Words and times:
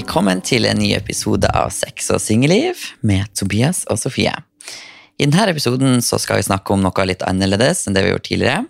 Velkommen 0.00 0.38
til 0.40 0.64
en 0.64 0.78
ny 0.80 0.94
episode 0.96 1.44
av 1.52 1.68
Sex 1.76 2.06
og 2.14 2.22
singelliv 2.24 2.78
med 3.04 3.28
Tobias 3.36 3.82
og 3.92 3.98
Sofie. 4.00 4.32
I 5.20 5.26
denne 5.26 5.50
episoden 5.52 6.00
så 6.00 6.16
skal 6.16 6.38
vi 6.40 6.46
snakke 6.46 6.72
om 6.72 6.80
noe 6.80 7.04
litt 7.04 7.20
annerledes 7.26 7.82
enn 7.84 7.92
det 7.92 8.06
vi 8.06 8.08
har 8.08 8.14
gjort 8.14 8.24
tidligere. 8.30 8.62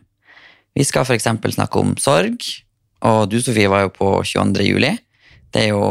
Vi 0.75 0.87
skal 0.89 1.07
f.eks. 1.07 1.29
snakke 1.55 1.79
om 1.85 1.93
sorg, 2.03 2.49
og 3.07 3.21
du 3.31 3.39
Sofie 3.39 3.71
var 3.71 3.85
jo 3.85 3.93
på 3.95 4.09
22. 4.27 4.67
juli. 4.73 4.91
Det 5.55 5.69
er 5.69 5.71
jo 5.71 5.85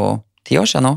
ti 0.44 0.60
år 0.60 0.68
siden 0.68 0.90
nå. 0.90 0.92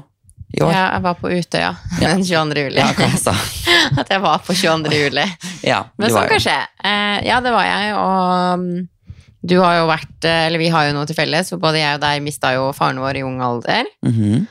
I 0.57 0.65
år. 0.65 0.75
Ja, 0.75 0.83
jeg 0.97 1.05
var 1.07 1.21
på 1.21 1.31
Utøya 1.31 1.71
den 2.01 2.25
22. 2.33 2.65
juli. 2.67 2.81
Ja, 2.83 2.91
hva 2.99 3.11
jeg 3.13 3.23
sa. 3.23 3.37
At 4.03 4.11
jeg 4.11 4.25
var 4.27 4.43
på 4.43 4.57
22. 4.59 4.97
juli. 5.05 5.29
Ja, 5.63 5.85
Men 5.95 6.11
sånn 6.11 6.27
kan 6.35 6.43
skje. 6.49 6.59
Eh, 6.83 7.21
ja, 7.29 7.39
det 7.47 7.55
var 7.55 7.69
jeg, 7.69 7.95
og 7.95 8.59
mm, 8.59 8.75
du 9.43 9.57
har 9.59 9.81
jo 9.81 9.87
vært 9.89 10.27
eh, 10.27 10.45
Eller 10.47 10.61
vi 10.61 10.71
har 10.71 10.87
jo 10.87 10.95
noe 10.95 11.07
til 11.09 11.17
felles, 11.17 11.51
for 11.51 11.61
både 11.61 11.81
jeg 11.81 11.97
og 11.97 12.03
deg 12.03 12.23
mista 12.23 12.53
jo 12.55 12.69
faren 12.75 13.01
vår 13.03 13.19
i 13.19 13.23
ung 13.27 13.41
alder. 13.43 13.89
Mm 14.05 14.13
-hmm. 14.13 14.43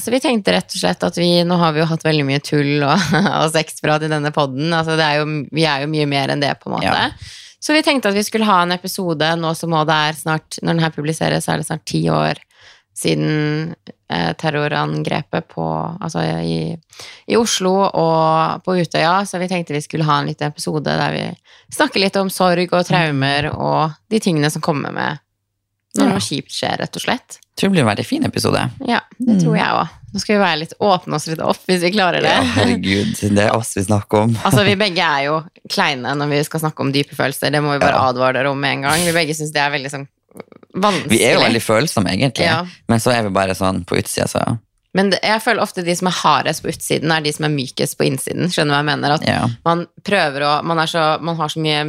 Så 0.00 0.12
vi 0.12 0.20
tenkte 0.20 0.52
rett 0.52 0.70
og 0.70 0.78
slett 0.78 1.02
at 1.02 1.16
vi 1.18 1.42
Nå 1.42 1.56
har 1.58 1.72
vi 1.72 1.80
jo 1.80 1.86
hatt 1.90 2.04
veldig 2.04 2.24
mye 2.24 2.38
tull 2.38 2.84
og, 2.86 2.98
og 3.42 3.50
sexprat 3.50 4.02
i 4.02 4.08
denne 4.08 4.30
podden. 4.30 4.72
Altså 4.72 4.96
det 4.96 5.02
er 5.02 5.14
jo, 5.18 5.26
vi 5.52 5.64
er 5.64 5.80
jo 5.80 5.88
mye 5.88 6.06
mer 6.06 6.28
enn 6.28 6.40
det, 6.40 6.54
på 6.60 6.70
en 6.70 6.76
måte. 6.76 6.86
Ja. 6.86 7.10
Så 7.58 7.72
vi 7.72 7.82
tenkte 7.82 8.08
at 8.08 8.14
vi 8.14 8.22
skulle 8.22 8.46
ha 8.46 8.62
en 8.62 8.72
episode 8.72 9.36
nå 9.36 9.54
som 9.54 9.70
må 9.70 9.84
det 9.84 9.94
er 9.94 10.12
snart 10.12 10.58
Når 10.62 10.72
den 10.72 10.84
her 10.84 10.90
publiseres, 10.90 11.44
så 11.44 11.52
er 11.52 11.56
det 11.56 11.66
snart 11.66 11.84
ti 11.84 12.08
år 12.08 12.38
siden 12.96 13.74
terrorangrepet 14.38 15.48
på 15.50 15.66
Altså 16.00 16.22
i, 16.44 16.76
i 17.26 17.36
Oslo 17.36 17.72
og 17.88 18.62
på 18.64 18.76
Utøya. 18.78 19.24
Så 19.26 19.38
vi 19.42 19.48
tenkte 19.50 19.74
vi 19.74 19.82
skulle 19.84 20.06
ha 20.06 20.20
en 20.20 20.26
liten 20.30 20.48
episode 20.52 20.84
der 20.86 21.12
vi 21.14 21.24
snakker 21.74 22.00
litt 22.00 22.16
om 22.20 22.30
sorg 22.30 22.70
og 22.72 22.86
traumer 22.86 23.50
og 23.54 23.96
de 24.12 24.20
tingene 24.22 24.50
som 24.50 24.62
kommer 24.62 24.94
med 24.94 25.22
når 25.96 26.10
noe 26.12 26.20
kjipt 26.20 26.52
skjer, 26.52 26.74
rett 26.76 26.96
og 26.98 27.00
slett. 27.00 27.38
tror 27.56 27.70
det 27.70 27.72
blir 27.72 27.80
en 27.86 27.88
veldig 27.88 28.04
fin 28.04 28.24
episode. 28.28 28.60
Ja, 28.84 28.98
det 29.16 29.38
tror 29.40 29.54
jeg 29.56 29.64
òg. 29.78 29.94
Nå 30.12 30.20
skal 30.20 30.34
vi 30.36 30.42
være 30.42 30.58
litt 30.60 30.74
åpne 30.84 31.16
oss 31.16 31.24
litt 31.30 31.40
opp, 31.40 31.62
hvis 31.64 31.80
vi 31.86 31.90
klarer 31.94 32.20
det. 32.20 32.34
Ja, 32.34 32.42
herregud, 32.58 33.14
det 33.32 33.46
er 33.46 33.56
oss 33.56 33.70
vi 33.78 33.84
snakker 33.86 34.26
om. 34.26 34.34
Altså, 34.44 34.64
Vi 34.68 34.74
begge 34.76 35.00
er 35.00 35.22
jo 35.30 35.38
kleine 35.72 36.12
når 36.20 36.28
vi 36.34 36.42
skal 36.44 36.60
snakke 36.66 36.84
om 36.84 36.92
dype 36.92 37.16
følelser. 37.16 37.48
Det 37.52 37.62
må 37.64 37.72
vi 37.72 37.80
bare 37.80 37.96
Ja. 37.96 38.10
advare 38.10 38.36
dere 38.36 38.50
om 38.52 38.60
med 38.60 38.76
en 38.76 38.82
gang. 38.90 39.06
Vi 39.08 39.16
begge 39.16 39.32
syns 39.38 39.52
det 39.56 39.62
er 39.64 39.72
veldig 39.72 39.90
sånn 39.94 40.06
vanskelig. 40.74 41.10
Vi 41.10 41.22
er 41.24 41.36
jo 41.36 41.42
veldig 41.44 41.62
følsomme, 41.64 42.12
egentlig, 42.12 42.46
Ja. 42.46 42.62
men 42.88 43.02
så 43.02 43.12
er 43.14 43.22
vi 43.26 43.34
bare 43.36 43.54
sånn 43.54 43.84
på 43.84 43.98
utsida, 43.98 44.26
så 44.28 44.58
Men 44.96 45.10
det, 45.10 45.18
jeg 45.22 45.42
føler 45.44 45.60
ofte 45.60 45.82
de 45.84 45.94
som 45.94 46.08
er 46.08 46.16
hardest 46.22 46.62
på 46.64 46.70
utsiden, 46.72 47.10
er 47.12 47.20
de 47.20 47.32
som 47.32 47.44
er 47.44 47.52
mykest 47.52 47.98
på 47.98 48.06
innsiden. 48.06 48.48
Skjønner 48.48 48.72
du 48.72 48.76
hva 48.76 48.80
jeg 48.80 48.88
mener? 48.88 49.10
At 49.18 49.26
ja. 49.28 49.42
man 49.64 49.86
prøver 50.02 50.40
å 50.40 50.52
Man 50.64 50.78
er 50.78 50.86
så, 50.86 51.02
man 51.20 51.36
har 51.36 51.48
så 51.52 51.60
mye 51.60 51.82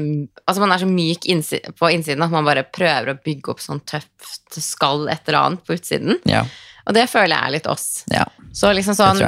Altså 0.44 0.60
man 0.60 0.72
er 0.74 0.82
så 0.82 0.90
myk 0.92 1.24
innsi, 1.26 1.62
på 1.80 1.88
innsiden 1.94 2.24
at 2.24 2.32
man 2.32 2.44
bare 2.44 2.66
prøver 2.68 3.14
å 3.14 3.18
bygge 3.24 3.54
opp 3.54 3.64
sånn 3.64 3.80
tøft 3.88 4.60
skall 4.60 5.08
et 5.08 5.24
eller 5.28 5.40
annet 5.40 5.64
på 5.64 5.78
utsiden. 5.78 6.20
Ja. 6.28 6.44
Og 6.88 6.94
det 6.96 7.08
føler 7.10 7.36
jeg 7.36 7.48
er 7.48 7.56
litt 7.56 7.68
oss. 7.72 8.04
ja. 8.12 8.26
Så 8.52 8.72
liksom 8.74 8.96
sånn 8.96 9.20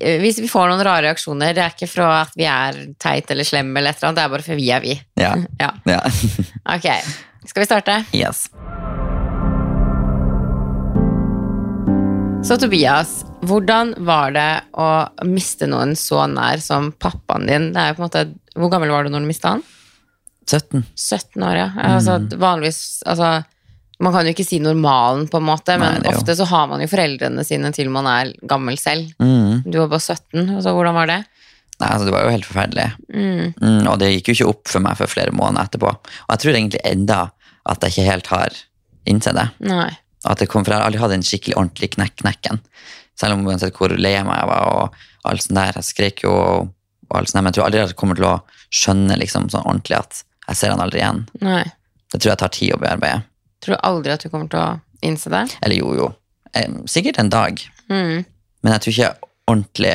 Hvis 0.00 0.38
vi 0.40 0.48
får 0.48 0.68
noen 0.70 0.82
rare 0.82 1.06
reaksjoner, 1.06 1.54
det 1.54 1.62
er 1.62 1.74
ikke 1.74 1.90
fra 1.90 2.22
at 2.22 2.34
vi 2.34 2.44
er 2.48 2.94
teit 2.98 3.30
eller 3.30 3.44
slemme 3.44 3.78
eller 3.78 3.90
et 3.90 3.98
eller 3.98 4.08
annet, 4.08 4.16
det 4.18 4.24
er 4.24 4.34
bare 4.34 4.46
for 4.46 4.54
vi 4.58 4.70
er 4.70 4.80
vi. 4.80 5.00
Ja. 5.20 5.36
Ja. 5.62 5.70
ja. 5.86 6.00
Ok, 6.74 6.88
skal 7.46 7.62
vi 7.62 7.66
starte? 7.66 8.04
Yes. 8.12 8.46
Så 12.42 12.56
Tobias, 12.58 13.22
hvordan 13.46 13.94
var 14.02 14.32
det 14.34 14.50
å 14.74 14.88
miste 15.26 15.68
noen 15.70 15.94
så 15.98 16.24
nær 16.30 16.62
som 16.62 16.90
pappaen 16.92 17.46
din? 17.46 17.68
Det 17.74 17.82
er 17.82 17.92
jo 17.92 17.98
på 17.98 18.02
en 18.02 18.08
måte, 18.08 18.24
Hvor 18.58 18.68
gammel 18.72 18.90
var 18.92 19.04
du 19.04 19.12
når 19.12 19.24
du 19.24 19.30
mista 19.30 19.54
han? 19.54 19.62
17. 20.50 20.82
17 20.98 21.42
år, 21.46 21.56
ja. 21.56 21.68
Altså, 21.94 22.18
vanligvis, 22.36 23.02
altså, 23.06 23.44
man 24.02 24.12
kan 24.12 24.26
jo 24.26 24.34
ikke 24.34 24.44
si 24.44 24.58
normalen, 24.60 25.28
på 25.30 25.38
en 25.38 25.46
måte, 25.46 25.78
men 25.80 26.02
Nei, 26.02 26.12
ofte 26.12 26.34
så 26.36 26.44
har 26.50 26.66
man 26.68 26.82
jo 26.82 26.90
foreldrene 26.90 27.44
sine 27.46 27.70
til 27.72 27.88
man 27.94 28.10
er 28.10 28.34
gammel 28.42 28.76
selv. 28.80 29.14
Mm. 29.22 29.62
Du 29.64 29.78
var 29.78 29.92
bare 29.94 30.02
17, 30.02 30.50
altså 30.58 30.74
hvordan 30.74 30.98
var 30.98 31.10
det? 31.10 31.20
Nei, 31.82 31.88
altså, 31.90 32.06
det 32.06 32.14
var 32.14 32.26
jo 32.26 32.32
helt 32.36 32.46
forferdelig. 32.46 32.88
Mm. 33.10 33.54
Mm, 33.58 33.86
og 33.90 33.96
det 33.98 34.10
gikk 34.12 34.28
jo 34.30 34.34
ikke 34.36 34.50
opp 34.52 34.70
for 34.70 34.84
meg 34.84 34.98
for 35.00 35.10
flere 35.10 35.34
måneder 35.34 35.66
etterpå. 35.66 35.90
Og 35.90 36.30
jeg 36.30 36.42
tror 36.44 36.58
egentlig 36.58 36.82
enda 36.86 37.20
at 37.72 37.82
jeg 37.82 37.94
ikke 37.94 38.08
helt 38.10 38.30
har 38.30 38.58
innsett 39.10 39.38
det. 39.38 39.48
Nei. 39.66 39.88
At 40.30 40.38
det 40.38 40.46
kom, 40.52 40.62
for 40.62 40.70
jeg 40.74 40.78
har 40.78 40.86
aldri 40.86 41.02
hatt 41.02 41.14
en 41.16 41.26
skikkelig 41.26 41.56
ordentlig 41.58 41.90
knekk 41.96 42.20
knekken. 42.22 42.60
Selv 43.18 43.34
om 43.34 43.42
uansett 43.50 43.74
hvor 43.78 43.90
lei 43.98 44.14
meg 44.22 44.38
jeg 44.38 44.50
var 44.52 44.68
og 44.70 45.00
alt 45.28 45.42
sånt 45.44 45.58
der. 45.58 45.74
Jeg 45.80 45.88
skrek 45.88 46.22
jo 46.24 46.32
og, 46.36 46.70
og 47.10 47.18
alt 47.18 47.30
sånt 47.30 47.40
der, 47.40 47.44
men 47.46 47.50
jeg 47.50 47.58
tror 47.58 47.66
aldri 47.68 47.82
at 47.82 47.92
jeg 47.94 47.98
kommer 48.04 48.18
til 48.20 48.28
å 48.30 48.36
skjønne 48.72 49.18
liksom 49.20 49.50
sånn 49.52 49.66
ordentlig 49.66 49.98
at 49.98 50.22
jeg 50.48 50.58
ser 50.62 50.74
han 50.74 50.82
aldri 50.84 51.02
igjen. 51.02 51.24
Nei. 51.42 51.64
Det 52.12 52.20
tror 52.20 52.32
jeg 52.32 52.42
tar 52.42 52.54
tid 52.54 52.74
å 52.76 52.80
bearbeide. 52.82 53.26
Tror 53.62 53.76
du 53.76 53.84
aldri 53.90 54.14
at 54.14 54.22
du 54.24 54.30
kommer 54.30 54.50
til 54.52 54.62
å 54.62 54.70
innse 55.06 55.30
det? 55.32 55.44
Eller 55.62 55.78
jo, 55.78 55.92
jo. 55.98 56.08
Eh, 56.54 56.70
Sikkert 56.90 57.18
en 57.22 57.30
dag. 57.32 57.62
Mm. 57.90 58.22
Men 58.62 58.74
jeg 58.76 58.84
tror 58.84 58.94
ikke 58.94 59.12
ordentlig 59.50 59.94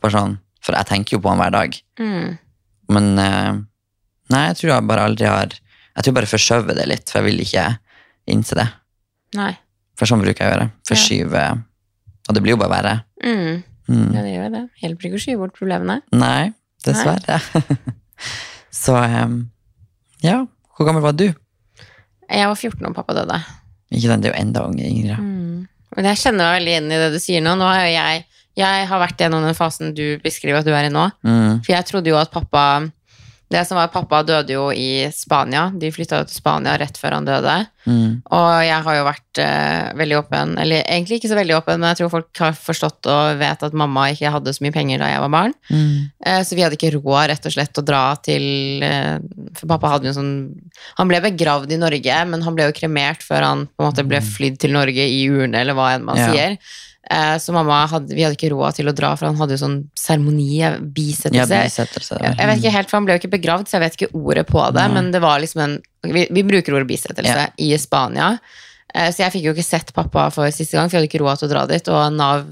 bare 0.00 0.14
sånn, 0.14 0.36
For 0.70 0.78
jeg 0.78 0.88
tenker 0.90 1.16
jo 1.16 1.22
på 1.24 1.32
han 1.32 1.40
hver 1.40 1.54
dag. 1.54 1.78
Mm. 1.98 2.36
Men 2.94 3.08
eh, 3.22 3.56
nei, 4.30 4.44
jeg 4.50 4.60
tror 4.60 4.72
jeg 4.72 4.86
bare 4.90 5.06
aldri 5.10 5.26
har 5.30 5.50
Jeg 5.50 6.04
tror 6.04 6.10
jeg 6.12 6.18
bare 6.20 6.30
forskjøver 6.30 6.78
det 6.78 6.86
litt, 6.86 7.10
for 7.10 7.20
jeg 7.20 7.26
vil 7.26 7.42
ikke 7.42 7.64
innse 8.30 8.58
det. 8.58 8.68
Nei. 9.38 9.52
For 9.98 10.08
sånn 10.08 10.22
bruker 10.22 10.44
jeg 10.44 10.48
å 10.48 10.54
gjøre. 10.54 10.68
Forskyve 10.88 11.42
Og 12.28 12.36
det 12.36 12.42
blir 12.44 12.54
jo 12.54 12.60
bare 12.62 12.72
verre. 12.76 12.94
Mm. 13.24 13.62
Mm. 13.90 14.10
Ja, 14.14 14.22
det 14.22 14.34
gjør 14.36 14.52
det. 14.54 14.64
Hjelper 14.84 15.08
ikke 15.08 15.18
å 15.18 15.24
skyve 15.24 15.42
bort 15.42 15.58
problemene. 15.58 15.98
Nei, 16.14 16.52
dessverre. 16.86 17.40
Så 18.82 18.94
em, 19.02 19.40
ja. 20.22 20.44
Hvor 20.76 20.86
gammel 20.88 21.02
var 21.04 21.16
du? 21.18 21.26
Jeg 22.30 22.46
var 22.46 22.54
14 22.54 22.86
da 22.86 22.92
pappa 22.94 23.16
døde. 23.18 23.40
Ikke 23.90 24.12
sant, 24.12 24.22
det 24.22 24.30
er 24.30 24.36
jo 24.36 24.42
enda 24.44 24.62
yngre. 24.70 25.18
Mm. 25.18 25.66
Men 25.96 26.08
jeg 26.12 26.20
kjenner 26.22 26.46
meg 26.46 26.60
veldig 26.60 26.72
igjen 26.76 26.92
i 26.94 27.00
det 27.02 27.08
du 27.10 27.18
sier 27.20 27.42
nå. 27.42 27.56
Nå 27.58 27.66
har 27.66 27.82
jo 27.82 27.90
jeg, 27.96 28.22
jeg 28.60 28.86
har 28.92 29.00
vært 29.02 29.20
gjennom 29.24 29.44
den 29.48 29.56
fasen 29.58 29.94
du 29.96 30.06
beskriver 30.22 30.60
at 30.62 30.68
du 30.68 30.72
er 30.76 30.86
i 30.88 30.94
nå. 30.94 31.08
Mm. 31.26 31.60
For 31.64 31.74
jeg 31.74 31.88
trodde 31.90 32.12
jo 32.12 32.20
at 32.20 32.32
pappa 32.32 32.64
Det 33.50 33.64
som 33.66 33.74
var 33.74 33.88
Pappa 33.90 34.20
døde 34.22 34.52
jo 34.54 34.68
i 34.70 35.08
Spania. 35.10 35.64
De 35.74 35.88
flytta 35.90 36.20
jo 36.20 36.26
til 36.28 36.36
Spania 36.38 36.76
rett 36.78 36.94
før 37.00 37.16
han 37.16 37.24
døde. 37.26 37.54
Mm. 37.82 38.20
Og 38.30 38.50
jeg 38.62 38.84
har 38.86 38.94
jo 38.94 39.06
vært 39.08 39.40
uh, 39.42 39.88
veldig 39.98 40.16
åpen, 40.20 40.52
eller 40.62 40.84
egentlig 40.84 41.18
ikke 41.18 41.30
så 41.32 41.38
veldig 41.40 41.56
åpen, 41.56 41.80
men 41.82 41.88
jeg 41.90 41.98
tror 41.98 42.12
folk 42.12 42.42
har 42.44 42.54
forstått 42.54 43.08
og 43.10 43.40
vet 43.40 43.64
at 43.66 43.74
mamma 43.74 44.04
ikke 44.14 44.30
hadde 44.30 44.54
så 44.54 44.62
mye 44.62 44.76
penger 44.76 45.02
da 45.02 45.08
jeg 45.10 45.22
var 45.24 45.32
barn. 45.34 45.54
Mm. 45.66 45.96
Uh, 46.22 46.38
Så 46.46 46.54
vi 46.54 46.62
hadde 46.62 46.78
ikke 46.78 46.92
råd 46.94 47.26
rett 47.32 47.48
og 47.50 47.56
slett 47.56 47.80
å 47.82 47.84
dra 47.90 48.04
til 48.22 48.46
uh, 48.86 49.16
For 49.58 49.66
pappa 49.72 49.96
hadde 49.96 50.06
jo 50.12 50.14
sånn 50.20 50.30
Han 51.00 51.10
ble 51.10 51.18
begravd 51.26 51.74
i 51.74 51.80
Norge, 51.82 52.20
men 52.30 52.46
han 52.46 52.54
ble 52.54 52.68
jo 52.70 52.76
kremert 52.78 53.26
før 53.26 53.48
han 53.48 53.66
på 53.66 53.82
en 53.82 53.90
måte 53.90 54.06
ble 54.06 54.22
flydd 54.22 54.60
til 54.62 54.76
Norge 54.78 55.08
i 55.10 55.24
urne, 55.26 55.58
eller 55.58 55.74
hva 55.74 55.90
enn 55.96 56.06
man 56.06 56.22
Ja. 56.22 56.30
sier. 56.30 56.54
Eh, 57.10 57.36
Så 57.42 57.52
mamma 57.52 57.80
hadde, 57.90 58.14
vi 58.14 58.22
hadde 58.22 58.36
ikke 58.38 58.52
råd 58.54 58.76
til 58.78 58.86
å 58.86 58.94
dra, 58.94 59.16
for 59.18 59.26
han 59.26 59.36
hadde 59.40 59.56
jo 59.56 59.64
sånn 59.66 59.78
seremoni, 59.98 60.58
Ja, 60.60 60.76
bisettelse. 60.78 62.18
ja. 62.22 62.34
Jeg 62.38 62.46
vet 62.46 62.58
ikke 62.62 62.70
helt, 62.76 62.90
for 62.90 62.96
Han 62.98 63.04
ble 63.08 63.16
jo 63.18 63.22
ikke 63.24 63.34
begravd, 63.38 63.66
så 63.66 63.78
jeg 63.80 63.84
vet 63.88 63.96
ikke 63.98 64.14
ordet 64.14 64.46
på 64.46 64.62
det. 64.72 64.84
Nei. 64.88 64.94
Men 64.94 65.10
det 65.10 65.20
var 65.20 65.40
liksom 65.42 65.60
en 65.64 65.78
Vi, 66.06 66.26
vi 66.30 66.42
bruker 66.42 66.72
ordet 66.72 66.86
bisettelse 66.88 67.36
Ja. 67.36 67.48
i 67.58 67.76
Spania. 67.76 68.38
Eh, 68.94 69.10
Så 69.10 69.18
jeg 69.24 69.32
fikk 69.32 69.42
jo 69.44 69.52
ikke 69.54 69.64
sett 69.64 69.92
pappa 69.92 70.30
for 70.32 70.46
siste 70.50 70.72
gang, 70.78 70.88
for 70.88 70.96
jeg 70.98 71.02
hadde 71.02 71.10
ikke 71.10 71.24
råd 71.24 71.38
til 71.40 71.48
å 71.48 71.50
dra 71.52 71.66
dit. 71.66 71.88
Og 71.88 72.12
Nav 72.12 72.46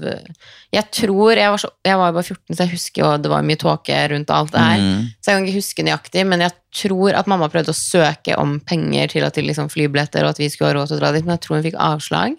Jeg 0.71 0.91
tror 0.91 1.35
Jeg 1.35 1.49
var, 1.49 1.57
så, 1.57 1.69
jeg 1.83 1.97
var 1.97 2.11
bare 2.13 2.23
14, 2.23 2.55
så 2.55 2.57
jeg 2.67 2.69
husker 2.75 3.01
jo 3.03 3.17
det 3.17 3.29
var 3.31 3.41
mye 3.41 3.55
tåke 3.57 4.09
rundt 4.11 4.29
alt 4.29 4.51
det 4.51 4.59
her. 4.59 4.77
Mm. 4.77 5.01
Så 5.19 5.25
jeg 5.31 5.35
kan 5.39 5.47
ikke 5.47 5.59
huske 5.61 5.83
nøyaktig, 5.87 6.27
men 6.27 6.39
jeg 6.41 6.51
tror 6.75 7.13
at 7.15 7.27
mamma 7.27 7.47
prøvde 7.49 7.71
å 7.71 7.79
søke 7.79 8.37
om 8.37 8.59
penger 8.59 9.07
til, 9.07 9.29
til 9.31 9.45
liksom 9.45 9.69
flybilletter, 9.71 10.23
og 10.23 10.29
at 10.35 10.37
vi 10.37 10.49
skulle 10.49 10.69
ha 10.73 10.79
råd 10.81 10.87
til 10.89 10.97
å 10.97 10.99
dra 10.99 11.11
dit, 11.11 11.25
men 11.25 11.37
jeg 11.37 11.41
tror 11.47 11.55
hun 11.55 11.63
fikk 11.63 11.79
avslag. 11.79 12.35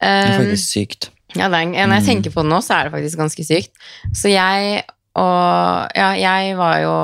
Det 0.00 0.08
er 0.08 0.30
ikke 0.30 0.38
faktisk 0.46 0.68
sykt. 0.72 1.10
Ja, 1.34 1.46
er, 1.46 1.66
når 1.86 2.00
jeg 2.00 2.02
Mm. 2.02 2.06
tenker 2.06 2.30
på 2.34 2.42
det 2.42 2.50
nå, 2.50 2.58
så 2.62 2.74
er 2.80 2.84
det 2.88 2.92
faktisk 2.92 3.18
ganske 3.18 3.44
sykt. 3.46 3.72
Så 4.12 4.30
jeg 4.32 4.84
og 5.16 5.90
Ja, 5.96 6.12
jeg 6.14 6.56
var 6.56 6.78
jo 6.80 6.94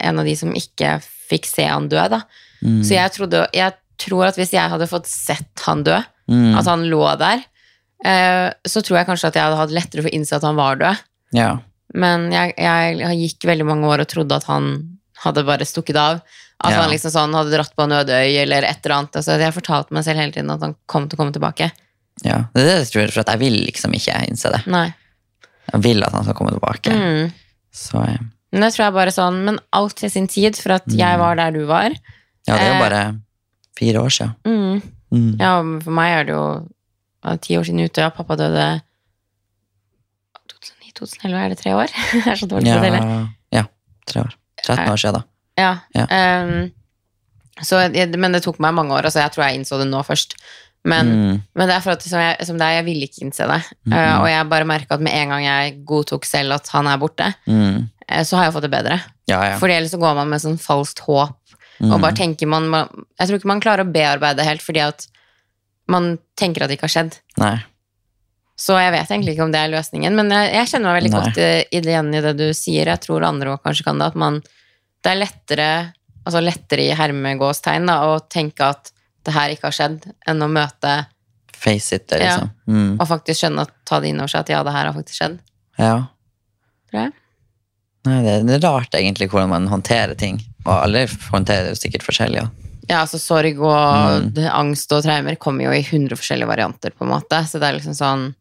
en 0.00 0.18
av 0.18 0.24
de 0.28 0.34
som 0.36 0.52
ikke 0.52 0.98
fikk 1.30 1.46
se 1.48 1.64
han 1.64 1.88
dø, 1.88 2.02
da. 2.12 2.22
Mm. 2.62 2.82
Så 2.84 2.94
jeg 2.94 3.12
trodde 3.16 3.46
Jeg 3.54 3.72
tror 3.98 4.26
at 4.26 4.36
hvis 4.36 4.50
jeg 4.52 4.68
hadde 4.70 4.88
fått 4.90 5.06
sett 5.06 5.60
han 5.66 5.82
dø, 5.84 6.00
Mm. 6.28 6.56
at 6.58 6.66
han 6.66 6.84
lå 6.90 7.18
der, 7.18 7.42
eh, 8.04 8.52
så 8.66 8.80
tror 8.82 8.98
jeg 8.98 9.06
kanskje 9.06 9.26
at 9.28 9.34
jeg 9.34 9.42
hadde 9.42 9.56
hatt 9.58 9.70
lettere 9.70 10.02
for 10.02 10.08
å 10.10 10.14
innse 10.14 10.32
at 10.36 10.42
han 10.42 10.56
var 10.56 10.76
død. 10.76 10.98
Ja. 11.34 11.58
Men 11.94 12.30
jeg, 12.32 12.54
jeg 12.56 13.18
gikk 13.18 13.44
veldig 13.50 13.66
mange 13.66 13.84
år 13.86 14.00
og 14.00 14.08
trodde 14.08 14.32
at 14.36 14.44
han 14.44 14.98
hadde 15.24 15.44
bare 15.44 15.66
stukket 15.68 15.96
av. 15.96 16.22
At 16.64 16.72
Ja. 16.72 16.82
han 16.82 16.90
liksom 16.90 17.10
sånn 17.10 17.34
hadde 17.34 17.50
dratt 17.52 17.74
på 17.76 17.82
en 17.84 17.90
øde 17.92 18.10
øy 18.14 18.38
eller 18.42 18.62
et 18.64 18.84
eller 18.86 18.96
annet. 18.96 19.12
Altså, 19.18 19.38
jeg 19.38 19.52
fortalte 19.54 19.90
meg 19.92 20.04
selv 20.04 20.18
hele 20.18 20.32
tiden 20.32 20.50
at 20.50 20.60
han 20.60 20.76
kom 20.86 21.08
til 21.08 21.16
å 21.18 21.20
komme 21.20 21.32
tilbake. 21.34 21.70
Ja. 22.24 22.38
Det 22.54 22.60
er 22.62 22.66
det 22.68 22.74
jeg 22.78 22.90
tror, 22.92 23.10
for 23.14 23.30
jeg 23.32 23.38
vil 23.40 23.56
liksom 23.66 23.94
ikke 23.96 24.16
innse 24.28 24.50
det. 24.52 24.60
Nei. 24.70 24.88
Jeg 25.72 25.82
vil 25.82 26.02
at 26.04 26.12
han 26.12 26.24
skal 26.26 26.34
komme 26.38 26.52
tilbake. 26.52 26.92
Mm. 26.92 27.32
Så 27.72 28.02
ja. 28.06 28.18
Men 28.52 28.60
det 28.66 28.72
tror 28.74 28.84
jeg 28.84 28.92
bare 28.98 29.12
sånn, 29.16 29.38
men 29.46 29.58
alt 29.72 29.96
til 29.96 30.10
sin 30.12 30.26
tid, 30.28 30.56
for 30.60 30.72
at 30.76 30.84
Mm. 30.86 30.98
jeg 30.98 31.18
var 31.18 31.36
der 31.36 31.50
du 31.52 31.64
var. 31.66 31.90
ja, 32.46 32.56
det 32.56 32.60
er 32.60 32.68
jo 32.68 32.74
Eh. 32.74 32.80
bare 32.90 33.02
fire 33.78 33.96
år 34.02 34.10
siden. 34.10 34.34
Mm. 34.44 34.82
Mm. 35.12 35.40
Ja, 35.40 35.52
for 35.80 35.90
meg 35.90 36.10
er 36.18 36.24
det 36.24 36.34
jo 36.34 36.68
ti 37.40 37.56
år 37.56 37.64
siden 37.64 37.80
ute, 37.84 38.10
pappa 38.16 38.36
døde 38.36 38.82
2009-2011, 40.52 41.38
er 41.44 41.48
det 41.52 41.58
tre 41.58 41.74
år? 41.74 41.92
det 42.12 42.26
er 42.26 42.38
så 42.40 42.48
dårlig 42.50 42.68
Ja, 42.70 42.76
å 42.78 42.82
telle. 42.84 43.00
ja, 43.52 43.64
tre 44.06 44.24
år. 44.26 44.36
13 44.62 44.92
år 44.92 45.00
siden, 45.00 45.14
da. 45.18 45.22
Ja. 45.58 45.72
Ja. 45.96 46.06
Um, 46.44 46.72
så, 47.62 47.80
men 48.18 48.32
det 48.36 48.42
tok 48.44 48.58
meg 48.62 48.74
mange 48.74 48.94
år, 48.96 49.04
altså 49.08 49.20
jeg 49.22 49.32
tror 49.34 49.44
jeg 49.46 49.60
innså 49.60 49.78
det 49.80 49.88
nå 49.90 50.02
først. 50.06 50.36
Men, 50.84 51.06
Mm. 51.06 51.42
men 51.54 51.68
det 51.68 51.74
er 51.76 51.80
for 51.84 51.92
at 51.94 52.02
som, 52.02 52.18
jeg, 52.18 52.44
som 52.46 52.56
det 52.58 52.66
er, 52.66 52.72
jeg 52.80 52.84
ville 52.88 53.06
ikke 53.06 53.22
innse 53.22 53.46
det. 53.46 53.60
Mm. 53.86 53.92
Uh, 53.94 54.14
og 54.22 54.26
jeg 54.32 54.48
bare 54.50 54.66
merka 54.66 54.94
at 54.96 55.00
med 55.06 55.14
en 55.14 55.28
gang 55.30 55.44
jeg 55.44 55.76
godtok 55.86 56.24
selv 56.26 56.56
at 56.56 56.66
han 56.74 56.86
er 56.90 56.98
borte, 56.98 57.28
Mm. 57.46 57.84
uh, 58.10 58.22
så 58.26 58.36
har 58.36 58.44
jeg 58.48 58.54
fått 58.56 58.66
det 58.66 58.72
bedre. 58.74 58.96
Ja, 59.30 59.38
ja. 59.52 59.58
Fordi 59.62 59.76
ellers 59.78 59.92
så 59.94 60.00
går 60.02 60.14
man 60.18 60.28
med 60.32 60.40
sånn 60.42 60.58
falskt 60.58 60.98
håp, 61.06 61.36
Mm. 61.80 61.92
og 61.94 62.00
bare 62.02 62.14
tenker 62.14 62.46
man, 62.46 62.68
man 62.68 62.88
Jeg 63.18 63.28
tror 63.28 63.38
ikke 63.38 63.48
man 63.50 63.60
klarer 63.60 63.84
å 63.86 63.92
bearbeide 63.92 64.44
helt, 64.44 64.60
fordi 64.62 64.80
at 64.82 65.06
man 65.88 66.18
tenker 66.36 66.62
at 66.62 66.68
det 66.68 66.78
ikke 66.78 66.88
har 66.90 66.96
skjedd. 67.02 67.16
Nei. 67.38 67.56
Så 68.58 68.76
jeg 68.78 68.92
vet 68.92 69.08
egentlig 69.08 69.32
ikke 69.34 69.42
om 69.46 69.52
det 69.54 69.58
er 69.62 69.72
løsningen, 69.72 70.14
men 70.14 70.30
jeg, 70.30 70.52
jeg 70.54 70.68
kjenner 70.70 70.92
meg 70.92 71.02
veldig 71.02 71.10
Nei. 71.14 71.20
godt 71.22 71.38
i, 71.38 71.76
i 71.76 71.80
det 71.80 71.90
igjen 71.94 72.14
i 72.14 72.20
det 72.20 72.34
du 72.38 72.44
sier. 72.54 72.86
Jeg 72.92 73.00
tror 73.02 73.24
andre 73.26 73.54
også 73.54 73.64
kanskje 73.64 73.84
kan 73.88 73.98
det, 73.98 74.06
at 74.12 74.14
man 74.16 74.42
Det 75.02 75.10
er 75.10 75.18
lettere, 75.18 75.70
altså 76.26 76.42
lettere 76.42 76.84
i 76.86 76.94
hermegåstegn, 76.94 77.86
da, 77.90 77.96
å 78.06 78.20
tenke 78.30 78.60
at 78.68 78.92
det 79.24 79.34
her 79.34 79.50
ikke 79.54 79.68
har 79.70 79.76
skjedd, 79.76 80.06
enn 80.28 80.42
å 80.44 80.48
møte 80.50 81.06
Face 81.62 81.92
it, 81.94 82.08
det, 82.10 82.18
Ja. 82.18 82.36
liksom. 82.40 82.50
Mm. 82.66 82.96
og 83.00 83.06
faktisk 83.06 83.38
skjønne 83.44 83.60
at 83.62 83.70
ta 83.86 84.00
det 84.00 84.08
inn 84.10 84.18
over 84.18 84.28
seg 84.32 84.40
at 84.40 84.48
ja, 84.50 84.62
det 84.66 84.72
her 84.74 84.86
har 84.88 84.94
faktisk 84.96 85.20
skjedd. 85.20 85.36
Ja. 85.78 85.92
Tror 86.90 87.00
jeg. 87.04 87.12
Nei, 88.04 88.16
det, 88.26 88.56
er 88.56 88.64
rart 88.66 88.90
egentlig 88.98 89.28
hvordan 89.30 89.48
man 89.52 89.68
håndterer 89.70 90.16
ting. 90.18 90.40
Og 90.66 90.72
alle 90.74 91.04
håndterer 91.06 91.68
det 91.68 91.76
jo 91.76 91.80
sikkert 91.84 92.02
forskjellig. 92.02 92.42
Ja. 92.42 92.48
Ja, 92.90 93.00
altså 93.04 93.20
sorg 93.22 93.60
og 93.62 94.34
Mm. 94.34 94.48
angst 94.50 94.90
og 94.92 95.04
traumer 95.04 95.36
kommer 95.38 95.62
jo 95.68 95.70
i 95.70 95.84
hundre 95.86 96.16
forskjellige 96.18 96.48
varianter, 96.50 96.90
på 96.90 97.04
en 97.06 97.12
måte. 97.14 97.38
Så 97.46 97.60
det 97.60 97.68
er 97.70 97.78
liksom 97.78 97.94
sånn 97.94 98.34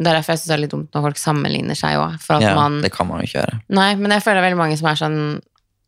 Det 0.00 0.06
er 0.06 0.14
derfor 0.20 0.30
jeg 0.36 0.38
syns 0.38 0.46
det 0.46 0.54
er 0.54 0.60
litt 0.62 0.70
dumt 0.70 0.92
når 0.94 1.02
folk 1.02 1.16
sammenligner 1.18 1.74
seg 1.74 1.96
òg. 1.98 2.40
Ja, 2.40 2.54
man 2.54 2.80
det 2.82 2.92
kan 2.92 3.08
man 3.08 3.18
jo 3.18 3.26
ikke 3.26 3.40
gjøre. 3.42 3.60
Nei, 3.68 3.96
men 3.96 4.12
jeg 4.12 4.22
føler 4.22 4.38
det 4.38 4.44
er 4.44 4.54
veldig 4.54 4.60
mange 4.62 4.76
som 4.78 4.86
er 4.86 4.94
sånn 4.94 5.40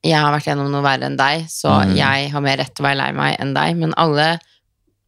Jeg 0.05 0.17
har 0.17 0.33
vært 0.33 0.47
gjennom 0.49 0.71
noe 0.73 0.83
verre 0.83 1.05
enn 1.11 1.17
deg, 1.17 1.47
så 1.53 1.83
Mm. 1.85 1.97
jeg 1.97 2.31
har 2.33 2.41
mer 2.41 2.57
rett 2.57 2.75
til 2.75 2.85
å 2.85 2.89
være 2.89 2.97
lei 2.97 3.13
meg 3.13 3.37
enn 3.41 3.55
deg. 3.55 3.77
Men 3.77 3.95
alle 3.97 4.39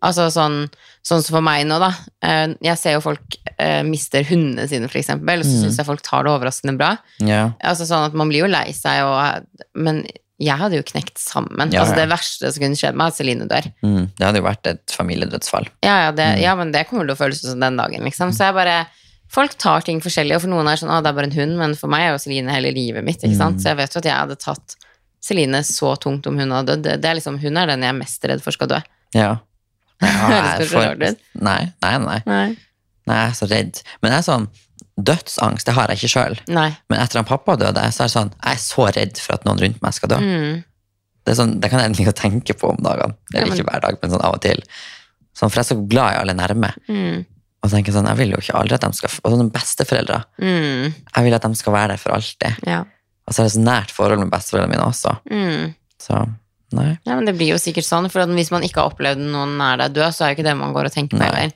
Altså 0.05 0.25
sånn, 0.35 0.69
sånn 1.07 1.23
som 1.23 1.37
for 1.37 1.41
meg 1.47 1.65
nå, 1.65 1.79
da. 1.79 1.93
eh, 2.27 2.55
Jeg 2.61 2.77
ser 2.77 2.93
jo 2.97 3.01
folk 3.01 3.37
eh, 3.57 3.85
mister 3.85 4.25
hundene 4.25 4.67
sine, 4.69 4.89
for 4.91 4.99
eksempel, 4.99 5.39
og 5.39 5.45
så 5.47 5.55
Mm. 5.55 5.63
syns 5.63 5.77
jeg 5.79 5.87
folk 5.87 6.03
tar 6.03 6.25
det 6.25 6.33
overraskende 6.33 6.77
bra. 6.77 6.99
Yeah. 7.21 7.53
Altså 7.63 7.87
sånn 7.87 8.07
at 8.07 8.13
Man 8.13 8.29
blir 8.29 8.41
jo 8.43 8.49
lei 8.51 8.73
seg, 8.73 9.05
og, 9.05 9.47
men 9.77 10.05
jeg 10.41 10.59
hadde 10.59 10.75
jo 10.75 10.83
knekt 10.83 11.19
sammen. 11.19 11.71
Ja, 11.73 11.83
altså. 11.85 11.95
Det 11.95 12.09
verste 12.11 12.51
som 12.53 12.61
kunne 12.65 12.75
skjedd 12.75 12.97
meg, 12.97 13.05
er 13.05 13.09
at 13.13 13.15
Celine 13.15 13.47
dør. 13.47 13.73
Mm. 13.85 14.11
Det 14.19 14.27
hadde 14.27 14.41
jo 14.43 14.49
vært 14.49 14.67
et 14.67 14.87
familiedødsfall. 14.91 15.69
Ja, 15.85 16.07
ja, 16.07 16.11
det, 16.11 16.27
Mm. 16.39 16.41
ja, 16.43 16.55
men 16.57 16.73
det 16.73 16.89
kommer 16.89 17.07
til 17.07 17.15
å 17.15 17.19
føles 17.23 17.41
som 17.41 17.61
den 17.61 17.77
dagen, 17.77 18.03
liksom. 18.03 18.31
Så 18.35 18.39
jeg 18.51 18.55
bare 18.55 18.87
Folk 19.33 19.55
tar 19.61 19.85
ting 19.87 20.01
forskjellig, 20.05 20.37
og 20.37 20.43
for 20.45 20.53
noen 20.53 20.67
er 20.69 20.77
det 20.77 20.83
sånn 20.83 20.93
å, 20.93 20.99
det 21.01 21.09
er 21.09 21.17
bare 21.17 21.29
en 21.31 21.37
hund, 21.39 21.55
men 21.61 21.77
for 21.79 21.89
meg 21.93 22.05
er 22.05 22.11
jo 22.13 22.19
Celine 22.21 22.53
hele 22.53 22.73
livet 22.77 23.05
mitt, 23.07 23.23
ikke 23.25 23.39
sant. 23.39 23.57
Mm. 23.57 23.63
Så 23.63 23.71
jeg 23.71 23.79
vet 23.79 23.95
jo 23.97 24.01
at 24.03 24.09
jeg 24.11 24.19
hadde 24.19 24.37
tatt 24.43 24.75
Celine 25.25 25.63
så 25.65 25.95
tungt 26.03 26.27
om 26.29 26.37
hun 26.41 26.53
hadde 26.53 26.75
dødd. 26.75 26.83
Det, 26.85 26.97
det 27.01 27.09
er 27.11 27.17
liksom, 27.21 27.39
hun 27.41 27.57
er 27.63 27.71
den 27.71 27.87
jeg 27.87 27.95
er 27.95 27.97
mest 27.97 28.27
redd 28.29 28.43
for 28.45 28.53
skal 28.53 28.69
dø. 28.75 28.81
Ja. 29.17 29.31
Høres 30.03 30.59
det 30.61 30.69
rart 30.75 31.07
ut? 31.07 31.25
Nei, 31.41 31.61
nei, 31.85 31.95
nei. 32.03 32.19
Nei. 32.27 32.45
Nei, 33.09 33.17
jeg 33.23 33.31
er 33.33 33.39
så 33.39 33.49
redd. 33.51 33.81
Men 34.03 34.15
jeg 34.15 34.23
er 34.23 34.29
sånn 34.29 34.51
Dødsangst 35.03 35.65
det 35.67 35.73
har 35.73 35.89
jeg 35.89 36.03
ikke 36.03 36.11
sjøl. 36.13 36.35
Men 36.53 37.01
etter 37.01 37.23
at 37.23 37.29
pappa 37.31 37.55
døde, 37.57 37.81
så 37.97 38.05
er 38.05 38.11
det 38.11 38.13
sånn 38.13 38.33
Jeg 38.35 38.59
er 38.59 38.61
så 38.61 38.85
redd 38.93 39.21
for 39.23 39.39
at 39.39 39.47
noen 39.49 39.63
rundt 39.63 39.79
meg 39.83 39.95
skal 39.97 40.11
dø. 40.13 40.19
Mm. 40.21 40.59
Det, 41.25 41.37
sånn, 41.39 41.55
det 41.63 41.71
kan 41.73 41.81
jeg 41.81 41.89
egentlig 41.89 42.05
ikke 42.05 42.19
tenke 42.21 42.57
på 42.59 42.73
om 42.75 42.83
dagene. 42.85 43.17
Eller 43.33 43.47
Ja, 43.47 43.49
men- 43.49 43.57
ikke 43.63 43.71
hver 43.71 43.85
dag, 43.87 43.97
men 44.03 44.13
sånn 44.13 44.25
av 44.27 44.37
og 44.37 44.43
til. 44.45 44.61
Sånn, 45.33 45.49
for 45.49 45.57
jeg 45.63 45.65
er 45.65 45.71
så 45.71 45.79
glad 45.89 46.13
i 46.13 46.19
alle 46.21 46.35
nærme. 46.37 46.73
Mm. 46.91 47.25
Og 47.63 47.71
tenker 47.71 47.95
sånn, 47.95 48.09
jeg 48.11 48.19
vil 48.19 48.33
jo 48.35 48.41
ikke 48.43 48.59
aldri 48.59 48.75
at 48.75 48.83
de 48.83 48.99
skal 48.99 49.13
Og 49.23 49.35
sånne 49.37 49.53
besteforeldre. 49.55 50.23
Mm. 50.43 50.89
Jeg 50.91 51.27
vil 51.29 51.37
at 51.39 51.45
de 51.47 51.59
skal 51.61 51.77
være 51.77 51.95
der 51.95 52.01
for 52.03 52.17
alltid. 52.17 52.59
Ja. 52.67 52.81
Og 53.29 53.35
så 53.35 53.43
er 53.45 53.49
det 53.49 53.55
så 53.55 53.63
nært 53.63 53.93
forhold 53.95 54.19
med 54.19 54.33
besteforeldrene 54.33 54.75
mine 54.75 54.87
også. 54.89 55.15
Mm. 55.31 55.75
Så 56.03 56.25
nei. 56.75 56.89
ja, 57.07 57.15
men 57.15 57.29
det 57.29 57.37
blir 57.39 57.53
jo 57.53 57.61
sikkert 57.61 57.87
sånn, 57.87 58.09
for 58.11 58.27
hvis 58.35 58.51
man 58.51 58.65
ikke 58.67 58.81
har 58.83 58.91
opplevd 58.91 59.21
noen 59.23 59.55
nær 59.61 59.79
deg 59.85 59.95
dø, 59.95 60.09
så 60.11 60.25
er 60.25 60.33
jo 60.33 60.41
ikke 60.41 60.49
det 60.49 60.57
man 60.59 60.75
går 60.75 60.89
og 60.91 60.95
tenker 60.97 61.21
på 61.21 61.23
heller. 61.23 61.53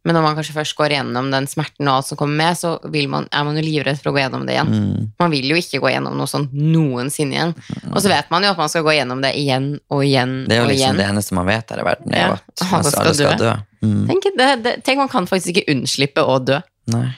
Men 0.00 0.16
når 0.16 0.22
man 0.24 0.36
kanskje 0.38 0.54
først 0.56 0.72
går 0.78 0.94
gjennom 0.94 1.26
den 1.28 1.44
smerten 1.50 1.84
og 1.90 1.98
alt 1.98 2.06
som 2.08 2.16
kommer 2.16 2.38
med, 2.40 2.56
så 2.56 2.70
vil 2.88 3.10
man, 3.12 3.26
er 3.36 3.44
man 3.44 3.58
jo 3.60 3.64
livredd 3.66 3.98
for 4.00 4.08
å 4.08 4.14
gå 4.16 4.22
gjennom 4.22 4.46
det 4.48 4.54
igjen. 4.54 4.70
Mm. 4.72 5.10
Man 5.20 5.34
vil 5.34 5.50
jo 5.50 5.58
ikke 5.60 5.82
gå 5.82 5.90
gjennom 5.92 6.14
noe 6.16 6.30
sånt 6.30 6.54
noensinne 6.56 7.36
igjen. 7.36 7.52
Og 7.90 7.98
så 8.00 8.08
vet 8.08 8.30
man 8.32 8.46
jo 8.46 8.54
at 8.54 8.62
man 8.62 8.72
skal 8.72 8.86
gå 8.86 8.94
gjennom 8.96 9.20
det 9.20 9.34
igjen 9.36 9.74
og 9.92 10.00
igjen 10.06 10.32
og 10.40 10.46
igjen. 10.46 10.48
Det 10.48 10.56
er 10.56 10.62
jo 10.62 10.70
liksom 10.70 10.86
igjen. 10.86 11.02
det 11.02 11.08
eneste 11.10 11.36
man 11.36 11.50
vet 11.50 11.74
her 11.74 11.82
i 11.82 11.84
verden, 11.90 12.14
er 12.16 12.24
Ja. 12.24 12.30
at 12.40 12.64
man 12.70 12.88
skal, 12.88 13.12
skal 13.12 13.36
dø. 13.36 13.44
dø. 13.44 13.52
Mm. 13.80 14.04
Tenk, 14.10 14.30
det, 14.36 14.48
det, 14.64 14.76
tenk, 14.84 15.00
man 15.00 15.10
kan 15.12 15.28
faktisk 15.28 15.54
ikke 15.54 15.72
unnslippe 15.72 16.24
å 16.24 16.38
dø. 16.42 16.60
Nei. 16.92 17.08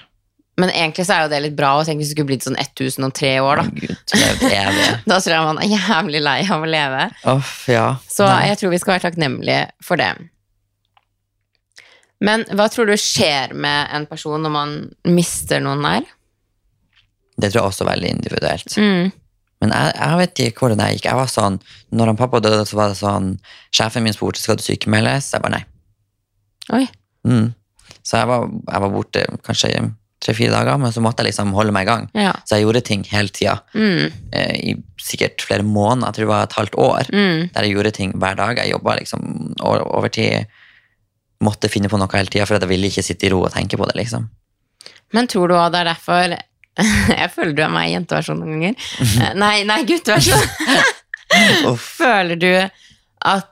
Men 0.61 0.69
egentlig 0.69 1.07
så 1.09 1.17
er 1.17 1.25
jo 1.25 1.31
det 1.33 1.41
litt 1.47 1.55
bra, 1.57 1.73
og 1.79 1.87
tenk 1.89 2.03
hvis 2.03 2.11
det 2.11 2.17
skulle 2.17 2.29
blitt 2.29 2.45
sånn 2.45 2.59
1003 2.61 3.31
år, 3.41 3.63
da. 3.63 3.65
Gud. 3.73 4.03
Da 5.11 5.17
tror 5.17 5.33
jeg 5.33 5.47
man 5.49 5.63
er 5.63 5.73
jævlig 5.73 6.21
lei 6.23 6.39
av 6.45 6.67
å 6.67 6.69
leve. 6.69 7.07
Uff, 7.33 7.55
ja. 7.73 7.87
Så 8.13 8.29
Nei. 8.29 8.51
jeg 8.51 8.61
tror 8.61 8.75
vi 8.75 8.81
skal 8.83 8.97
være 8.97 9.07
takknemlige 9.09 9.63
for 9.83 10.01
det. 10.01 10.13
Men 12.23 12.45
hva 12.55 12.69
tror 12.71 12.87
du 12.87 12.95
skjer 13.01 13.57
med 13.59 13.91
en 13.97 14.07
person 14.07 14.45
når 14.45 14.55
man 14.55 14.77
mister 15.09 15.63
noen 15.65 15.83
nær? 15.83 16.07
Det 17.41 17.51
tror 17.51 17.63
jeg 17.63 17.73
også 17.73 17.87
er 17.87 17.93
veldig 17.95 18.13
individuelt. 18.21 18.77
Mm. 18.77 19.11
Men 19.63 19.75
jeg, 19.75 19.97
jeg 19.97 20.21
vet 20.21 20.45
ikke 20.45 20.67
hvordan 20.67 20.83
det 20.83 20.89
gikk. 20.93 21.09
Jeg 21.09 21.19
var 21.19 21.33
sånn, 21.33 21.59
når 21.97 22.13
han 22.13 22.21
pappa 22.21 22.43
døde, 22.45 22.63
så 22.69 22.79
var 22.79 22.93
det 22.93 22.99
sånn 23.01 23.35
Sjefen 23.75 24.05
min 24.05 24.15
spurte 24.15 24.43
skal 24.43 24.59
du 24.61 24.65
sykemeldes. 24.67 25.33
Jeg 25.33 25.43
bare 25.43 25.57
nei. 25.57 25.65
Oi. 26.71 26.87
Mm. 27.27 27.55
Så 28.03 28.19
jeg 28.21 28.27
var, 28.31 28.47
jeg 28.71 28.81
var 28.85 28.91
borte 28.91 29.25
kanskje 29.47 29.71
tre-fire 30.23 30.53
dager, 30.55 30.79
men 30.79 30.93
så 30.95 31.03
måtte 31.03 31.23
jeg 31.25 31.33
liksom 31.33 31.51
holde 31.57 31.73
meg 31.75 31.83
i 31.87 31.91
gang. 31.91 32.05
Ja. 32.15 32.33
Så 32.47 32.55
jeg 32.59 32.63
gjorde 32.67 32.83
ting 32.87 33.03
hele 33.11 33.29
tida, 33.35 33.57
Mm. 33.75 34.13
eh, 34.33 34.53
i 34.71 34.75
sikkert 35.03 35.43
flere 35.43 35.63
måneder. 35.67 36.07
Jeg 36.07 36.15
tror 36.15 36.25
det 36.25 36.31
var 36.31 36.43
et 36.47 36.53
halvt 36.61 36.77
år. 36.79 37.11
Mm. 37.13 37.49
Der 37.55 37.63
jeg 37.67 37.73
gjorde 37.75 37.91
ting 37.97 38.13
hver 38.23 38.37
dag. 38.39 38.57
Jeg 38.63 38.71
jobba 38.71 38.95
liksom 39.01 39.55
over 39.67 40.09
tid. 40.09 40.47
Måtte 41.43 41.69
finne 41.69 41.89
på 41.91 41.99
noe 41.99 42.07
hele 42.15 42.31
tida, 42.31 42.47
for 42.47 42.55
jeg 42.59 42.69
ville 42.71 42.87
ikke 42.87 43.03
sitte 43.03 43.27
i 43.27 43.31
ro 43.35 43.43
og 43.43 43.51
tenke 43.53 43.77
på 43.77 43.87
det. 43.91 43.97
liksom. 43.99 44.29
Men 45.13 45.27
tror 45.27 45.49
du 45.49 45.55
også 45.55 45.73
det 45.73 45.81
er 45.81 45.91
derfor 45.91 46.37
Jeg 47.19 47.31
føler 47.35 47.53
du 47.53 47.63
er 47.63 47.69
meg 47.75 47.91
i 47.91 47.95
jenteversjon 47.97 48.39
noen 48.41 48.61
ganger. 48.61 48.75
Eh, 49.27 49.35
Nei, 49.35 49.65
nei, 49.69 49.83
gutteversjon. 49.85 50.47
Føler 51.99 52.37
du 52.41 52.49
at 53.25 53.52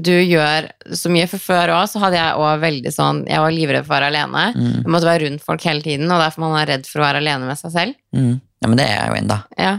du 0.00 0.14
gjør 0.14 0.68
så 0.96 1.10
mye? 1.12 1.28
For 1.30 1.42
før 1.42 1.74
òg 1.76 1.86
så 1.90 2.00
hadde 2.02 2.18
jeg 2.18 2.40
òg 2.40 2.62
veldig 2.62 2.92
sånn 2.94 3.22
Jeg 3.28 3.42
var 3.42 3.54
livredd 3.54 3.86
for 3.86 3.94
å 3.94 3.98
være 3.98 4.10
alene. 4.12 4.44
Mm. 4.56 4.74
Jeg 4.80 4.92
måtte 4.94 5.08
være 5.08 5.24
rundt 5.26 5.46
folk 5.46 5.66
hele 5.68 5.84
tiden, 5.84 6.10
og 6.10 6.22
derfor 6.22 6.44
man 6.46 6.58
er 6.60 6.70
redd 6.74 6.88
for 6.88 7.02
å 7.02 7.06
være 7.06 7.22
alene 7.22 7.48
med 7.48 7.60
seg 7.60 7.74
selv. 7.74 7.98
Mm. 8.16 8.34
Ja, 8.40 8.68
men 8.70 8.78
det 8.78 8.86
er 8.86 8.94
jeg 8.94 9.10
jo 9.10 9.18
ennå. 9.20 9.38
Ja. 9.58 9.72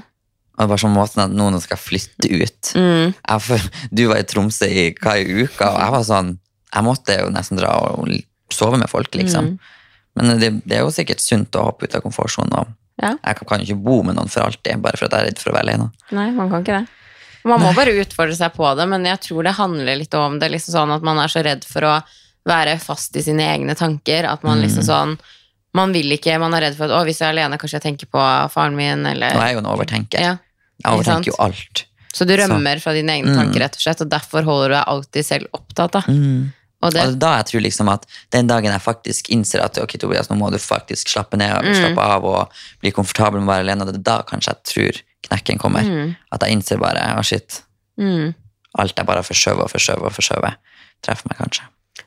Og 0.53 0.69
bare 0.69 0.83
sånn 0.83 0.93
måten 0.93 1.23
at 1.23 1.33
noen 1.33 1.57
skal 1.63 1.79
flytte 1.81 2.29
ut. 2.29 2.73
Mm. 2.77 3.13
Jeg, 3.15 3.61
du 3.89 4.03
var 4.11 4.21
i 4.21 4.27
Tromsø 4.29 4.69
i 4.69 4.89
hva 4.99 5.17
i 5.17 5.25
uka, 5.43 5.71
og 5.71 5.79
jeg 5.81 5.95
var 5.97 6.07
sånn 6.09 6.33
Jeg 6.73 6.85
måtte 6.85 7.15
jo 7.19 7.29
nesten 7.33 7.59
dra 7.59 7.71
og 7.93 8.09
sove 8.53 8.79
med 8.81 8.89
folk, 8.89 9.13
liksom. 9.17 9.53
Mm. 9.53 9.73
Men 10.17 10.39
det, 10.41 10.49
det 10.65 10.77
er 10.77 10.85
jo 10.85 10.93
sikkert 10.93 11.21
sunt 11.21 11.53
å 11.57 11.67
hoppe 11.69 11.87
ut 11.87 11.95
av 11.97 12.03
komfortsonen. 12.05 12.73
Ja. 13.01 13.15
Jeg 13.17 13.39
kan, 13.39 13.47
kan 13.49 13.61
jo 13.61 13.67
ikke 13.67 13.85
bo 13.85 14.01
med 14.05 14.17
noen 14.17 14.29
for 14.29 14.45
alltid, 14.45 14.81
bare 14.81 14.97
for 14.97 15.07
at 15.07 15.15
jeg 15.15 15.21
er 15.21 15.29
redd 15.31 15.41
for 15.41 15.51
å 15.51 15.55
være 15.57 15.67
alene. 15.67 15.89
Nei, 16.13 16.27
man 16.35 16.51
kan 16.51 16.65
ikke 16.65 16.81
det. 16.81 17.02
Man 17.45 17.59
må 17.59 17.73
bare 17.75 17.91
utfordre 17.99 18.35
seg 18.35 18.53
på 18.55 18.75
det, 18.77 18.87
men 18.87 19.03
jeg 19.05 19.19
tror 19.19 19.43
det 19.43 19.53
handler 19.57 19.95
litt 19.99 20.13
om 20.15 20.39
det. 20.39 20.49
liksom 20.51 20.73
sånn 20.75 20.95
At 20.95 21.01
man 21.03 21.17
er 21.19 21.27
så 21.27 21.43
redd 21.43 21.65
for 21.65 21.81
å 21.81 22.03
være 22.47 22.79
fast 22.79 23.15
i 23.15 23.21
sine 23.21 23.43
egne 23.43 23.75
tanker. 23.75 24.23
At 24.25 24.43
man 24.43 24.61
liksom 24.61 24.83
Mm. 24.83 24.89
sånn 24.91 25.19
Man 25.75 25.91
vil 25.91 26.05
ikke, 26.11 26.39
man 26.39 26.53
er 26.53 26.61
redd 26.69 26.75
for 26.77 26.83
at 26.85 26.91
å, 26.91 27.03
hvis 27.03 27.17
jeg 27.17 27.27
er 27.27 27.33
alene, 27.33 27.57
kanskje 27.57 27.79
jeg 27.81 27.81
tenker 27.81 28.05
på 28.05 28.21
faren 28.53 28.75
min, 28.75 29.07
eller 29.07 29.33
er 29.33 29.47
jeg 29.47 29.53
jo 29.55 29.57
en 29.63 29.65
overtenker. 29.73 30.19
ja. 30.21 30.37
Jeg 30.85 30.93
overtenker 30.93 31.31
jo 31.31 31.35
alt. 31.39 31.85
Så 32.13 32.27
du 32.27 32.35
rømmer 32.37 32.79
fra 32.79 32.93
dine 32.93 33.09
egne 33.09 33.33
Mm. 33.33 33.35
tanker, 33.39 33.59
rett 33.59 33.73
og 33.73 33.81
slett, 33.81 34.01
og 34.01 34.07
derfor 34.09 34.43
holder 34.43 34.67
du 34.69 34.73
deg 34.75 34.85
alltid 34.87 35.25
selv 35.25 35.47
opptatt. 35.51 35.91
da. 35.93 36.01
Mm. 36.01 36.53
Og 36.83 36.91
det, 36.93 37.01
Og 37.07 37.17
da 37.17 37.37
jeg 37.41 37.45
tror 37.47 37.61
liksom 37.63 37.89
at 37.91 38.05
den 38.29 38.45
dagen 38.45 38.71
jeg 38.71 38.81
faktisk 38.81 39.29
innser 39.31 39.63
at 39.63 39.75
ok, 39.79 39.97
Tobias, 39.97 40.27
nå 40.27 40.37
må 40.37 40.51
du 40.51 40.57
faktisk 40.59 41.07
slappe 41.09 41.37
ned 41.37 41.51
og 41.57 41.63
Mm. 41.63 41.73
slappe 41.73 41.97
av 41.97 42.23
og 42.23 42.49
bli 42.79 42.91
komfortabel 42.91 43.41
med 43.41 43.47
å 43.47 43.53
være 43.55 43.63
alene, 43.65 43.85
det 43.87 43.95
er 43.95 44.03
da 44.03 44.21
kanskje 44.21 44.53
jeg 44.53 44.63
tror 44.63 45.01
knekken 45.27 45.59
kommer. 45.61 45.83
mm, 45.87 46.15
At 46.31 46.43
jeg 46.45 46.57
innser 46.57 46.81
bare 46.81 47.03
å 47.19 47.23
shit, 47.25 47.61
mm. 47.99 48.33
alt 48.79 48.99
er 48.99 49.07
bare 49.07 49.23
forskjøvet 49.25 49.65
og 49.67 49.71
forskjøvet 49.73 50.09
og 50.09 50.15
forskjøvet. 50.17 50.57
Treffer 51.03 51.29
meg 51.31 51.37
kanskje. 51.41 51.63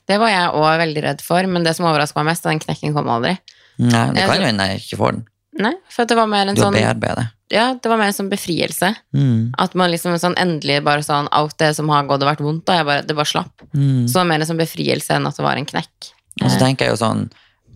det 0.09 0.19
var 0.19 0.31
jeg 0.31 0.51
òg 0.57 0.79
veldig 0.83 1.03
redd 1.05 1.21
for, 1.23 1.47
men 1.47 1.65
det 1.67 1.77
som 1.77 1.87
overraska 1.87 2.19
meg 2.23 2.33
mest, 2.33 2.45
den 2.47 2.59
knekken 2.63 2.95
kom 2.97 3.09
aldri. 3.13 3.37
Nei, 3.79 4.05
det 4.15 4.23
Jeg 4.23 4.29
kan 4.31 4.41
jo 4.41 4.47
hende 4.49 4.67
jeg 4.73 4.81
ikke 4.85 4.97
får 5.03 5.13
den. 5.17 5.25
Nei, 5.59 5.73
for 5.93 6.05
det 6.09 6.17
var 6.17 6.27
mer 6.29 6.47
en 6.49 6.55
Du 6.57 6.61
sånn 6.63 6.75
bearbeidet. 6.77 7.31
Ja, 7.53 7.75
det 7.79 7.89
var 7.89 7.97
mer 8.01 8.11
en 8.11 8.17
sånn 8.17 8.29
befrielse. 8.29 8.91
Mm. 9.15 9.53
At 9.63 9.75
man 9.79 9.91
liksom 9.93 10.17
sånn 10.19 10.35
endelig 10.37 10.81
bare 10.85 11.05
sånn 11.07 11.29
Alt 11.31 11.55
det 11.63 11.69
som 11.77 11.89
har 11.95 12.03
gått 12.09 12.25
og 12.25 12.29
vært 12.29 12.43
vondt, 12.45 12.65
da, 12.67 12.81
jeg 12.81 12.87
bare, 12.89 13.05
det 13.07 13.15
bare 13.17 13.31
slapp. 13.31 13.63
Mm. 13.73 14.09
Så 14.09 14.13
det 14.17 14.21
var 14.21 14.27
mer 14.33 14.41
en 14.43 14.49
sånn 14.51 14.59
befrielse 14.61 15.15
enn 15.15 15.27
at 15.31 15.37
det 15.39 15.45
var 15.47 15.57
en 15.61 15.69
knekk. 15.69 16.11
Og 16.43 16.51
så 16.51 16.59
tenker 16.61 16.87
jeg 16.89 16.93
jo 16.97 16.99
sånn 17.01 17.23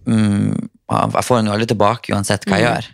mm, 0.07 0.69
Jeg 0.91 1.25
får 1.25 1.37
den 1.41 1.47
jo 1.49 1.53
aldri 1.55 1.69
tilbake 1.71 2.13
uansett 2.13 2.45
hva 2.49 2.59
jeg 2.59 2.67
Mm. 2.67 2.75
gjør. 2.75 2.89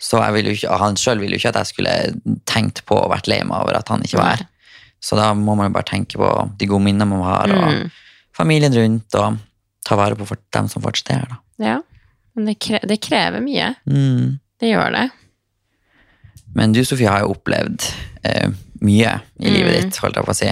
Så 0.00 0.20
ikke, 0.22 0.70
han 0.78 0.94
sjøl 0.96 1.18
ville 1.18 1.34
jo 1.34 1.40
ikke 1.42 1.48
at 1.56 1.58
jeg 1.66 1.66
skulle 1.72 2.40
tenkt 2.46 2.84
på 2.86 2.94
og 2.96 3.10
vært 3.10 3.26
lei 3.26 3.40
meg 3.42 3.58
over 3.64 3.74
at 3.80 3.88
han 3.88 4.02
ikke 4.06 4.18
var 4.20 4.36
her. 4.36 4.46
Så 5.02 5.16
da 5.18 5.32
må 5.34 5.56
man 5.56 5.68
jo 5.70 5.74
bare 5.74 5.84
tenke 5.90 6.18
på 6.18 6.28
de 6.58 6.66
gode 6.66 6.82
minnene 6.84 7.06
man 7.08 7.22
har, 7.22 7.50
og 7.50 7.72
Mm. 7.72 7.90
familien 8.34 8.74
rundt, 8.74 9.14
og 9.14 9.38
ta 9.84 9.96
vare 9.96 10.14
på 10.14 10.26
dem 10.52 10.68
som 10.68 10.82
fortsatt 10.82 11.10
er 11.10 11.18
her. 11.18 11.28
da. 11.28 11.38
Ja. 11.64 11.80
Men 12.36 12.46
det, 12.46 12.58
kre 12.60 12.78
det 12.86 13.00
krever 13.00 13.40
mye. 13.42 13.74
Mm. 13.88 14.38
Det 14.60 14.68
gjør 14.70 14.92
det. 14.92 15.10
Men 16.54 16.72
du, 16.72 16.84
Sofie, 16.84 17.08
har 17.10 17.20
jo 17.24 17.34
opplevd 17.34 17.84
eh, 18.24 18.48
mye 18.80 19.20
i 19.40 19.50
livet 19.50 19.74
Mm. 19.76 19.82
ditt, 19.90 19.96
holdt 20.02 20.16
jeg 20.16 20.24
på 20.24 20.30
å 20.30 20.36
si. 20.36 20.50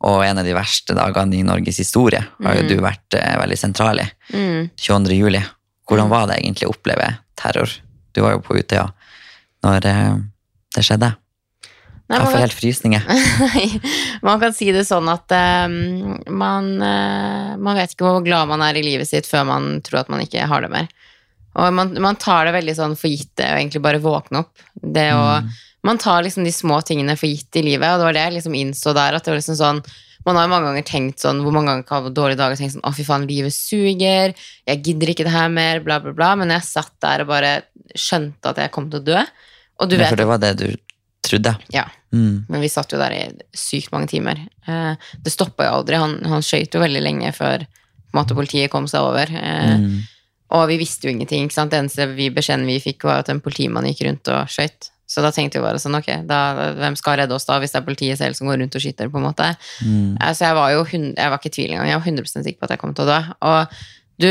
Og 0.00 0.22
en 0.24 0.38
av 0.38 0.44
de 0.44 0.52
verste 0.54 0.94
dagene 0.94 1.34
i 1.36 1.42
Norges 1.42 1.76
historie 1.78 2.20
har 2.42 2.54
jo 2.56 2.62
Mm. 2.62 2.68
du 2.68 2.76
vært 2.80 3.14
eh, 3.14 3.36
veldig 3.38 3.58
sentral 3.58 3.98
i. 4.00 4.08
Mm. 4.32 4.70
22. 4.76 5.14
juli. 5.18 5.42
Hvordan 5.88 6.08
var 6.08 6.26
det 6.28 6.38
egentlig 6.42 6.68
å 6.68 6.74
oppleve 6.74 7.18
terror? 7.36 7.68
Du 8.18 8.24
var 8.24 8.34
jo 8.34 8.42
på 8.42 8.58
Utøya 8.58 8.88
når 9.62 9.86
eh, 9.86 10.14
det 10.74 10.82
skjedde. 10.86 11.12
Nei, 12.08 12.18
Jeg 12.18 12.30
får 12.32 12.40
helt 12.40 12.56
frysninger. 12.56 13.04
man 14.26 14.40
kan 14.42 14.54
si 14.56 14.70
det 14.74 14.86
sånn 14.88 15.10
at 15.12 15.34
eh, 15.34 15.66
man, 16.32 16.70
uh, 16.80 17.54
man 17.60 17.78
vet 17.78 17.92
ikke 17.94 18.06
hvor 18.08 18.24
glad 18.24 18.50
man 18.50 18.64
er 18.64 18.78
i 18.80 18.84
livet 18.86 19.10
sitt 19.10 19.28
før 19.28 19.44
man 19.50 19.76
tror 19.86 20.02
at 20.02 20.10
man 20.10 20.24
ikke 20.24 20.48
har 20.50 20.64
det 20.64 20.72
mer. 20.72 20.90
Og 21.58 21.74
man, 21.74 21.94
man 22.02 22.18
tar 22.18 22.48
det 22.48 22.56
veldig 22.56 22.74
sånn 22.78 22.98
for 22.98 23.10
gitt 23.12 23.34
det 23.38 23.52
å 23.52 23.58
egentlig 23.58 23.82
bare 23.84 24.02
våkne 24.02 24.42
opp. 24.44 24.66
Det 24.74 25.10
å, 25.14 25.24
Mm. 25.38 25.56
Man 25.86 25.98
tar 26.02 26.24
liksom 26.26 26.42
de 26.42 26.50
små 26.52 26.80
tingene 26.82 27.14
for 27.16 27.30
gitt 27.30 27.54
i 27.56 27.62
livet, 27.62 27.86
og 27.86 28.00
det 28.00 28.06
var 28.08 28.16
det 28.16 28.22
jeg 28.24 28.32
liksom 28.34 28.54
innså 28.58 28.92
der. 28.96 29.14
at 29.14 29.24
det 29.24 29.30
var 29.30 29.38
liksom 29.38 29.56
sånn 29.56 29.78
man 30.26 30.36
har 30.36 30.46
jo 30.46 30.52
mange 30.52 30.70
ganger 30.70 30.86
tenkt 30.88 31.22
sånn, 31.22 31.42
hvor 31.44 31.54
mange 31.54 31.70
ganger 31.72 31.86
kan 31.88 32.02
ha 32.04 32.10
dårlige 32.10 32.40
dager 32.40 32.56
tenkt 32.60 32.74
sånn, 32.76 32.84
å 32.88 32.94
fy 32.96 33.04
faen, 33.06 33.26
livet 33.28 33.54
suger, 33.54 34.34
jeg 34.66 34.82
gidder 34.84 35.12
ikke 35.12 35.24
det 35.28 35.32
her 35.34 35.48
mer, 35.52 35.80
bla 35.84 36.00
bla 36.04 36.12
bla, 36.16 36.32
men 36.40 36.50
jeg 36.50 36.66
satt 36.66 36.92
der 37.04 37.22
og 37.24 37.30
bare 37.30 37.52
skjønte 37.94 38.50
at 38.52 38.60
jeg 38.64 38.72
kom 38.74 38.90
til 38.90 39.00
å 39.00 39.06
dø, 39.06 39.22
og 39.78 39.88
du 39.88 39.96
Ja, 39.96 40.08
for 40.10 40.16
det 40.20 40.26
var 40.28 40.42
det 40.42 40.56
du 40.58 40.68
trodde. 41.28 41.56
Ja. 41.74 41.86
Mm. 42.10 42.46
men 42.48 42.62
vi 42.64 42.68
satt 42.72 42.88
jo 42.92 42.96
der 42.96 43.12
i 43.12 43.24
sykt 43.52 43.92
mange 43.92 44.08
timer. 44.08 44.38
Eh, 44.66 44.94
det 45.20 45.32
stoppa 45.32 45.66
jo 45.66 45.74
aldri. 45.82 45.98
Han, 46.00 46.14
han 46.24 46.40
skøyt 46.40 46.72
jo 46.72 46.80
veldig 46.80 47.02
lenge 47.04 47.32
før 47.36 47.66
måte, 48.16 48.32
politiet 48.32 48.70
kom 48.72 48.86
seg 48.88 49.04
over. 49.04 49.28
Eh, 49.28 49.74
Mm. 49.78 49.98
Og 50.56 50.62
vi 50.70 50.78
visste 50.80 51.04
jo 51.04 51.10
ingenting. 51.12 51.44
ikke 51.44 51.52
sant? 51.52 51.70
Det 51.70 51.76
eneste 51.76 52.06
vi 52.16 52.30
beskjeden 52.32 52.64
vi 52.64 52.78
fikk, 52.80 53.04
var 53.04 53.18
at 53.20 53.28
en 53.28 53.40
politimann 53.44 53.84
gikk 53.84 54.06
rundt 54.06 54.30
og 54.32 54.48
skøyt. 54.48 54.88
Så 55.08 55.22
da 55.24 55.30
tenkte 55.32 55.56
vi 55.56 55.64
bare 55.64 55.80
sånn, 55.80 55.96
ok, 55.96 56.08
da, 56.28 56.38
hvem 56.76 56.96
skal 57.00 57.16
redde 57.22 57.32
oss 57.32 57.46
da, 57.48 57.56
hvis 57.62 57.72
det 57.72 57.78
er 57.80 57.86
politiet 57.86 58.20
selv 58.20 58.36
som 58.36 58.50
går 58.50 58.58
rundt 58.60 58.74
og 58.76 58.82
skyter, 58.84 59.08
på 59.08 59.16
en 59.20 59.24
måte. 59.24 59.46
Mm. 59.80 60.18
Altså, 60.20 60.44
jeg 60.50 60.56
var 60.58 60.74
jo 60.74 60.82
jeg 60.90 61.30
var 61.32 61.38
ikke 61.40 61.48
i 61.48 61.54
tvil 61.56 61.72
engang. 61.72 61.88
Jeg 61.88 62.00
var 62.02 62.10
100 62.12 62.44
sikker 62.44 62.58
på 62.60 62.68
at 62.68 62.74
jeg 62.74 62.82
kom 62.82 62.92
til 62.92 63.06
å 63.06 63.08
dø. 63.08 63.20
Og 63.48 63.78
du, 64.20 64.28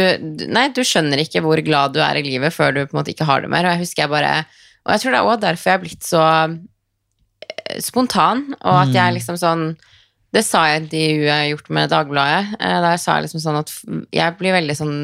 nei, 0.54 0.68
du 0.76 0.84
skjønner 0.86 1.24
ikke 1.24 1.42
hvor 1.46 1.58
glad 1.66 1.96
du 1.96 2.02
er 2.04 2.20
i 2.20 2.26
livet 2.28 2.54
før 2.54 2.76
du 2.76 2.82
på 2.84 2.94
en 2.94 3.00
måte 3.02 3.14
ikke 3.16 3.26
har 3.30 3.42
det 3.42 3.50
mer. 3.50 3.66
Og 3.66 3.74
jeg 3.74 3.86
husker 3.88 4.04
jeg 4.06 4.14
bare 4.14 4.34
Og 4.86 4.94
jeg 4.94 5.02
tror 5.02 5.12
det 5.16 5.20
er 5.20 5.30
også 5.32 5.44
derfor 5.48 5.70
jeg 5.72 5.78
er 5.80 5.84
blitt 5.86 6.08
så 6.08 6.24
eh, 6.28 7.80
spontan, 7.84 8.44
og 8.62 8.78
at 8.84 8.94
jeg 8.96 9.16
liksom 9.18 9.40
sånn 9.40 9.66
Det 10.36 10.44
sa 10.46 10.66
jeg 10.68 10.78
i 10.78 10.84
intervjuet 10.84 11.28
jeg 11.32 11.40
har 11.40 11.50
gjort 11.54 11.70
med 11.80 11.90
Dagbladet. 11.94 12.56
eh, 12.60 12.80
Der 12.84 12.98
sa 13.02 13.16
jeg 13.18 13.28
liksom 13.28 13.44
sånn 13.48 13.60
at 13.64 13.72
jeg 14.14 14.38
blir 14.38 14.58
veldig 14.60 14.76
sånn 14.78 14.98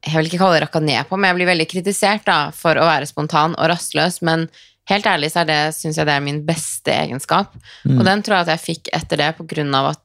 jeg 0.00 0.16
vil 0.16 0.28
ikke 0.30 0.40
kalle 0.42 0.58
det 0.58 0.64
rakka 0.66 0.82
ned 0.82 1.08
på, 1.08 1.18
men 1.18 1.30
jeg 1.30 1.40
blir 1.40 1.50
veldig 1.52 1.68
kritisert 1.70 2.26
da, 2.28 2.38
for 2.56 2.78
å 2.78 2.86
være 2.88 3.08
spontan 3.10 3.56
og 3.58 3.70
rastløs. 3.72 4.20
Men 4.26 4.46
helt 4.90 5.08
ærlig 5.08 5.32
så 5.32 5.42
er 5.42 5.50
det, 5.50 5.60
synes 5.76 6.00
jeg 6.00 6.08
det 6.08 6.16
er 6.16 6.24
min 6.24 6.42
beste 6.46 6.94
egenskap. 6.94 7.54
Mm. 7.84 7.98
Og 7.98 8.06
den 8.08 8.24
tror 8.24 8.38
jeg 8.40 8.48
at 8.48 8.54
jeg 8.56 8.66
fikk 8.66 8.92
etter 8.98 9.22
det 9.22 9.30
på 9.38 9.46
grunn 9.54 9.74
av 9.78 9.92
at 9.94 10.02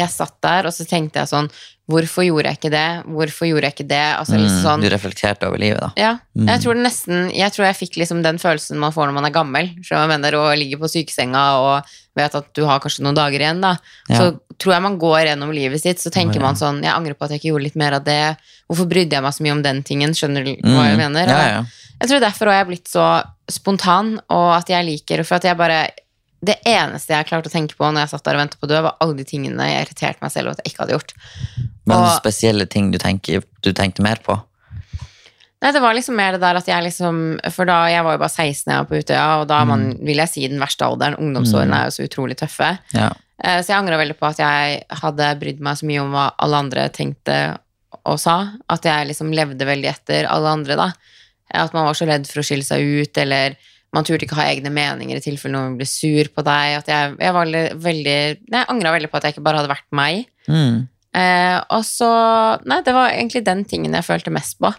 jeg 0.00 0.08
satt 0.10 0.34
der, 0.42 0.66
og 0.66 0.72
så 0.72 0.86
tenkte 0.88 1.20
jeg 1.22 1.28
sånn 1.28 1.50
Hvorfor 1.86 2.24
gjorde 2.24 2.48
jeg 2.48 2.56
ikke 2.56 2.70
det? 2.72 3.04
Hvorfor 3.12 3.44
gjorde 3.44 3.66
jeg 3.68 3.74
ikke 3.74 3.88
det? 3.88 4.16
Altså 4.16 4.38
liksom 4.40 4.56
Mm. 4.56 4.64
sånn 4.64 4.80
Du 4.80 4.88
reflekterte 4.88 5.46
over 5.46 5.58
livet, 5.58 5.80
da. 5.80 5.90
ja, 5.96 6.18
Mm. 6.34 6.46
jeg 6.48 6.60
tror 6.62 6.74
det 6.74 6.82
nesten 6.86 7.30
Jeg 7.34 7.52
tror 7.52 7.64
jeg 7.66 7.76
fikk 7.76 7.96
liksom 8.00 8.22
den 8.22 8.38
følelsen 8.38 8.76
man 8.78 8.90
får 8.92 9.06
når 9.08 9.12
man 9.12 9.24
er 9.26 9.30
gammel, 9.30 9.68
du 9.76 9.82
jeg 9.94 10.08
mener, 10.08 10.34
og 10.34 10.56
ligger 10.56 10.78
på 10.78 10.88
sykesenga 10.88 11.42
og 11.60 11.84
vet 12.16 12.34
at 12.34 12.54
du 12.54 12.64
har 12.64 12.80
kanskje 12.80 13.02
noen 13.04 13.14
dager 13.14 13.38
igjen, 13.38 13.60
da. 13.60 13.76
Ja. 14.08 14.16
Så 14.16 14.40
tror 14.58 14.72
jeg 14.72 14.82
man 14.82 14.98
går 14.98 15.26
gjennom 15.28 15.52
livet 15.52 15.82
sitt, 15.82 15.98
så 15.98 16.10
tenker 16.10 16.40
man 16.40 16.54
sånn 16.54 16.82
Jeg 16.82 16.92
angrer 16.94 17.14
på 17.18 17.24
at 17.24 17.30
jeg 17.32 17.40
ikke 17.42 17.52
gjorde 17.52 17.64
litt 17.64 17.76
mer 17.76 17.92
av 17.92 18.04
det. 18.04 18.36
Hvorfor 18.70 18.88
brydde 18.88 19.10
jeg 19.12 19.22
meg 19.22 19.32
så 19.34 19.42
mye 19.42 19.52
om 19.52 19.62
den 19.62 19.82
tingen? 19.82 20.10
Skjønner 20.14 20.42
du 20.44 20.56
hva 20.62 20.84
jeg 20.88 20.96
Mm. 20.96 21.12
mener? 21.12 21.26
Ja, 21.28 21.46
ja. 21.48 21.64
Jeg 22.00 22.08
tror 22.08 22.20
derfor 22.20 22.46
har 22.46 22.64
jeg 22.64 22.66
blitt 22.68 22.88
så 22.88 23.24
spontan, 23.50 24.20
og 24.30 24.56
at 24.56 24.66
jeg 24.68 24.86
liker 24.86 25.22
For 25.24 25.34
at 25.36 25.42
jeg 25.42 25.56
bare 25.58 25.90
Det 26.44 26.56
eneste 26.68 27.14
jeg 27.14 27.26
klarte 27.28 27.48
å 27.50 27.52
tenke 27.54 27.76
på 27.78 27.86
når 27.88 28.04
jeg 28.04 28.12
satt 28.14 28.24
der 28.26 28.36
og 28.38 28.42
ventet 28.44 28.60
på 28.60 28.66
å 28.68 28.72
dø, 28.72 28.80
var 28.84 28.96
alle 29.00 29.16
de 29.20 29.24
tingene 29.28 29.68
jeg 29.70 29.86
irriterte 29.86 30.20
meg 30.24 30.32
selv 30.34 30.50
over 30.50 30.58
at 30.58 30.64
jeg 30.64 30.72
ikke 30.74 30.82
hadde 30.84 30.96
gjort. 30.96 31.14
Men 31.86 31.96
Og- 31.98 32.10
spesielle 32.18 32.66
ting 32.68 32.90
du, 32.92 32.98
tenker, 32.98 33.44
du 33.62 33.72
tenkte 33.72 34.02
mer 34.04 34.20
på? 34.24 34.36
Nei, 35.64 35.70
det 35.72 35.80
var 35.80 35.94
liksom 35.96 36.16
mer 36.18 36.34
det 36.36 36.42
der 36.42 36.58
at 36.60 36.66
jeg 36.68 36.84
liksom 36.84 37.20
For 37.54 37.64
da, 37.64 37.86
jeg 37.88 38.04
var 38.04 38.18
jo 38.18 38.20
bare 38.20 38.34
16 38.34 38.66
da 38.68 38.74
jeg 38.74 38.82
var 38.82 38.88
på 38.90 38.98
Utøya, 39.00 39.28
og 39.40 39.46
da 39.48 39.60
er 39.62 39.68
man, 39.70 39.84
vil 40.04 40.20
jeg 40.20 40.28
si, 40.28 40.42
den 40.52 40.60
verste 40.60 40.84
alderen. 40.84 41.16
Ungdomsårene 41.16 41.78
er 41.78 41.88
jo 41.88 41.94
så 41.96 42.04
utrolig 42.08 42.36
tøffe. 42.36 42.68
Ja. 42.92 43.06
Eh, 43.40 43.62
Så 43.62 43.72
jeg 43.72 43.78
angra 43.78 43.96
veldig 43.96 44.18
på 44.18 44.28
at 44.28 44.42
jeg 44.42 44.84
hadde 45.00 45.30
brydd 45.40 45.60
meg 45.64 45.78
så 45.80 45.88
mye 45.88 46.02
om 46.04 46.12
hva 46.12 46.26
alle 46.44 46.60
andre 46.66 46.88
tenkte 46.92 47.38
og 48.04 48.18
sa. 48.20 48.50
At 48.68 48.84
jeg 48.84 49.08
liksom 49.08 49.32
levde 49.32 49.64
veldig 49.64 49.88
etter 49.88 50.28
alle 50.28 50.52
andre, 50.52 50.76
da. 50.76 50.90
At 51.54 51.72
man 51.72 51.86
var 51.86 51.94
så 51.96 52.06
redd 52.10 52.26
for 52.28 52.42
å 52.42 52.44
skille 52.44 52.66
seg 52.66 52.84
ut, 52.84 53.16
eller 53.24 53.56
man 53.94 54.06
turte 54.06 54.26
ikke 54.26 54.38
ha 54.38 54.48
egne 54.50 54.72
meninger 54.74 55.20
i 55.20 55.22
tilfelle 55.24 55.54
noen 55.54 55.76
ble 55.78 55.86
sur 55.88 56.30
på 56.34 56.42
deg. 56.46 56.78
At 56.80 56.90
jeg, 56.90 57.14
jeg 57.22 57.34
var 57.36 57.52
veldig, 57.84 58.16
Jeg 58.50 58.68
angra 58.72 58.94
veldig 58.96 59.10
på 59.12 59.20
at 59.20 59.28
jeg 59.28 59.36
ikke 59.36 59.44
bare 59.46 59.60
hadde 59.62 59.70
vært 59.72 59.86
meg. 59.94 60.24
Mm. 60.50 60.82
Eh, 61.14 61.58
og 61.72 61.84
så 61.86 62.08
Nei, 62.66 62.80
det 62.82 62.94
var 62.96 63.12
egentlig 63.12 63.44
den 63.46 63.62
tingen 63.70 63.94
jeg 63.94 64.06
følte 64.06 64.34
mest 64.34 64.58
på. 64.62 64.72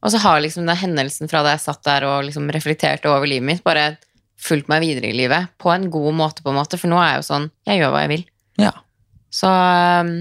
Og 0.00 0.12
så 0.12 0.20
har 0.22 0.40
liksom 0.40 0.68
den 0.68 0.78
hendelsen 0.80 1.28
fra 1.28 1.42
da 1.44 1.54
jeg 1.54 1.64
satt 1.64 1.82
der 1.84 2.06
og 2.08 2.24
liksom 2.28 2.48
reflekterte 2.54 3.10
over 3.10 3.28
livet 3.28 3.48
mitt, 3.48 3.64
bare 3.64 3.94
fulgt 4.40 4.70
meg 4.72 4.80
videre 4.80 5.10
i 5.10 5.16
livet 5.16 5.50
på 5.60 5.68
en 5.72 5.90
god 5.92 6.14
måte, 6.16 6.44
på 6.44 6.52
en 6.52 6.56
måte. 6.56 6.78
For 6.80 6.88
nå 6.88 6.96
er 7.00 7.14
jeg 7.14 7.20
jo 7.20 7.26
sånn 7.28 7.50
Jeg 7.68 7.82
gjør 7.82 7.92
hva 7.96 8.04
jeg 8.06 8.12
vil. 8.14 8.28
ja. 8.64 8.72
Så 9.30 9.46
um, 9.46 10.14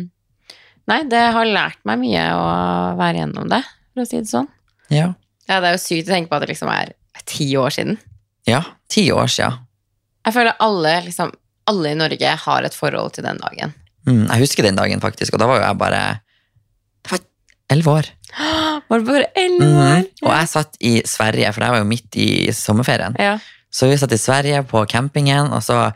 Nei, 0.89 0.99
det 1.09 1.21
har 1.33 1.45
lært 1.45 1.79
meg 1.85 1.99
mye 2.01 2.21
å 2.33 2.45
være 2.97 3.21
gjennom 3.21 3.49
det, 3.49 3.59
for 3.93 4.03
å 4.03 4.05
si 4.09 4.17
det 4.19 4.29
sånn. 4.29 4.47
Ja. 4.89 5.11
Ja, 5.49 5.59
det 5.61 5.69
er 5.69 5.75
jo 5.75 5.81
sykt 5.81 6.09
å 6.09 6.13
tenke 6.15 6.31
på 6.31 6.37
at 6.37 6.43
det 6.45 6.49
liksom 6.51 6.69
er 6.73 6.91
ti 7.29 7.45
år 7.57 7.73
siden. 7.73 7.97
Ja. 8.49 8.63
Ti 8.89 9.05
år 9.15 9.29
siden. 9.31 9.59
Jeg 10.25 10.35
føler 10.35 10.57
alle, 10.61 10.93
liksom, 11.07 11.31
alle 11.69 11.93
i 11.93 11.97
Norge 11.97 12.33
har 12.43 12.67
et 12.67 12.75
forhold 12.75 13.13
til 13.15 13.25
den 13.25 13.39
dagen. 13.41 13.73
Mm. 14.07 14.25
Jeg 14.25 14.43
husker 14.43 14.65
den 14.65 14.79
dagen, 14.79 15.01
faktisk, 15.03 15.35
og 15.35 15.41
da 15.41 15.49
var 15.49 15.59
jo 15.59 15.67
jeg 15.67 15.79
bare 15.79 16.01
Det 17.05 17.11
var 17.13 17.25
elleve 17.69 17.97
år. 17.99 18.11
Var 18.89 19.01
det 19.01 19.05
bare 19.05 19.25
elleve 19.37 19.81
år? 19.85 20.05
Og 20.25 20.31
jeg 20.33 20.49
satt 20.49 20.77
i 20.81 20.93
Sverige, 21.05 21.51
for 21.53 21.63
jeg 21.63 21.73
var 21.75 21.81
jo 21.81 21.87
midt 21.89 22.15
i 22.17 22.29
sommerferien. 22.55 23.15
Ja. 23.21 23.35
Så 23.69 23.89
vi 23.89 23.97
satt 24.01 24.13
i 24.15 24.17
Sverige 24.17 24.63
på 24.65 24.81
campingen, 24.89 25.51
og 25.53 25.61
så 25.65 25.91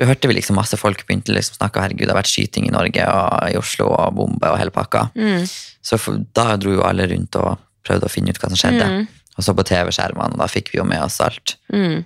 hørte 0.00 0.28
vi 0.28 0.34
liksom 0.34 0.56
masse 0.58 0.78
folk 0.80 1.04
begynte 1.06 1.34
liksom 1.34 1.58
snakke 1.58 1.82
herregud, 1.84 2.06
det 2.06 2.14
har 2.14 2.18
vært 2.18 2.32
skyting 2.32 2.66
i 2.66 2.74
Norge 2.74 3.06
og 3.06 3.50
i 3.52 3.58
Oslo 3.60 3.90
og 3.92 4.16
bombe 4.16 4.50
og 4.50 4.58
hele 4.58 4.74
pakka. 4.74 5.08
Mm. 5.14 5.44
Så 5.82 5.98
da 6.34 6.56
dro 6.56 6.74
jo 6.78 6.86
alle 6.86 7.06
rundt 7.12 7.36
og 7.38 7.60
prøvde 7.86 8.08
å 8.08 8.12
finne 8.12 8.32
ut 8.32 8.40
hva 8.40 8.50
som 8.50 8.58
skjedde. 8.58 8.88
Mm. 8.88 9.21
Og 9.42 9.46
så 9.48 9.54
på 9.58 9.64
TV-skjermene, 9.66 10.36
og 10.36 10.38
da 10.38 10.46
fikk 10.46 10.70
vi 10.70 10.78
jo 10.78 10.86
med 10.86 11.02
oss 11.02 11.18
alt. 11.24 11.56
Mm. 11.74 12.04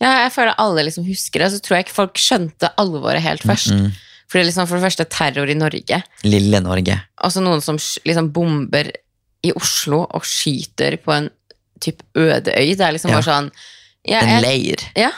Ja, 0.00 0.10
jeg 0.24 0.32
føler 0.34 0.56
alle 0.60 0.84
liksom 0.88 1.04
husker 1.06 1.44
det, 1.44 1.50
så 1.52 1.60
tror 1.62 1.76
jeg 1.78 1.86
ikke 1.86 1.96
folk 2.00 2.18
skjønte 2.20 2.70
alvoret 2.80 3.22
helt 3.24 3.44
først. 3.46 3.70
Mm. 3.76 3.90
For 4.24 4.38
det 4.38 4.42
er 4.42 4.48
liksom 4.48 4.66
for 4.70 4.80
det 4.80 4.86
første 4.88 5.06
terror 5.12 5.52
i 5.52 5.56
Norge. 5.58 6.00
Lille 6.26 6.60
Norge. 6.64 6.96
Altså 7.20 7.42
noen 7.44 7.60
som 7.64 7.76
liksom 8.08 8.32
bomber 8.34 8.88
i 9.44 9.52
Oslo 9.54 10.00
og 10.08 10.24
skyter 10.26 10.96
på 11.04 11.12
en 11.14 11.28
typ 11.84 12.00
øde 12.16 12.54
øy. 12.56 12.72
Det 12.72 12.80
er 12.88 12.96
liksom 12.96 13.12
Ja. 13.12 13.20
bare 13.20 13.28
sånn 13.28 13.50
ja, 14.08 14.20
En 14.24 14.42
leir. 14.42 14.80
ja. 14.96 15.10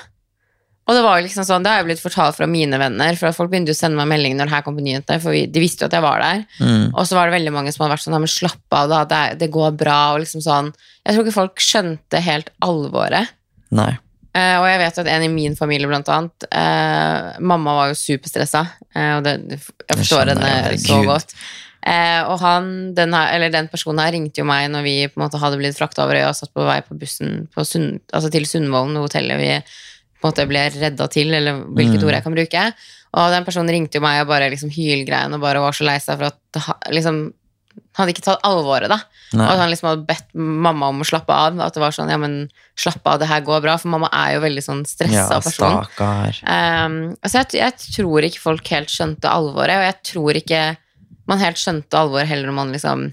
Og 0.87 0.95
det 0.95 1.03
var 1.03 1.19
liksom 1.25 1.43
sånn, 1.43 1.65
det 1.67 1.71
har 1.73 1.81
jeg 1.81 1.89
blitt 1.89 2.03
fortalt 2.03 2.37
fra 2.39 2.47
mine 2.47 2.79
venner, 2.79 3.17
for 3.19 3.29
at 3.29 3.35
folk 3.35 3.51
begynte 3.51 3.75
å 3.75 3.79
sende 3.79 3.99
meg 3.99 4.07
melding 4.13 4.37
når 4.39 4.47
det 4.47 4.55
her 4.55 4.63
kom 4.63 4.77
på 4.79 4.85
nyhetene, 4.87 5.19
for 5.23 5.35
de 5.35 5.63
visste 5.63 5.83
jo 5.83 5.91
at 5.91 5.97
jeg 5.99 6.05
var 6.05 6.23
der. 6.23 6.45
Mm. 6.61 6.85
Og 6.93 7.03
så 7.09 7.19
var 7.19 7.27
det 7.27 7.35
veldig 7.41 7.55
mange 7.57 7.73
som 7.75 7.83
hadde 7.83 7.97
vært 7.97 8.05
sånn, 8.05 8.15
ja, 8.15 8.23
men 8.23 8.31
slapp 8.31 8.77
av 8.79 8.93
da, 8.93 9.01
det, 9.11 9.23
det 9.43 9.51
går 9.57 9.75
bra, 9.81 9.99
og 10.15 10.23
liksom 10.23 10.45
sånn. 10.47 10.71
Jeg 11.03 11.17
tror 11.17 11.27
ikke 11.27 11.39
folk 11.41 11.65
skjønte 11.65 12.23
helt 12.23 12.53
alvoret. 12.63 13.35
Nei. 13.75 13.93
Eh, 14.37 14.55
og 14.61 14.67
jeg 14.69 14.81
vet 14.85 15.03
at 15.03 15.11
en 15.11 15.27
i 15.27 15.33
min 15.33 15.57
familie, 15.59 15.89
blant 15.91 16.11
annet 16.13 16.47
eh, 16.51 17.37
Mamma 17.41 17.77
var 17.81 17.91
jo 17.91 17.99
superstressa, 17.99 18.67
eh, 18.95 19.13
og 19.17 19.27
det, 19.27 19.39
jeg 19.57 19.63
forstår 19.65 20.29
skjønner 20.29 20.35
henne 20.37 20.75
jeg, 20.77 20.83
så 20.85 21.01
godt. 21.09 21.35
Eh, 21.87 22.21
og 22.27 22.39
han, 22.43 22.71
den, 22.95 23.15
her, 23.15 23.33
eller 23.35 23.51
den 23.55 23.71
personen 23.71 24.03
her 24.03 24.15
ringte 24.15 24.43
jo 24.43 24.47
meg 24.47 24.69
når 24.71 24.87
vi 24.87 24.95
på 25.07 25.19
en 25.19 25.25
måte 25.25 25.39
hadde 25.43 25.59
blitt 25.61 25.79
frakta 25.79 26.03
over 26.03 26.19
øya 26.19 26.33
og 26.33 26.39
satt 26.39 26.55
på 26.55 26.67
vei 26.67 26.81
på 26.87 26.99
bussen 26.99 27.45
på 27.55 27.67
Sund, 27.67 28.01
altså 28.11 28.31
til 28.35 28.47
Sundvolden, 28.51 28.99
hotellet 28.99 29.39
vi 29.39 29.51
på 30.21 30.27
en 30.27 30.31
måte 30.33 30.47
ble 30.49 30.67
redda 30.75 31.09
til, 31.13 31.33
eller 31.35 31.63
hvilket 31.65 32.01
Mm. 32.01 32.07
ord 32.09 32.15
jeg 32.17 32.23
kan 32.25 32.35
bruke. 32.37 32.63
Og 33.17 33.31
den 33.33 33.45
personen 33.45 33.71
ringte 33.73 33.97
jo 33.99 34.05
meg 34.05 34.21
og 34.23 34.29
bare 34.29 34.51
liksom 34.51 34.71
hylgrein 34.71 35.33
og 35.35 35.41
bare 35.41 35.61
var 35.61 35.73
så 35.73 35.85
lei 35.85 35.99
seg 35.99 36.19
for 36.19 36.27
at 36.27 36.39
liksom, 36.53 36.63
ha- 36.67 36.93
liksom 36.93 37.33
hadde 37.97 38.13
ikke 38.15 38.25
tatt 38.25 38.41
alvoret, 38.45 38.89
da. 38.89 38.99
Og 39.37 39.41
at 39.53 39.59
han 39.61 39.69
liksom 39.71 39.89
hadde 39.91 40.07
bedt 40.09 40.29
mamma 40.35 40.89
om 40.89 41.01
å 41.01 41.05
slappe 41.05 41.33
av. 41.33 41.59
At 41.61 41.75
det 41.77 41.81
var 41.83 41.93
sånn, 41.93 42.09
ja, 42.13 42.17
men 42.17 42.49
slapp 42.77 43.05
av, 43.05 43.19
det 43.21 43.29
her 43.29 43.41
går 43.45 43.61
bra. 43.65 43.77
For 43.81 43.89
mamma 43.93 44.09
er 44.13 44.35
jo 44.37 44.41
veldig 44.45 44.65
sånn 44.65 44.83
stressa 44.89 45.37
Ja, 45.37 45.41
person. 45.41 45.85
Um, 46.47 47.17
altså 47.23 47.43
jeg, 47.43 47.53
jeg 47.61 47.73
tror 47.97 48.25
ikke 48.25 48.41
folk 48.41 48.69
helt 48.73 48.89
skjønte 48.93 49.29
alvoret, 49.29 49.77
og 49.77 49.87
jeg 49.89 49.97
tror 50.13 50.41
ikke 50.41 50.63
man 51.29 51.39
helt 51.43 51.57
skjønte 51.61 51.93
alvoret 52.01 52.29
heller 52.29 52.47
når 52.49 52.55
man 52.61 52.73
liksom 52.73 53.13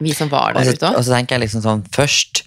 Vi 0.00 0.12
som 0.14 0.28
var 0.30 0.52
der 0.54 0.62
så, 0.68 0.74
ute 0.76 0.90
og 0.94 1.02
så 1.02 1.14
tenker 1.16 1.34
jeg 1.38 1.48
liksom 1.48 1.62
sånn 1.64 1.80
Først, 1.94 2.44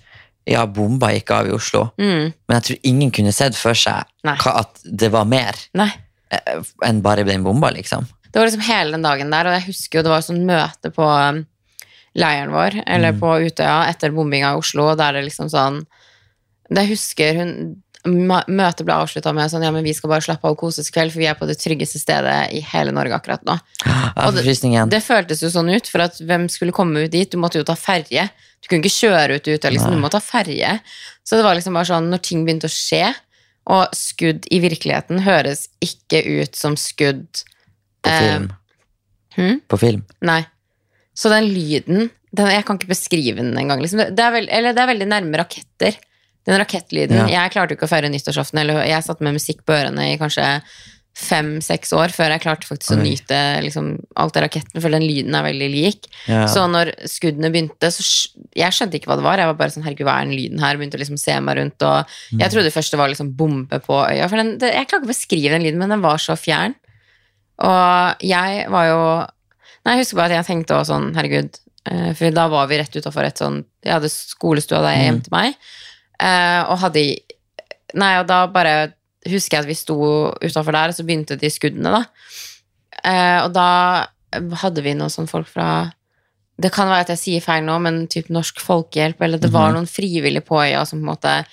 ja, 0.50 0.65
bomba 0.65 1.12
gikk 1.13 1.31
av 1.31 1.48
i 1.48 1.51
Oslo, 1.55 1.91
Mm, 1.98 2.31
men 2.48 2.55
jeg 2.57 2.63
tror 2.67 2.77
ingen 2.83 3.12
kunne 3.12 3.31
sett 3.36 3.55
for 3.55 3.74
seg 3.77 4.03
hva, 4.25 4.55
at 4.63 4.81
det 4.83 5.12
var 5.13 5.25
mer 5.29 5.53
nei. 5.77 5.91
eh, 6.31 6.62
enn 6.88 7.01
bare 7.01 7.24
den 7.27 7.43
bomba, 7.43 7.69
liksom. 7.71 8.07
Det 8.31 8.39
var 8.39 8.48
liksom 8.48 8.62
hele 8.65 8.91
den 8.95 9.03
dagen 9.05 9.29
der, 9.31 9.45
og 9.48 9.53
jeg 9.60 9.67
husker 9.67 10.00
jo 10.00 10.03
det 10.07 10.12
var 10.13 10.21
sånn 10.25 10.45
møte 10.48 10.89
på 10.95 11.03
um, 11.03 11.41
leiren 12.15 12.51
vår, 12.51 12.81
eller 12.88 13.12
Mm. 13.13 13.19
på 13.19 13.33
Utøya, 13.48 13.89
etter 13.89 14.12
bombinga 14.12 14.53
i 14.53 14.57
Oslo, 14.60 14.95
der 14.95 15.13
det 15.13 15.24
liksom 15.29 15.50
sånn 15.51 15.86
Det 16.71 16.86
jeg 16.86 16.93
husker 16.95 17.36
hun 17.36 17.51
møtet 18.05 18.86
ble 18.88 18.93
avslutta 18.98 19.34
med 19.36 19.51
sånn 19.51 19.63
ja, 19.63 19.72
men 19.72 19.84
vi 19.86 19.93
skal 19.93 20.10
bare 20.10 20.24
slappe 20.25 20.48
av 20.48 20.55
og 20.55 20.58
kose 20.63 20.81
oss 20.81 20.89
i 20.89 20.93
kveld, 20.96 21.12
for 21.13 21.20
vi 21.22 21.27
er 21.29 21.36
på 21.38 21.46
det 21.50 21.58
tryggeste 21.62 22.00
stedet 22.01 22.51
i 22.58 22.62
hele 22.72 22.91
Norge 22.96 23.13
akkurat 23.13 23.43
nå. 23.46 23.58
Og 24.27 24.34
det- 24.36 24.46
Det 24.89 25.03
føltes 25.03 25.41
jo 25.41 25.50
sånn 25.50 25.70
ut, 25.75 25.88
for 25.88 26.01
at 26.01 26.17
hvem 26.17 26.48
skulle 26.50 26.72
komme 26.74 27.03
ut 27.05 27.12
dit? 27.12 27.29
Du 27.29 27.38
måtte 27.38 27.55
jo 27.62 27.63
ta 27.63 27.75
ferje. 27.75 28.29
Du 28.62 28.67
kunne 28.67 28.81
ikke 28.84 29.10
kjøre 29.10 29.36
ut 29.36 29.48
ut, 29.48 29.62
liksom, 29.62 29.91
du 29.91 29.98
må 30.01 30.10
ta 30.10 30.20
ferje. 30.20 30.79
Så 31.24 31.38
det 31.38 31.43
var 31.43 31.55
liksom 31.55 31.74
bare 31.74 31.86
sånn, 31.86 32.10
når 32.10 32.22
ting 32.22 32.46
begynte 32.46 32.65
å 32.70 32.74
skje, 32.74 33.13
og 33.67 33.89
skudd 33.93 34.46
i 34.51 34.60
virkeligheten 34.60 35.20
høres 35.22 35.67
ikke 35.81 36.25
ut 36.41 36.55
som 36.55 36.75
skudd 36.75 37.43
På 38.03 38.10
eh, 38.10 38.20
film. 38.20 38.51
hm? 39.36 39.62
På 39.70 39.77
film. 39.79 40.03
Nei. 40.22 40.46
Så 41.15 41.29
den 41.29 41.53
lyden 41.53 42.10
den, 42.34 42.48
Jeg 42.48 42.65
kan 42.65 42.77
ikke 42.79 42.88
beskrive 42.88 43.36
den 43.38 43.53
engang. 43.58 43.79
Liksom. 43.81 44.00
Det, 44.15 44.20
er 44.20 44.31
veld, 44.31 44.48
eller 44.50 44.74
det 44.74 44.79
er 44.81 44.88
veldig 44.88 45.08
nærme 45.08 45.38
raketter. 45.38 45.96
Den 46.48 46.57
rakettlyden. 46.57 47.17
Ja. 47.29 47.43
Jeg 47.43 47.51
klarte 47.53 47.74
jo 47.74 47.77
ikke 47.77 47.86
å 47.86 47.91
feire 47.91 48.10
nyttårsaften. 48.10 48.57
Eller 48.63 48.81
jeg 48.88 49.03
satt 49.05 49.21
med 49.21 49.33
musikk 49.38 49.62
på 49.65 49.74
ørene 49.77 50.13
i 50.13 50.17
kanskje 50.17 50.62
fem-seks 51.21 51.91
år 51.93 52.07
før 52.15 52.31
jeg 52.31 52.41
klarte 52.41 52.65
faktisk 52.69 52.93
å 52.95 52.98
nyte 53.01 53.38
liksom, 53.65 53.89
alt 54.15 54.33
det 54.33 54.45
raketten, 54.45 54.79
for 54.81 54.89
den 54.95 55.03
lyden 55.03 55.36
er 55.36 55.43
veldig 55.43 55.67
lik. 55.74 56.07
Ja. 56.25 56.45
Så 56.48 56.63
når 56.71 56.93
skuddene 57.12 57.51
begynte, 57.51 57.89
så 57.91 58.01
jeg 58.55 58.71
skjønte 58.74 58.95
ikke 58.98 59.12
hva 59.12 59.17
det 59.19 59.25
var. 59.27 59.38
Jeg 59.43 59.50
var 59.51 59.57
bare 59.60 59.74
sånn, 59.75 59.83
herregud, 59.83 60.07
hva 60.07 60.15
er 60.21 60.29
den 60.29 60.38
lyden 60.39 60.63
her? 60.63 60.79
Begynte 60.79 60.98
å 60.98 61.01
liksom 61.03 61.19
se 61.19 61.36
meg 61.43 61.60
rundt, 61.60 61.83
og 61.83 62.07
Mm. 62.31 62.39
jeg 62.39 62.51
trodde 62.55 62.71
først 62.71 62.91
det 62.95 63.00
var 63.03 63.10
liksom 63.12 63.36
bombe 63.36 63.79
på 63.83 64.00
øya. 64.07 64.29
For 64.31 64.38
den, 64.39 64.57
det, 64.57 64.71
jeg 64.74 64.88
klarer 64.88 65.03
ikke 65.03 65.10
å 65.12 65.13
beskrive 65.13 65.51
den 65.51 65.63
lyden, 65.67 65.79
men 65.83 65.89
den 65.89 66.01
var 66.01 66.17
så 66.17 66.38
fjern. 66.39 66.75
Og 67.60 68.24
jeg 68.25 68.65
var 68.71 68.86
jo 68.89 69.01
Nei, 69.83 69.95
jeg 69.98 70.03
husker 70.05 70.15
bare 70.19 70.29
at 70.38 70.45
jeg 70.45 70.45
tenkte 70.45 70.75
også 70.77 70.93
sånn, 70.93 71.07
herregud, 71.17 71.55
eh, 71.89 72.13
for 72.13 72.29
da 72.29 72.43
var 72.48 72.67
vi 72.69 72.77
rett 72.77 72.93
utafor 72.95 73.25
et 73.25 73.39
sånn 73.41 73.63
Jeg 73.83 73.93
hadde 73.95 74.10
skolestua 74.13 74.79
der 74.86 74.93
jeg 74.95 75.13
Mm. 75.15 75.21
meg, 75.31 75.55
eh, 75.55 75.55
og 76.70 76.78
hadde 76.86 77.04
Nei, 77.94 78.13
og 78.22 78.28
da 78.30 78.46
bare 78.48 78.94
husker 79.28 79.58
jeg 79.58 79.66
at 79.66 79.68
vi 79.68 79.75
sto 79.75 79.98
utafor 80.42 80.72
der, 80.72 80.92
og 80.92 80.96
så 80.96 81.04
begynte 81.04 81.36
de 81.36 81.50
skuddene, 81.51 81.92
da. 81.92 82.06
Eh, 83.04 83.40
og 83.44 83.51
da 83.56 84.08
hadde 84.62 84.84
vi 84.86 84.94
noen 84.96 85.12
sånne 85.12 85.32
folk 85.32 85.50
fra 85.50 85.92
Det 86.62 86.70
kan 86.72 86.88
være 86.88 87.08
at 87.08 87.12
jeg 87.16 87.18
sier 87.18 87.42
feil 87.42 87.63
nå, 87.66 87.80
men 87.82 88.04
typ 88.12 88.28
Norsk 88.30 88.60
Folkehjelp, 88.62 89.22
eller 89.25 89.42
det 89.42 89.50
var 89.51 89.72
Mhm. 89.72 89.75
noen 89.75 89.88
frivillige 89.90 90.46
på 90.46 90.60
øya 90.62 90.86
som 90.86 91.00
på 91.00 91.04
en 91.04 91.16
måte 91.16 91.46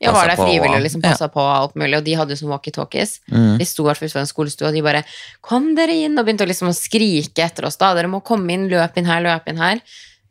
ja, 0.00 0.12
var 0.12 0.26
der 0.26 0.36
frivillig 0.36 0.78
og 0.78 0.82
liksom 0.82 1.02
passa 1.02 1.24
ja. 1.26 1.28
på 1.28 1.40
alt 1.40 1.74
mulig, 1.74 1.96
og 1.98 2.04
de 2.04 2.14
hadde 2.14 2.30
jo 2.30 2.40
sånn 2.40 2.50
walkietalkies. 2.50 3.20
Mm. 3.30 3.58
De 3.58 3.64
sto 3.64 3.84
hvert 3.84 4.02
en 4.16 4.26
skolestue, 4.26 4.68
og 4.68 4.74
de 4.74 4.82
bare 4.82 5.04
'Kom 5.42 5.74
dere 5.74 5.94
inn!' 5.94 6.18
og 6.18 6.26
begynte 6.26 6.46
liksom 6.46 6.68
å 6.68 6.74
skrike 6.74 7.38
etter 7.44 7.66
oss. 7.66 7.76
da, 7.76 7.94
'Dere 7.94 8.08
må 8.08 8.22
komme 8.22 8.50
inn, 8.50 8.68
løp 8.68 8.96
inn 8.96 9.06
her, 9.06 9.22
løp 9.22 9.48
inn 9.48 9.56
her'. 9.58 9.80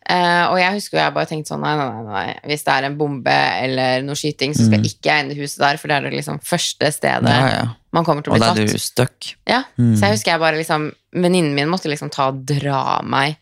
Eh, 0.09 0.43
og 0.47 0.55
jeg 0.57 0.71
husker 0.77 0.97
jeg 1.01 1.13
bare 1.13 1.27
tenkte 1.27 1.51
sånn 1.51 1.59
nei, 1.65 1.73
nei, 1.75 2.03
nei. 2.07 2.39
Hvis 2.47 2.63
det 2.63 2.73
er 2.77 2.85
en 2.87 2.97
bombe 2.97 3.33
eller 3.63 4.01
noe 4.07 4.15
skyting, 4.15 4.53
så 4.55 4.63
skal 4.69 4.79
Mm. 4.79 4.85
ikke 4.87 5.03
jeg 5.11 5.25
inn 5.25 5.31
i 5.33 5.39
huset 5.41 5.57
der, 5.59 5.77
for 5.77 5.87
det 5.91 5.97
er 5.97 6.01
det 6.09 6.13
liksom 6.13 6.39
første 6.41 6.91
stedet 6.95 7.27
Ja, 7.27 7.49
ja. 7.51 7.65
man 7.91 8.05
kommer 8.05 8.23
til 8.23 8.31
å 8.31 8.35
Og 8.35 8.39
bli 8.39 8.45
da 8.45 8.51
er 8.53 8.55
tatt. 8.55 8.71
du 8.71 8.79
stuck. 8.79 9.33
Ja, 9.45 9.63
Mm. 9.77 9.95
Så 9.97 10.01
jeg 10.07 10.11
husker 10.15 10.31
jeg 10.31 10.39
bare 10.39 10.55
liksom 10.61 10.91
Venninnen 11.13 11.53
min 11.55 11.67
måtte 11.67 11.89
liksom 11.91 12.09
ta 12.11 12.27
og 12.29 12.45
dra 12.45 13.01
meg 13.03 13.35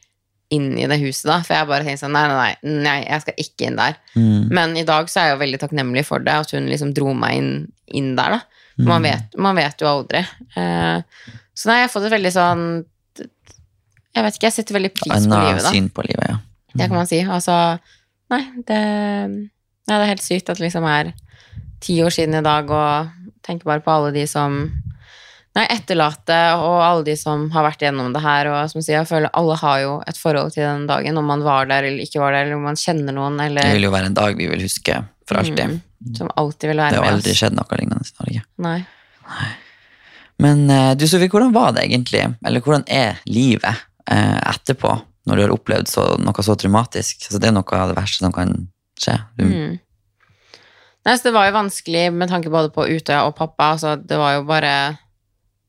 inn 0.51 0.77
i 0.77 0.85
det 0.87 0.99
huset, 1.01 1.25
da. 1.25 1.41
For 1.41 1.53
jeg 1.53 1.67
bare 1.67 1.83
tenkte 1.83 2.05
sånn 2.05 2.13
nei, 2.13 2.27
nei, 2.27 2.55
nei, 2.63 3.05
jeg 3.09 3.21
skal 3.21 3.33
ikke 3.37 3.67
inn 3.67 3.75
der. 3.75 3.95
Mm. 4.15 4.49
Men 4.51 4.75
i 4.77 4.83
dag 4.83 5.05
så 5.07 5.19
er 5.21 5.25
jeg 5.29 5.37
jo 5.37 5.43
veldig 5.45 5.59
takknemlig 5.59 6.05
for 6.05 6.19
det, 6.19 6.33
at 6.33 6.51
hun 6.51 6.67
liksom 6.69 6.93
dro 6.93 7.13
meg 7.13 7.37
inn, 7.37 7.71
inn 7.87 8.15
der, 8.15 8.29
da. 8.29 8.41
Man, 8.77 9.01
Mm. 9.01 9.03
vet, 9.11 9.37
man 9.37 9.55
vet 9.55 9.77
jo 9.81 9.87
aldri. 9.87 10.19
Uh, 10.57 11.01
så 11.55 11.65
nei, 11.67 11.79
jeg 11.81 11.89
har 11.89 11.93
fått 11.93 12.05
et 12.05 12.11
veldig 12.19 12.31
sånn 12.33 12.85
Jeg 14.15 14.23
vet 14.23 14.33
ikke, 14.37 14.47
jeg 14.47 14.53
setter 14.53 14.75
veldig 14.75 14.93
pris 14.95 15.25
på 15.27 15.39
livet, 15.43 15.63
da. 15.63 15.71
syn 15.71 15.89
på 15.89 16.03
livet, 16.07 16.29
ja. 16.29 16.37
Det 16.75 16.87
kan 16.89 16.97
man 16.99 17.09
si. 17.09 17.21
Altså, 17.23 17.55
nei, 18.33 18.41
det, 18.67 18.79
nei, 19.31 19.95
det 19.95 20.01
er 20.01 20.11
helt 20.13 20.25
sykt 20.25 20.51
at 20.51 20.59
det 20.59 20.67
liksom 20.67 20.87
er 20.89 21.13
ti 21.83 21.97
år 22.03 22.13
siden 22.13 22.39
i 22.39 22.45
dag, 22.45 22.69
og 22.71 23.39
tenker 23.45 23.69
bare 23.69 23.83
på 23.85 23.93
alle 23.93 24.13
de 24.15 24.27
som 24.29 24.65
Nei, 25.55 25.63
etterlate, 25.71 26.35
og 26.59 26.81
alle 26.83 27.03
de 27.07 27.13
som 27.15 27.45
har 27.53 27.63
vært 27.63 27.85
gjennom 27.85 28.09
det 28.11 28.19
her, 28.19 28.49
og 28.51 28.57
som 28.67 28.81
sier, 28.81 28.97
jeg 28.97 29.07
føler 29.07 29.31
alle 29.39 29.55
har 29.61 29.77
jo 29.85 29.93
et 30.03 30.17
forhold 30.19 30.51
til 30.51 30.65
den 30.65 30.83
dagen, 30.89 31.15
om 31.15 31.29
man 31.31 31.45
var 31.45 31.69
der 31.69 31.87
eller 31.87 32.03
ikke 32.03 32.19
var 32.19 32.35
der, 32.35 32.43
eller 32.43 32.57
om 32.57 32.65
man 32.67 32.75
kjenner 32.75 33.15
noen, 33.15 33.39
Det 33.39 33.63
vil 33.77 33.87
jo 33.87 33.93
være 33.93 34.09
en 34.11 34.17
dag 34.17 34.35
vi 34.35 34.49
vil 34.51 34.65
huske 34.65 34.97
for 35.23 35.39
alltid. 35.39 35.77
Mm, 35.77 36.15
som 36.17 36.33
alltid 36.35 36.73
vil 36.73 36.83
Det 36.83 36.89
har 36.89 37.05
med 37.05 37.13
aldri 37.13 37.37
skjedd 37.39 37.55
noe 37.55 37.79
lignende 37.79 38.03
i 38.03 38.17
Norge. 38.19 38.43
Nei. 38.67 38.79
Men 40.43 40.69
eh, 40.69 40.91
du 40.99 41.07
Sofie, 41.07 41.31
hvordan 41.31 41.55
var 41.55 41.71
det 41.75 41.85
egentlig? 41.87 42.25
Eller 42.45 42.59
hvordan 42.59 42.83
er 42.91 43.23
livet 43.23 43.85
eh, 44.11 44.39
etterpå, 44.51 44.91
når 45.25 45.35
du 45.39 45.43
har 45.45 45.53
opplevd 45.55 45.89
så, 45.89 46.05
noe 46.21 46.45
så 46.45 46.55
traumatisk? 46.59 47.25
Altså, 47.27 47.39
det 47.41 47.49
er 47.49 47.55
noe 47.57 47.79
av 47.81 47.91
det 47.91 47.97
verste 47.97 48.25
som 48.25 48.35
kan 48.35 48.53
skje. 49.01 49.17
Du, 49.39 49.45
Mm. 49.45 49.79
Nei, 51.05 51.13
så 51.19 51.27
det 51.27 51.35
var 51.35 51.45
jo 51.45 51.53
vanskelig 51.53 52.07
med 52.17 52.31
tanke 52.31 52.49
både 52.49 52.71
på 52.73 52.87
Utøya 52.89 53.27
og 53.27 53.35
pappa. 53.37 53.75
Altså, 53.75 53.91
det 54.01 54.17
var 54.17 54.39
jo 54.39 54.45
bare 54.49 54.71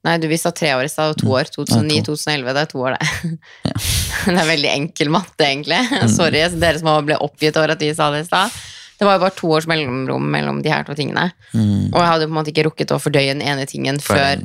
Nei, 0.07 0.14
du 0.23 0.29
visste 0.31 0.53
tre 0.55 0.69
år 0.79 0.87
i 0.87 0.88
stad, 0.88 1.16
og 1.16 1.19
to 1.19 1.33
år. 1.35 1.49
2009-2011, 1.51 2.53
det 2.55 2.61
er 2.62 2.69
to 2.71 2.79
år, 2.79 2.95
det. 2.95 3.31
det 4.31 4.37
er 4.38 4.47
veldig 4.53 4.69
enkel 4.71 5.11
matte, 5.11 5.42
egentlig. 5.49 5.81
Sorry, 6.14 6.45
dere 6.62 6.79
som 6.79 6.92
ble 7.09 7.16
oppgitt 7.25 7.59
over 7.59 7.73
at 7.75 7.83
vi 7.83 7.88
sa 7.97 8.07
det 8.14 8.21
i 8.23 8.29
stad. 8.29 8.55
Det 9.01 9.05
var 9.05 9.19
jo 9.19 9.25
bare 9.25 9.35
to 9.37 9.51
års 9.53 9.66
mellomrom 9.69 10.29
mellom 10.31 10.62
de 10.62 10.71
her 10.71 10.87
to 10.87 10.95
tingene. 10.97 11.27
mm, 11.53 11.90
Og 11.90 11.99
jeg 11.99 12.07
hadde 12.12 12.29
på 12.29 12.33
en 12.33 12.38
måte 12.38 12.53
ikke 12.55 12.64
rukket 12.69 12.95
å 12.95 13.01
fordøye 13.03 13.35
den 13.35 13.42
ene 13.42 13.66
tingen 13.69 13.99
før, 14.01 14.38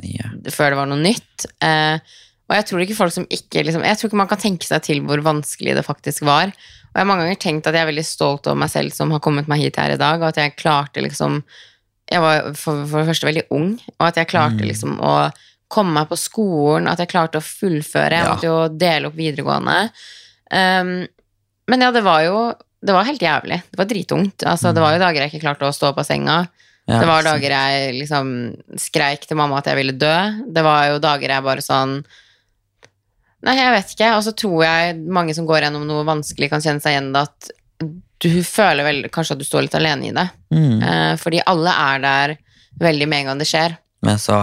før 0.50 0.74
det 0.74 0.80
var 0.82 0.90
noe 0.90 1.00
nytt. 1.00 1.46
Eh, 1.62 2.18
og 2.52 2.58
jeg 2.58 2.66
tror 2.68 2.82
ikke 2.84 2.96
folk 2.98 3.14
som 3.14 3.24
ikke 3.32 3.62
liksom, 3.64 3.82
Jeg 3.88 3.96
tror 3.98 4.10
ikke 4.10 4.20
man 4.20 4.28
kan 4.28 4.40
tenke 4.42 4.68
seg 4.68 4.82
til 4.84 5.00
hvor 5.08 5.22
vanskelig 5.24 5.74
det 5.78 5.84
faktisk 5.86 6.26
var. 6.28 6.52
Og 6.52 6.98
jeg 6.98 7.00
har 7.00 7.08
mange 7.08 7.24
ganger 7.24 7.40
tenkt 7.40 7.66
at 7.70 7.74
jeg 7.78 7.86
er 7.86 7.88
veldig 7.88 8.04
stolt 8.04 8.46
over 8.50 8.58
meg 8.60 8.68
selv 8.68 8.92
som 8.92 9.10
har 9.14 9.22
kommet 9.24 9.48
meg 9.48 9.62
hit 9.64 9.78
her 9.80 9.94
i 9.94 10.00
dag, 10.00 10.20
og 10.20 10.28
at 10.28 10.36
jeg 10.42 10.56
klarte 10.60 11.00
liksom 11.00 11.40
Jeg 12.12 12.20
var 12.20 12.50
for, 12.58 12.82
for 12.90 13.00
det 13.00 13.08
første 13.08 13.24
veldig 13.30 13.44
ung, 13.56 13.70
og 13.98 14.06
at 14.10 14.16
jeg 14.20 14.28
klarte 14.28 14.60
Mm. 14.60 14.68
liksom 14.68 14.98
å 15.00 15.32
komme 15.72 15.94
meg 15.96 16.08
på 16.10 16.18
skolen, 16.20 16.88
at 16.90 16.98
jeg 17.00 17.08
klarte 17.08 17.38
å 17.40 17.46
fullføre. 17.46 18.10
Jeg 18.12 18.26
Ja. 18.26 18.34
måtte 18.34 18.44
jo 18.50 18.68
dele 18.68 19.06
opp 19.08 19.14
videregående. 19.16 19.90
Um, 20.52 21.06
men 21.70 21.80
ja, 21.80 21.90
det 21.90 22.02
var 22.04 22.22
jo 22.26 22.54
Det 22.84 22.92
var 22.92 23.04
helt 23.06 23.20
jævlig. 23.22 23.62
Det 23.70 23.78
var 23.78 23.86
dritungt. 23.86 24.42
Altså, 24.44 24.74
Det 24.74 24.82
var 24.82 24.92
jo 24.96 24.98
dager 24.98 25.20
jeg 25.22 25.30
ikke 25.32 25.44
klarte 25.44 25.68
å 25.68 25.72
stå 25.72 25.94
på 25.94 26.04
senga. 26.04 26.48
Ja, 26.88 26.98
Det 26.98 27.06
var 27.06 27.22
dager 27.22 27.48
jeg 27.54 27.94
liksom 27.94 28.56
skreik 28.74 29.20
til 29.28 29.36
mamma 29.36 29.58
at 29.58 29.66
jeg 29.70 29.76
ville 29.76 29.92
dø. 29.96 30.42
Det 30.52 30.64
var 30.64 30.88
jo 30.90 30.98
dager 30.98 31.28
jeg 31.30 31.42
bare 31.44 31.62
sånn 31.62 32.04
Nei, 33.42 33.56
jeg 33.58 33.72
vet 33.74 33.92
ikke. 33.96 34.10
Og 34.16 34.22
så 34.26 34.32
tror 34.38 34.62
jeg 34.64 34.96
mange 35.18 35.34
som 35.34 35.46
går 35.48 35.64
gjennom 35.66 35.86
noe 35.88 36.04
vanskelig, 36.06 36.48
kan 36.52 36.60
kjenne 36.62 36.80
seg 36.84 36.94
igjen 36.94 37.10
i 37.10 37.12
det 37.16 37.22
at 37.26 37.52
du 38.22 38.28
føler 38.46 38.86
vel 38.86 39.00
kanskje 39.10 39.34
at 39.34 39.40
du 39.42 39.44
står 39.48 39.64
litt 39.66 39.74
alene 39.74 40.06
i 40.06 40.12
det. 40.14 40.28
mm, 40.54 40.82
Eh, 40.82 41.14
fordi 41.18 41.40
alle 41.50 41.72
er 41.74 41.98
der 42.04 42.36
veldig 42.80 43.08
med 43.10 43.18
en 43.24 43.26
gang 43.32 43.38
det 43.42 43.48
skjer. 43.50 43.74
Men 44.06 44.18
så 44.22 44.36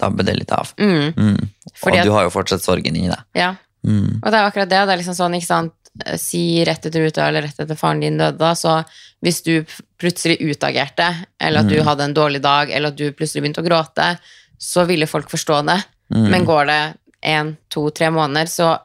dabber 0.00 0.24
det 0.24 0.36
litt 0.38 0.52
av. 0.52 0.72
Mm. 0.80 1.12
Mm. 1.16 1.48
Og 1.84 1.90
at, 1.96 2.04
du 2.04 2.12
har 2.12 2.24
jo 2.24 2.30
fortsatt 2.32 2.64
sorgen 2.64 2.96
inni 2.96 3.08
deg. 3.12 3.22
ja. 3.34 3.54
Mm. 3.86 4.18
Og 4.24 4.32
det 4.32 4.34
er 4.34 4.46
akkurat 4.48 4.68
det. 4.68 4.78
Det 4.88 4.92
er 4.96 4.98
liksom 4.98 5.14
sånn, 5.14 5.34
ikke 5.38 5.46
sant 5.46 5.72
Si 6.18 6.40
rett 6.66 6.84
etter 6.84 7.00
Ruta 7.06 7.28
eller 7.28 7.42
rett 7.46 7.60
etter 7.62 7.76
faren 7.78 8.00
din 8.02 8.18
døde, 8.18 8.36
da, 8.36 8.50
så 8.58 8.82
hvis 9.24 9.38
du 9.46 9.64
plutselig 9.96 10.34
utagerte, 10.44 11.06
eller 11.40 11.60
at 11.60 11.68
du 11.70 11.76
Mm. 11.78 11.84
hadde 11.86 12.04
en 12.04 12.14
dårlig 12.14 12.42
dag, 12.42 12.70
eller 12.70 12.88
at 12.88 12.96
du 12.96 13.12
plutselig 13.12 13.40
begynte 13.44 13.62
å 13.62 13.68
gråte, 13.68 14.18
så 14.58 14.84
ville 14.86 15.06
folk 15.06 15.30
forstå 15.30 15.62
det. 15.64 15.78
Mm. 16.12 16.28
Men 16.30 16.44
går 16.44 16.66
det 16.66 16.82
en, 17.22 17.56
to, 17.72 17.90
tre 17.90 18.10
måneder, 18.10 18.46
så 18.50 18.78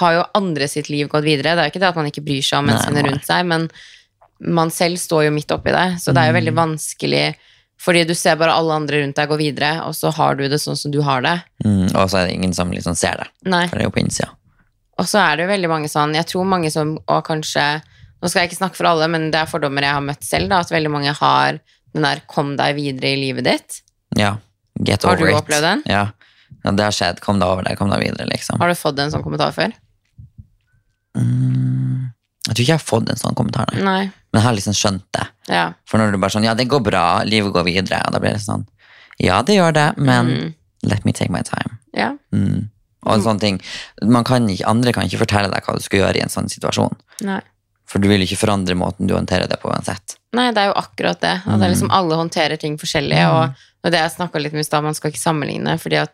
har 0.00 0.12
jo 0.16 0.22
andre 0.34 0.66
sitt 0.68 0.88
liv 0.90 1.08
gått 1.08 1.24
videre. 1.24 1.54
Det 1.54 1.62
er 1.62 1.68
jo 1.68 1.72
ikke 1.74 1.82
det 1.84 1.88
at 1.92 1.96
man 1.96 2.06
ikke 2.10 2.24
bryr 2.26 2.42
seg 2.42 2.58
om 2.58 2.66
menneskene 2.70 3.04
rundt 3.06 3.26
seg, 3.26 3.46
men 3.46 3.68
man 4.40 4.70
selv 4.70 4.98
står 5.00 5.26
jo 5.28 5.34
midt 5.34 5.52
oppi 5.54 5.72
det. 5.72 6.00
Så 6.02 6.12
det 6.12 6.22
er 6.22 6.32
jo 6.32 6.38
veldig 6.40 6.52
Mm. 6.52 6.62
vanskelig, 6.62 7.34
fordi 7.80 8.04
du 8.06 8.14
ser 8.14 8.36
bare 8.36 8.52
alle 8.54 8.72
andre 8.74 9.02
rundt 9.02 9.16
deg 9.16 9.28
gå 9.28 9.36
videre, 9.38 9.82
og 9.86 9.94
så 9.94 10.10
har 10.12 10.34
du 10.34 10.48
det 10.48 10.58
sånn 10.60 10.76
som 10.76 10.90
du 10.90 11.00
har 11.02 11.22
det. 11.22 11.42
Mm. 11.64 11.94
Og 11.94 12.10
så 12.10 12.18
er 12.18 12.26
det 12.26 12.34
ingen 12.34 12.52
som 12.54 12.70
liksom 12.70 12.96
ser 12.96 13.16
det, 13.16 13.28
Nei. 13.44 13.66
for 13.68 13.76
det 13.76 13.84
er 13.84 13.88
jo 13.90 13.94
på 13.94 14.02
innsida. 14.04 14.30
Og 14.98 15.04
så 15.06 15.18
er 15.20 15.36
det 15.36 15.44
jo 15.46 15.52
veldig 15.52 15.68
mange 15.68 15.88
sånn, 15.88 16.14
jeg 16.14 16.26
tror 16.26 16.44
mange 16.46 16.70
som, 16.72 16.98
og 17.06 17.24
kanskje, 17.26 17.82
nå 18.22 18.28
skal 18.28 18.42
jeg 18.42 18.50
ikke 18.50 18.62
snakke 18.64 18.76
for 18.76 18.86
alle, 18.86 19.08
men 19.08 19.30
det 19.30 19.40
er 19.40 19.46
fordommer 19.46 19.82
jeg 19.82 19.92
har 19.92 20.00
møtt 20.00 20.24
selv, 20.24 20.48
da, 20.48 20.60
at 20.60 20.70
veldig 20.72 20.90
mange 20.90 21.12
har 21.14 21.60
den 21.94 22.02
der 22.02 22.20
'kom 22.26 22.56
deg 22.56 22.74
videre 22.76 23.12
i 23.12 23.16
livet 23.16 23.44
ditt'. 23.44 23.80
Ja. 24.16 24.36
Get 24.82 25.02
Har 25.04 25.16
du 25.16 25.24
opplevd 25.32 25.62
den? 25.62 25.82
Ja. 25.86 26.08
Ja. 26.64 26.72
Det 26.72 26.82
har 26.84 26.92
skjedd. 26.94 27.20
Kom 27.20 27.38
deg 27.38 27.48
over 27.48 27.62
det. 27.64 27.76
Kom 27.78 27.90
deg 27.90 28.00
videre, 28.02 28.26
liksom. 28.30 28.58
Har 28.60 28.68
du 28.68 28.74
fått 28.74 28.98
en 28.98 29.10
sånn 29.10 29.22
kommentar 29.24 29.52
før? 29.54 29.72
Mm. 31.16 32.12
Jeg 32.46 32.54
tror 32.54 32.62
ikke 32.62 32.70
jeg 32.72 32.78
har 32.78 32.84
fått 32.86 33.08
en 33.10 33.18
sånn 33.18 33.34
kommentar, 33.38 33.70
nei. 33.74 33.82
Nei. 33.82 34.02
Men 34.30 34.40
jeg 34.40 34.46
har 34.46 34.54
liksom 34.58 34.76
skjønt 34.76 35.04
det. 35.16 35.24
Ja. 35.50 35.64
For 35.88 35.98
når 35.98 36.12
du 36.14 36.18
bare 36.22 36.34
sånn, 36.36 36.44
ja, 36.46 36.54
det 36.54 36.68
går 36.70 36.82
bra, 36.86 37.04
livet 37.26 37.54
går 37.54 37.64
videre, 37.66 38.02
og 38.06 38.14
da 38.14 38.20
blir 38.22 38.36
det 38.36 38.42
sånn, 38.44 38.66
ja, 39.18 39.40
det 39.42 39.56
gjør 39.56 39.72
det, 39.74 39.86
men 39.98 40.26
Mm. 40.30 40.54
let 40.84 41.04
me 41.04 41.12
take 41.12 41.32
my 41.32 41.42
time. 41.42 41.78
Ja. 41.94 42.12
Mm. 42.32 42.68
Og 43.06 43.14
en 43.14 43.22
sånn 43.22 43.40
ting, 43.40 43.60
man 44.02 44.24
kan 44.24 44.46
ikke, 44.48 44.66
andre 44.68 44.92
kan 44.92 45.04
ikke 45.08 45.18
fortelle 45.24 45.50
deg 45.50 45.64
hva 45.64 45.74
du 45.74 45.80
skal 45.82 46.00
gjøre 46.00 46.16
i 46.16 46.22
en 46.22 46.28
sånn 46.28 46.48
situasjon, 46.50 46.94
Nei. 47.22 47.40
for 47.86 47.98
du 47.98 48.08
vil 48.08 48.20
ikke 48.20 48.36
forandre 48.46 48.74
måten 48.76 49.06
du 49.08 49.14
håndterer 49.14 49.48
det 49.48 49.58
på 49.62 49.70
uansett. 49.72 50.16
Nei, 50.32 50.50
det 50.52 50.58
er 50.58 50.66
jo 50.66 50.74
akkurat 50.82 51.20
det. 51.20 51.42
At 51.46 51.58
det 51.58 51.66
er 51.66 51.74
liksom 51.74 51.90
alle 51.90 52.14
håndterer 52.16 52.58
ting 52.58 52.76
forskjellig, 52.76 53.16
Mm. 53.16 53.54
og 53.84 53.90
det 53.90 53.98
jeg 53.98 54.10
snakka 54.18 54.40
litt 54.42 54.52
om 54.52 54.58
i 54.58 54.62
stad, 54.62 54.82
man 54.84 54.94
skal 54.94 55.10
ikke 55.10 55.18
sammenligne, 55.22 55.78
fordi 55.80 55.96
at 56.02 56.12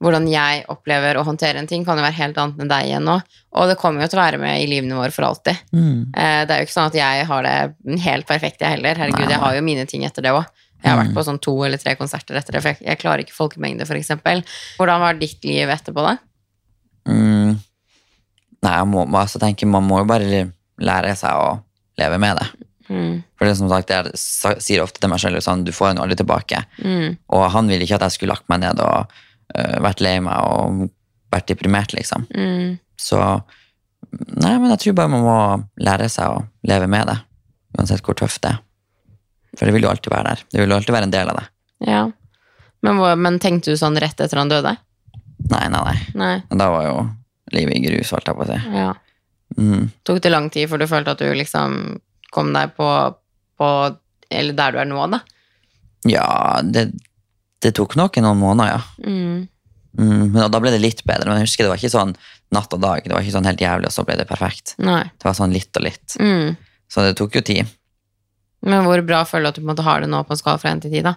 hvordan 0.00 0.26
jeg 0.30 0.62
opplever 0.72 1.18
å 1.20 1.24
håndtere 1.26 1.60
en 1.60 1.68
ting, 1.68 1.84
kan 1.84 1.98
jo 1.98 2.04
være 2.06 2.16
helt 2.16 2.38
annet 2.40 2.62
enn 2.62 2.70
deg 2.72 2.86
igjen 2.88 3.04
nå. 3.04 3.18
Og 3.60 3.68
det 3.68 3.76
kommer 3.80 4.04
jo 4.04 4.08
til 4.08 4.20
å 4.20 4.22
være 4.22 4.40
med 4.40 4.62
i 4.62 4.68
livene 4.70 4.96
våre 4.96 5.12
for 5.12 5.26
alltid. 5.28 5.60
Mm. 5.76 6.14
Eh, 6.16 6.38
det 6.48 6.54
er 6.54 6.62
jo 6.62 6.68
ikke 6.68 6.76
sånn 6.78 6.88
at 6.88 6.96
jeg 6.96 7.26
har 7.28 7.46
det 7.46 8.00
helt 8.06 8.28
perfekt, 8.30 8.64
jeg 8.64 8.78
heller. 8.78 8.96
Herregud, 8.96 9.26
Nei. 9.26 9.34
jeg 9.34 9.42
har 9.44 9.58
jo 9.58 9.66
mine 9.66 9.84
ting 9.90 10.06
etter 10.08 10.24
det 10.24 10.32
òg. 10.32 10.46
Jeg 10.80 10.88
har 10.88 11.02
vært 11.02 11.10
Mm. 11.12 11.16
på 11.18 11.24
sånn 11.26 11.40
to 11.44 11.52
eller 11.66 11.76
tre 11.76 11.94
konserter 11.96 12.38
etter 12.40 12.52
det, 12.52 12.62
for 12.62 12.72
jeg, 12.72 12.80
jeg 12.86 12.98
klarer 12.98 13.20
ikke 13.20 13.36
folkemengde, 13.36 13.84
eksempel. 13.84 14.42
Hvordan 14.78 15.00
var 15.00 15.18
ditt 15.20 15.44
liv 15.44 15.68
etterpå 15.68 16.06
det? 16.08 16.16
Mm. 17.06 17.60
Nei, 18.62 18.72
jeg 18.76 18.86
må, 18.88 19.04
altså, 19.04 19.38
tenke 19.38 19.60
tenker 19.60 19.68
man 19.68 19.84
må 19.84 20.00
jo 20.00 20.08
bare 20.08 20.52
lære 20.80 21.16
seg 21.16 21.36
å 21.36 21.60
leve 22.00 22.18
med 22.18 22.40
det. 22.40 22.48
Mm. 22.90 23.22
For 23.38 23.46
det 23.46 23.56
som 23.56 23.68
sagt, 23.70 23.92
jeg 23.92 24.12
sier 24.60 24.82
ofte 24.82 25.00
til 25.00 25.10
meg 25.12 25.20
selv 25.22 25.40
sånn, 25.44 25.64
du 25.64 25.72
får 25.72 25.92
den 25.92 26.02
aldri 26.02 26.16
tilbake. 26.16 26.64
Mm. 26.82 27.18
Og 27.36 27.50
han 27.54 27.68
ville 27.70 27.84
ikke 27.84 28.00
at 28.00 28.08
jeg 28.08 28.16
skulle 28.16 28.34
lagt 28.34 28.48
meg 28.48 28.60
ned 28.64 28.80
og 28.80 29.12
vært 29.54 30.02
lei 30.04 30.16
meg 30.22 30.46
og 30.46 30.88
vært 31.30 31.50
deprimert, 31.50 31.94
liksom. 31.96 32.26
Mm. 32.34 32.78
Så 33.00 33.18
nei, 34.10 34.56
men 34.58 34.70
jeg 34.72 34.82
tror 34.84 34.98
bare 34.98 35.12
man 35.12 35.24
må 35.24 35.38
lære 35.82 36.08
seg 36.12 36.32
å 36.32 36.42
leve 36.66 36.88
med 36.90 37.10
det. 37.10 37.18
Uansett 37.78 38.04
hvor 38.06 38.18
tøft 38.18 38.42
det 38.44 38.54
er. 38.54 38.60
For 39.58 39.66
det 39.66 39.74
vil 39.74 39.86
jo 39.86 39.90
alltid 39.90 40.12
være 40.12 40.32
der. 40.32 40.42
Det 40.50 40.62
vil 40.62 40.72
jo 40.72 40.78
alltid 40.78 40.94
være 40.94 41.08
en 41.08 41.14
del 41.14 41.30
av 41.32 41.40
det. 41.40 41.46
Ja. 41.90 42.02
Men, 42.86 43.00
men 43.20 43.38
tenkte 43.42 43.72
du 43.72 43.80
sånn 43.80 43.98
rett 44.00 44.20
etter 44.22 44.40
han 44.40 44.50
døde? 44.50 44.76
Nei, 45.50 45.64
nei, 45.72 45.80
nei. 45.80 45.96
Nei. 46.20 46.34
Da 46.50 46.68
var 46.72 46.86
jo 46.86 46.98
livet 47.54 47.78
i 47.78 47.82
grus, 47.88 48.12
holdt 48.14 48.30
jeg 48.30 48.38
på 48.38 48.46
å 48.46 48.50
si. 48.50 48.58
Ja. 48.76 48.92
Mm. 49.58 49.88
Tok 50.06 50.20
det 50.22 50.30
lang 50.30 50.46
tid 50.54 50.70
før 50.70 50.82
du 50.82 50.86
følte 50.90 51.16
at 51.16 51.22
du 51.22 51.30
liksom 51.34 51.98
kom 52.30 52.52
deg 52.54 52.70
på, 52.76 52.86
på 53.58 53.68
Eller 54.30 54.54
der 54.54 54.76
du 54.76 54.78
er 54.78 54.86
nå, 54.86 55.00
da? 55.10 55.18
Ja, 56.06 56.60
det, 56.62 56.86
det 57.60 57.74
tok 57.76 57.96
nok 58.00 58.16
noen 58.24 58.40
måneder, 58.40 58.78
ja. 58.78 59.06
Mm. 59.06 59.48
Mm, 59.98 60.30
men 60.30 60.44
da 60.52 60.60
ble 60.62 60.70
det 60.72 60.80
litt 60.82 61.02
bedre. 61.04 61.28
Men 61.28 61.40
jeg 61.40 61.48
husker 61.48 61.66
det 61.66 61.72
var 61.72 61.80
ikke 61.80 61.92
sånn 61.92 62.14
natt 62.54 62.72
og 62.76 62.82
dag. 62.82 63.04
Det 63.04 63.14
var 63.14 63.24
ikke 63.24 63.34
sånn 63.36 63.48
helt 63.48 63.62
jævlig, 63.62 63.90
og 63.90 63.94
så 63.94 64.04
ble 64.06 64.16
det 64.20 64.28
perfekt. 64.28 64.74
Nei. 64.82 65.02
Det 65.18 65.28
var 65.28 65.36
sånn 65.38 65.54
litt 65.54 65.76
og 65.76 65.86
litt. 65.86 66.16
Mm. 66.22 66.54
Så 66.90 67.04
det 67.06 67.16
tok 67.18 67.36
jo 67.38 67.42
tid. 67.46 67.70
Men 68.66 68.84
hvor 68.86 69.00
bra 69.06 69.22
føler 69.28 69.48
du 69.48 69.52
at 69.52 69.58
du 69.58 69.62
på 69.62 69.66
en 69.68 69.72
måte 69.72 69.86
har 69.86 70.02
det 70.04 70.10
nå 70.12 70.22
på 70.26 70.34
en 70.36 70.40
skala 70.40 70.60
fra 70.60 70.72
1 70.74 70.84
til 70.84 70.94
10, 70.98 71.04
da? 71.08 71.14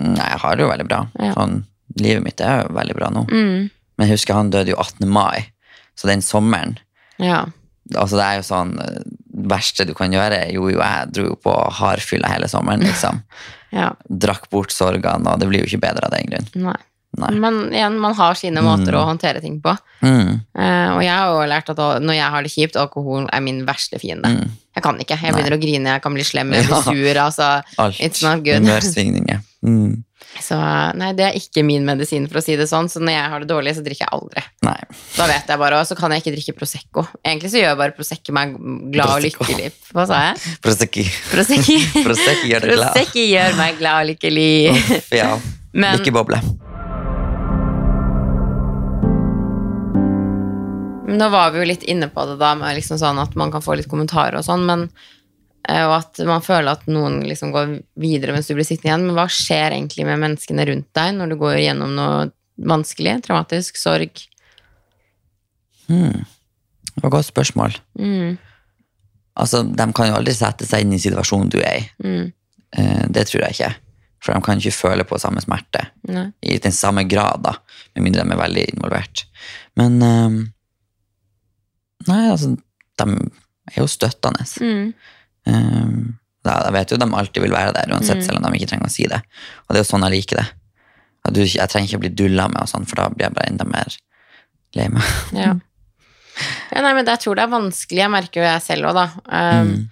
Mm, 0.00 0.14
Nei, 0.16 0.28
jeg 0.32 0.42
har 0.44 0.56
det 0.56 0.64
jo 0.64 0.72
veldig 0.72 0.88
bra. 0.88 1.00
Ja. 1.20 1.32
Sånn, 1.36 1.56
livet 2.00 2.24
mitt 2.24 2.42
er 2.44 2.62
jo 2.64 2.74
veldig 2.76 2.96
bra 2.96 3.10
nå. 3.14 3.24
Mm. 3.30 3.70
Men 3.70 4.08
jeg 4.08 4.16
husker 4.16 4.38
han 4.38 4.52
døde 4.52 4.72
jo 4.72 4.78
18. 4.80 5.08
mai, 5.12 5.50
så 5.98 6.08
den 6.10 6.24
sommeren 6.24 6.78
Ja. 7.20 7.46
Altså 7.98 8.20
det 8.20 8.22
er 8.22 8.36
jo 8.38 8.44
sånn 8.46 8.68
Det 8.78 9.48
verste 9.50 9.84
du 9.88 9.90
kan 9.98 10.12
gjøre. 10.14 10.44
Jo, 10.54 10.68
jo, 10.70 10.78
jeg 10.78 11.08
dro 11.10 11.24
jo 11.32 11.36
på 11.42 11.52
hardfylla 11.80 12.28
hele 12.30 12.48
sommeren, 12.48 12.84
liksom. 12.86 13.20
ja. 13.72 13.90
Drakk 14.08 14.48
bort 14.50 14.72
sorgene, 14.74 15.26
og 15.34 15.40
det 15.40 15.48
blir 15.50 15.62
jo 15.64 15.70
ikke 15.70 15.80
bedre 15.88 16.06
av 16.08 16.14
den 16.16 16.26
grunn. 16.30 16.48
Nei. 16.68 16.76
Nei. 17.18 17.30
Men 17.42 17.56
igjen, 17.74 17.96
man 17.98 18.14
har 18.14 18.36
sine 18.38 18.62
måter 18.62 18.94
å 18.94 19.00
håndtere 19.08 19.40
ting 19.42 19.56
på. 19.60 19.72
Mm, 20.02 20.36
Uh, 20.54 20.94
og 20.96 21.00
jeg 21.02 21.10
har 21.14 21.30
jo 21.32 21.46
lært 21.50 21.70
at 21.72 21.78
når 22.02 22.14
jeg 22.14 22.30
har 22.34 22.42
det 22.46 22.50
kjipt, 22.52 22.76
alkohol 22.78 23.26
er 23.32 23.40
min 23.42 23.64
verste 23.66 23.98
fiende. 23.98 24.28
mm. 24.28 24.50
Jeg 24.76 24.82
kan 24.84 24.98
ikke. 25.02 25.16
Jeg 25.18 25.34
begynner 25.34 25.56
å 25.56 25.60
grine, 25.60 25.90
jeg 25.96 26.02
kan 26.04 26.14
bli 26.14 26.22
slem, 26.24 26.52
jeg 26.54 26.64
blir 26.68 26.76
Ja. 26.76 26.82
sur. 26.82 27.18
Altså. 27.24 27.48
Alt. 27.82 27.98
It's 28.00 28.22
not 28.22 28.44
good. 28.44 28.62
Humørsvingninger. 28.62 29.40
Mm. 29.66 30.04
Så 30.38 30.56
nei, 30.96 31.10
det 31.18 31.24
er 31.26 31.36
ikke 31.38 31.64
min 31.66 31.84
medisin, 31.86 32.28
for 32.30 32.38
å 32.40 32.44
si 32.44 32.54
det 32.58 32.68
sånn. 32.70 32.88
Så 32.92 33.02
når 33.02 33.16
jeg 33.16 33.32
har 33.32 33.42
det 33.42 33.50
dårlig, 33.50 33.74
så 33.76 33.82
drikker 33.84 34.06
jeg 34.06 34.14
aldri. 34.14 34.44
Nei. 34.66 34.78
Da 35.16 35.26
vet 35.30 35.50
jeg 35.50 35.62
bare, 35.64 35.80
Og 35.82 35.88
så 35.90 35.98
kan 35.98 36.14
jeg 36.14 36.22
ikke 36.22 36.34
drikke 36.36 36.56
Prosecco. 36.60 37.04
Egentlig 37.24 37.52
så 37.52 37.62
gjør 37.64 37.76
bare 37.80 37.96
Prosecco 37.96 38.36
meg 38.36 38.54
glad 38.94 39.16
og 39.16 39.26
lykkelig. 39.26 39.68
Hva 39.96 40.06
sa 40.10 40.22
jeg? 40.28 40.40
Prosecco. 40.64 41.06
Prosecco. 41.34 41.78
Prosecco 42.06 42.50
gjør 42.52 42.66
deg 42.66 42.74
glad. 42.78 42.94
Prosecco 42.94 43.26
gjør 43.26 43.60
meg 43.60 43.78
glad 43.82 44.02
og 44.04 44.10
lykkelig. 44.14 44.50
Uff, 44.78 45.14
ja. 45.18 45.30
Men 45.80 45.98
Lykkeboble. 45.98 46.42
nå 51.10 51.26
var 51.28 51.50
vi 51.50 51.58
jo 51.60 51.68
litt 51.68 51.82
inne 51.90 52.06
på 52.08 52.22
det 52.28 52.36
da, 52.40 52.54
med 52.58 52.76
liksom 52.78 52.98
sånn 53.00 53.18
at 53.20 53.34
man 53.38 53.50
kan 53.52 53.64
få 53.64 53.74
litt 53.76 53.90
kommentarer 53.90 54.38
og 54.38 54.46
sånn, 54.46 54.62
men 54.68 54.86
og 55.68 55.92
at 55.98 56.18
man 56.26 56.40
føler 56.42 56.72
at 56.72 56.86
noen 56.88 57.20
liksom 57.28 57.52
går 57.52 57.74
videre 58.00 58.32
mens 58.32 58.48
du 58.48 58.54
blir 58.56 58.64
sittende 58.66 58.90
igjen. 58.90 59.06
Men 59.06 59.14
hva 59.18 59.26
skjer 59.30 59.74
egentlig 59.76 60.06
med 60.08 60.18
menneskene 60.22 60.64
rundt 60.70 60.88
deg 60.96 61.14
når 61.18 61.28
du 61.34 61.36
går 61.40 61.58
gjennom 61.60 61.92
noe 61.94 62.30
vanskelig, 62.60 63.18
traumatisk, 63.26 63.76
sorg? 63.80 64.22
Hmm. 65.88 66.24
Det 66.90 67.02
var 67.02 67.08
et 67.10 67.14
godt 67.18 67.30
spørsmål. 67.32 67.76
Mm, 67.98 68.38
Altså, 69.40 69.62
De 69.62 69.92
kan 69.96 70.08
jo 70.10 70.16
aldri 70.18 70.34
sette 70.36 70.66
seg 70.68 70.82
inn 70.84 70.92
i 70.92 70.98
situasjonen 71.00 71.48
du 71.48 71.60
er 71.62 71.78
i. 71.78 71.84
mm, 72.04 72.32
Eh, 72.76 73.06
Det 73.10 73.26
tror 73.26 73.42
jeg 73.46 73.54
ikke. 73.56 73.74
For 74.22 74.32
de 74.34 74.40
kan 74.44 74.58
ikke 74.58 74.74
føle 74.76 75.04
på 75.04 75.18
samme 75.18 75.40
smerte. 75.40 75.86
nei. 76.08 76.32
i 76.42 76.58
den 76.58 76.72
samme 76.72 77.04
grad, 77.08 77.42
da, 77.42 77.54
med 77.94 78.04
mindre 78.04 78.22
de 78.24 78.32
er 78.32 78.36
veldig 78.36 78.64
involvert. 78.74 79.24
Men 79.76 80.00
ehm, 80.02 80.52
Nei, 82.08 82.30
altså, 82.30 82.56
de 82.98 83.04
er 83.70 83.76
jo 83.82 83.86
støttende. 83.86 84.44
Mm, 84.60 84.94
Ehm, 85.46 86.18
da, 86.44 86.56
jeg 86.66 86.72
vet 86.72 86.92
at 86.96 87.00
de 87.02 87.08
alltid 87.20 87.42
vil 87.44 87.52
være 87.52 87.72
der, 87.76 87.92
uansett, 87.92 88.16
Mm. 88.20 88.26
selv 88.26 88.38
om 88.40 88.46
de 88.52 88.58
ikke 88.58 88.70
trenger 88.72 88.86
å 88.88 88.90
si 88.92 89.06
det. 89.06 89.20
Og 89.68 89.74
det 89.74 89.80
er 89.80 89.84
jo 89.84 89.90
sånn 89.96 90.04
jeg 90.08 90.16
liker 90.18 90.36
det. 90.40 90.48
Du, 91.30 91.40
jeg 91.44 91.68
trenger 91.68 91.88
ikke 91.88 91.98
å 92.00 92.04
bli 92.06 92.14
dulla 92.16 92.48
med, 92.48 92.62
og 92.62 92.68
sånn, 92.68 92.86
for 92.88 92.96
da 92.96 93.08
blir 93.12 93.26
jeg 93.26 93.34
bare 93.36 93.50
enda 93.52 93.64
mer 93.68 93.96
lei 94.74 94.88
meg. 94.88 95.02
ja. 95.36 95.52
ja. 95.52 96.80
Nei, 96.80 96.94
men 96.96 97.04
jeg 97.04 97.20
tror 97.20 97.36
det 97.36 97.44
er 97.44 97.52
vanskelig. 97.52 98.00
Jeg 98.00 98.10
merker 98.14 98.40
jo 98.40 98.46
jeg 98.48 98.62
selv 98.64 98.90
òg, 98.92 98.94
da. 98.94 99.08
Um, 99.28 99.72
Mm. 99.74 99.88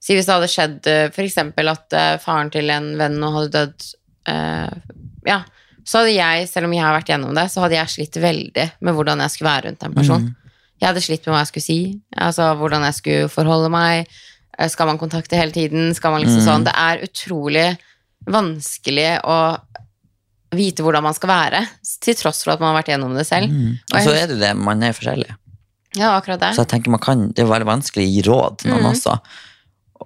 Si 0.00 0.14
hvis 0.16 0.24
det 0.24 0.32
hadde 0.32 0.48
skjedd 0.48 0.86
f.eks. 0.88 1.12
for 1.14 1.26
eksempel 1.26 1.68
at 1.68 1.92
eh, 1.92 2.14
faren 2.22 2.48
til 2.48 2.70
en 2.72 2.86
venn 2.96 3.18
nå 3.20 3.28
hadde 3.34 3.50
dødd 3.52 3.82
uh, 4.32 4.72
Ja, 5.28 5.42
så 5.84 5.98
hadde 6.00 6.14
jeg, 6.14 6.46
selv 6.48 6.64
om 6.70 6.72
jeg 6.72 6.80
har 6.86 6.94
vært 6.96 7.10
gjennom 7.12 7.34
det, 7.36 7.44
så 7.52 7.60
hadde 7.60 7.76
jeg 7.76 7.92
slitt 7.92 8.16
veldig 8.16 8.64
med 8.80 8.96
hvordan 8.96 9.20
jeg 9.20 9.34
skulle 9.34 9.50
være 9.50 9.66
rundt 9.68 9.84
en 9.84 9.92
person. 9.98 10.24
Mm. 10.24 10.54
Jeg 10.80 10.88
hadde 10.88 11.02
slitt 11.04 11.26
med 11.28 11.34
hva 11.34 11.42
jeg 11.42 11.50
skulle 11.50 11.66
si, 11.66 11.78
altså 12.16 12.46
hvordan 12.56 12.86
jeg 12.88 12.96
skulle 12.96 13.28
forholde 13.28 13.68
meg. 13.74 14.08
Eh, 14.60 14.68
Skal 14.68 14.86
man 14.90 14.98
kontakte 15.00 15.36
hele 15.40 15.52
tiden? 15.54 15.94
Skal 15.96 16.12
man 16.12 16.20
liksom 16.22 16.42
Mm. 16.42 16.46
sånn? 16.46 16.64
Det 16.68 16.74
er 16.76 17.02
utrolig 17.06 17.78
vanskelig 18.28 19.20
å 19.24 19.58
vite 20.52 20.82
hvordan 20.82 21.04
man 21.06 21.14
skal 21.14 21.30
være, 21.30 21.60
til 22.02 22.14
tross 22.18 22.42
for 22.44 22.52
at 22.52 22.60
man 22.62 22.74
har 22.74 22.82
vært 22.82 22.90
gjennom 22.92 23.14
det 23.16 23.26
selv. 23.28 23.48
Mm. 23.50 23.78
Og 23.94 24.00
så 24.04 24.14
er 24.18 24.26
det 24.32 24.40
det, 24.40 24.56
man 24.58 24.82
er 24.82 24.92
forskjellig. 24.96 25.30
Ja, 25.96 26.12
akkurat 26.20 26.40
det. 26.42 26.52
Så 26.54 26.62
jeg 26.64 26.68
tenker 26.74 26.90
man 26.90 27.00
kan, 27.02 27.28
Det 27.32 27.42
er 27.44 27.50
veldig 27.50 27.66
vanskelig 27.66 28.04
å 28.06 28.12
gi 28.14 28.22
råd 28.28 28.58
til 28.58 28.70
noen 28.72 28.82
Mm. 28.84 28.92
også. 28.92 29.20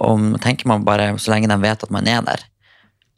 Og 0.00 0.40
tenker 0.40 0.66
man 0.66 0.84
bare, 0.84 1.14
Så 1.18 1.30
lenge 1.32 1.48
de 1.48 1.56
vet 1.60 1.82
at 1.82 1.90
man 1.90 2.06
er 2.08 2.20
der, 2.22 2.40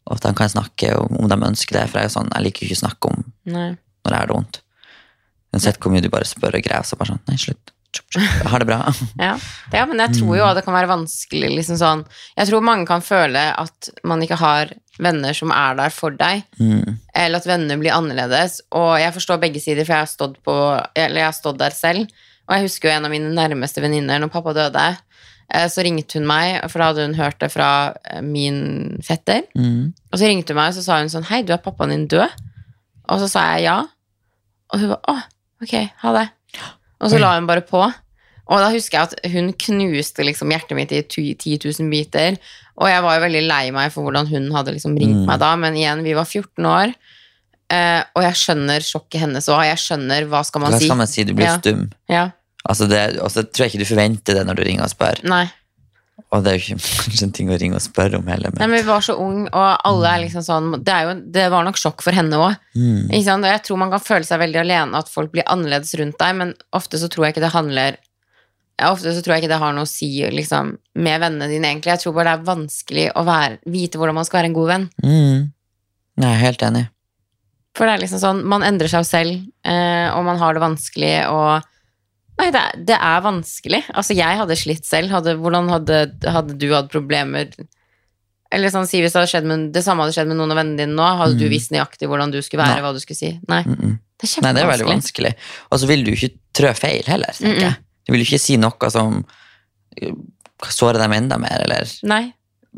og 0.06 0.16
at 0.16 0.22
de 0.22 0.32
kan 0.34 0.48
snakke 0.48 0.96
om, 0.96 1.16
om 1.24 1.28
de 1.28 1.36
ønsker 1.46 1.72
det. 1.80 1.90
For 1.90 1.98
jeg 1.98 2.04
er 2.06 2.14
sånn, 2.20 2.30
jeg 2.34 2.42
liker 2.44 2.66
ikke 2.66 2.78
å 2.78 2.88
snakke 2.88 3.10
om 3.10 3.24
Nei. 3.44 3.76
når 4.04 4.10
jeg 4.10 4.18
har 4.18 4.26
det 4.26 4.36
vondt. 4.36 4.60
Uansett 5.54 5.78
hvor 5.78 5.90
mye 5.92 6.02
du 6.02 6.08
bare 6.08 6.24
spør 6.24 6.54
og 6.54 6.62
graver, 6.62 6.84
så 6.84 6.96
bare 6.98 7.08
sånn 7.08 7.20
Nei, 7.28 7.36
slutt. 7.36 7.70
Har 8.46 8.62
det 8.62 8.66
bra. 8.68 8.80
Ja. 9.26 9.32
ja, 9.72 9.84
men 9.88 9.98
jeg 10.02 10.16
tror 10.18 10.36
jo 10.38 10.44
at 10.46 10.56
det 10.58 10.64
kan 10.66 10.74
være 10.76 10.90
vanskelig 10.90 11.48
liksom 11.54 11.78
sånn 11.80 12.02
Jeg 12.36 12.48
tror 12.50 12.64
mange 12.64 12.86
kan 12.88 13.02
føle 13.04 13.42
at 13.58 13.88
man 14.04 14.22
ikke 14.24 14.38
har 14.40 14.72
venner 14.98 15.36
som 15.36 15.50
er 15.52 15.74
der 15.76 15.92
for 15.92 16.14
deg, 16.16 16.44
Mm. 16.60 16.96
eller 17.14 17.36
at 17.42 17.46
venner 17.48 17.76
blir 17.76 17.92
annerledes. 17.92 18.62
Og 18.72 18.94
jeg 19.00 19.12
forstår 19.12 19.40
begge 19.42 19.60
sider, 19.60 19.84
for 19.84 19.92
jeg 19.92 20.04
har 20.06 20.08
stått, 20.08 20.38
på, 20.46 20.54
eller 20.96 21.20
jeg 21.20 21.28
har 21.28 21.36
stått 21.36 21.58
der 21.60 21.74
selv. 21.76 22.06
Og 22.48 22.54
jeg 22.56 22.64
husker 22.68 22.88
jo 22.88 22.94
en 22.94 23.04
av 23.04 23.12
mine 23.12 23.28
nærmeste 23.36 23.82
venninner, 23.84 24.22
når 24.22 24.30
pappa 24.32 24.54
døde, 24.56 24.86
eh, 25.52 25.66
så 25.68 25.84
ringte 25.84 26.16
hun 26.16 26.24
meg, 26.30 26.62
for 26.70 26.80
da 26.80 26.88
hadde 26.92 27.04
hun 27.10 27.18
hørt 27.18 27.36
det 27.44 27.50
fra 27.52 27.68
eh, 28.08 28.22
min 28.24 28.96
fetter. 29.04 29.42
Mm. 29.58 29.92
Og 30.12 30.16
så 30.20 30.30
ringte 30.30 30.54
hun 30.54 30.60
meg, 30.62 30.72
og 30.72 30.78
så 30.78 30.86
sa 30.86 31.00
hun 31.02 31.12
sånn 31.12 31.28
Hei, 31.28 31.42
du 31.44 31.52
er 31.52 31.60
pappaen 31.64 31.92
din 31.92 32.06
død? 32.08 32.32
Og 33.12 33.20
så 33.20 33.28
sa 33.30 33.44
jeg 33.56 33.66
ja. 33.68 33.76
Og 34.72 34.80
hun 34.80 34.94
var 34.94 35.04
Å, 35.12 35.18
ok, 35.66 35.74
ha 36.06 36.16
det. 36.16 36.26
Og 37.00 37.10
så 37.12 37.18
la 37.20 37.34
hun 37.36 37.46
bare 37.46 37.60
på. 37.66 37.82
Og 38.46 38.60
da 38.62 38.70
husker 38.70 38.98
jeg 38.98 39.08
at 39.10 39.32
hun 39.32 39.52
knuste 39.52 40.22
liksom 40.24 40.52
hjertet 40.54 40.76
mitt 40.78 40.92
i 40.92 41.02
10 41.02 41.58
000 41.66 41.90
biter. 41.90 42.36
Og 42.78 42.88
jeg 42.88 43.02
var 43.02 43.16
jo 43.18 43.24
veldig 43.26 43.42
lei 43.48 43.70
meg 43.74 43.90
for 43.92 44.06
hvordan 44.06 44.28
hun 44.30 44.50
hadde 44.54 44.72
liksom 44.76 44.94
ringt 44.96 45.16
Mm. 45.22 45.26
meg 45.26 45.40
da, 45.40 45.56
men 45.56 45.74
igjen, 45.74 46.02
vi 46.04 46.14
var 46.14 46.24
14 46.24 46.64
år. 46.64 46.94
Eh, 47.68 48.02
og 48.14 48.22
jeg 48.22 48.32
skjønner 48.38 48.80
sjokket 48.86 49.20
hennes 49.24 49.48
òg. 49.50 49.64
Jeg 49.66 49.76
skjønner 49.82 50.28
hva 50.30 50.44
skal 50.46 50.60
man 50.62 50.70
Hva 50.72 50.78
si. 50.78 50.86
skal 50.86 50.96
man 51.00 51.06
si? 51.10 51.24
Du 51.24 51.34
blir 51.34 51.46
Ja. 51.50 51.58
stum. 51.58 51.90
Ja, 52.08 52.30
Altså 52.68 52.88
det, 52.88 53.18
og 53.20 53.30
så 53.30 53.42
tror 53.44 53.66
jeg 53.66 53.74
ikke 53.74 53.84
du 53.84 53.94
forventer 53.94 54.34
det 54.34 54.46
når 54.46 54.56
du 54.56 54.62
ringer 54.64 54.82
og 54.84 54.90
spør. 54.90 55.22
nei. 55.24 55.50
Og 56.34 56.42
det 56.42 56.50
er 56.50 56.56
jo 56.58 56.64
ikke 56.64 56.80
kanskje 57.06 57.26
en 57.28 57.34
ting 57.36 57.50
å 57.52 57.58
ringe 57.60 57.78
og 57.78 57.84
spørre 57.84 58.18
om 58.18 58.26
heller. 58.30 58.50
nei, 58.54 58.64
Men, 58.64 58.72
men 58.74 58.82
vi 58.82 58.88
var 58.88 59.04
så 59.06 59.14
unge, 59.22 59.46
og 59.52 59.86
alle 59.90 60.10
er 60.10 60.24
liksom 60.24 60.42
sånn 60.46 60.72
Det, 60.80 60.94
er 60.94 61.06
jo, 61.06 61.12
det 61.36 61.46
var 61.52 61.66
nok 61.66 61.78
sjokk 61.80 62.02
for 62.04 62.16
henne 62.16 62.40
òg. 62.40 62.56
mm. 62.74 63.12
Jeg 63.14 63.62
tror 63.66 63.80
man 63.80 63.92
kan 63.94 64.02
føle 64.02 64.26
seg 64.26 64.42
veldig 64.42 64.62
alene, 64.64 64.98
at 64.98 65.12
folk 65.12 65.30
blir 65.34 65.46
annerledes 65.46 65.94
rundt 66.00 66.18
deg, 66.22 66.34
men 66.40 66.52
ofte 66.76 66.98
så 67.00 67.10
tror 67.12 67.26
jeg 67.28 67.36
ikke 67.36 67.46
det 67.46 67.54
handler 67.54 68.00
ja, 68.76 68.90
Ofte 68.92 69.14
så 69.16 69.22
tror 69.24 69.36
jeg 69.36 69.44
ikke 69.46 69.54
det 69.54 69.62
har 69.62 69.72
noe 69.72 69.86
å 69.86 69.88
si 69.88 70.10
liksom, 70.20 70.74
med 71.00 71.22
vennene 71.22 71.48
dine, 71.48 71.70
egentlig. 71.70 71.94
Jeg 71.94 72.02
tror 72.02 72.12
bare 72.18 72.34
det 72.34 72.34
er 72.34 72.48
vanskelig 72.50 73.06
å 73.16 73.22
være, 73.24 73.56
vite 73.72 73.96
hvordan 73.96 74.18
man 74.18 74.26
skal 74.28 74.42
være 74.42 74.50
en 74.50 74.56
god 74.58 74.68
venn. 74.68 74.84
Mm. 75.00 75.46
Jeg 76.20 76.28
er 76.28 76.42
helt 76.42 76.64
enig. 76.66 76.82
For 77.76 77.88
det 77.88 77.94
er 77.94 78.02
liksom 78.04 78.20
sånn, 78.20 78.42
man 78.48 78.64
endrer 78.64 78.92
seg 78.92 79.04
jo 79.04 79.08
selv, 79.08 79.46
eh, 79.68 80.08
og 80.12 80.26
man 80.28 80.40
har 80.40 80.56
det 80.56 80.64
vanskelig, 80.64 81.14
og 81.32 81.64
Nei, 82.36 82.50
det 82.52 82.60
er, 82.60 82.80
det 82.90 82.96
er 83.00 83.22
vanskelig. 83.24 83.82
Altså, 83.96 84.14
jeg 84.16 84.38
hadde 84.40 84.56
slitt 84.60 84.84
selv. 84.84 85.12
Hadde, 85.14 85.36
hvordan 85.40 85.70
hadde, 85.72 86.00
hadde 86.28 86.56
du 86.60 86.66
hatt 86.74 86.90
problemer 86.92 87.48
Eller 88.52 88.70
sånn, 88.70 88.86
si 88.86 89.00
hvis 89.00 89.14
det, 89.14 89.22
hadde 89.22 89.30
skjedd 89.32 89.48
med, 89.48 89.70
det 89.74 89.82
samme 89.82 90.04
hadde 90.04 90.14
skjedd 90.14 90.28
med 90.30 90.38
noen 90.38 90.52
av 90.54 90.60
vennene 90.60 90.78
dine 90.84 90.94
nå, 90.94 91.06
hadde 91.18 91.38
du 91.40 91.46
Mm. 91.48 91.50
visst 91.50 91.72
nøyaktig 91.74 92.06
hvordan 92.06 92.30
du 92.30 92.38
skulle 92.42 92.62
være, 92.62 92.76
Nei. 92.78 92.84
hva 92.84 92.92
du 92.94 93.00
skulle 93.02 93.18
si? 93.18 93.32
Nei. 93.48 93.62
Mm 93.66 93.74
-mm. 93.74 93.96
Det 94.16 94.24
er 94.24 94.30
kjempevanskelig. 94.30 94.44
Nei, 94.44 94.52
det 94.52 94.62
er 94.62 94.70
veldig 94.70 94.92
vanskelig. 94.92 95.34
Og 95.70 95.80
så 95.80 95.86
vil 95.86 96.04
du 96.04 96.10
ikke 96.12 96.30
trø 96.54 96.72
feil 96.74 97.02
heller, 97.06 97.32
tenker 97.36 97.60
jeg. 97.60 97.76
Du 98.06 98.12
vil 98.12 98.20
ikke 98.22 98.38
si 98.38 98.56
noe 98.56 98.90
som 98.90 99.24
uh, 100.02 100.14
sårer 100.70 100.98
dem 100.98 101.12
enda 101.12 101.38
mer, 101.38 101.58
eller 101.64 101.90
Nei. 102.02 102.32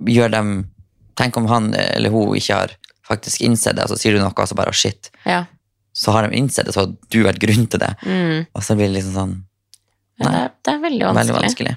gjør 0.07 0.31
dem 0.31 0.71
Tenk 1.19 1.37
om 1.37 1.47
han 1.47 1.75
eller 1.75 2.11
hun 2.11 2.37
ikke 2.37 2.55
har 2.55 2.71
faktisk 3.09 3.41
innsett 3.41 3.77
det, 3.77 3.83
og 3.85 3.91
så 3.91 3.97
sier 3.99 4.13
du 4.15 4.21
noe, 4.21 4.31
og 4.31 4.49
så 4.49 4.55
bare 4.55 4.71
oh, 4.71 4.73
shit. 4.73 5.11
Ja. 5.27 5.45
Så 5.93 6.13
har 6.15 6.29
de 6.29 6.37
innsett 6.37 6.67
det, 6.67 6.75
så 6.75 6.81
har 6.85 6.93
du 7.11 7.23
vært 7.25 7.41
grunn 7.43 7.67
til 7.67 7.81
det. 7.83 7.95
Mm. 8.07 8.47
Og 8.55 8.63
så 8.63 8.77
blir 8.79 8.87
det 8.87 8.95
liksom 9.01 9.17
sånn 9.17 9.37
ja 10.19 10.31
det, 10.31 10.39
er, 10.45 10.53
det 10.65 10.73
er 10.75 10.81
veldig 10.85 11.05
vanskelig. 11.07 11.19
veldig 11.19 11.43
vanskelig. 11.43 11.77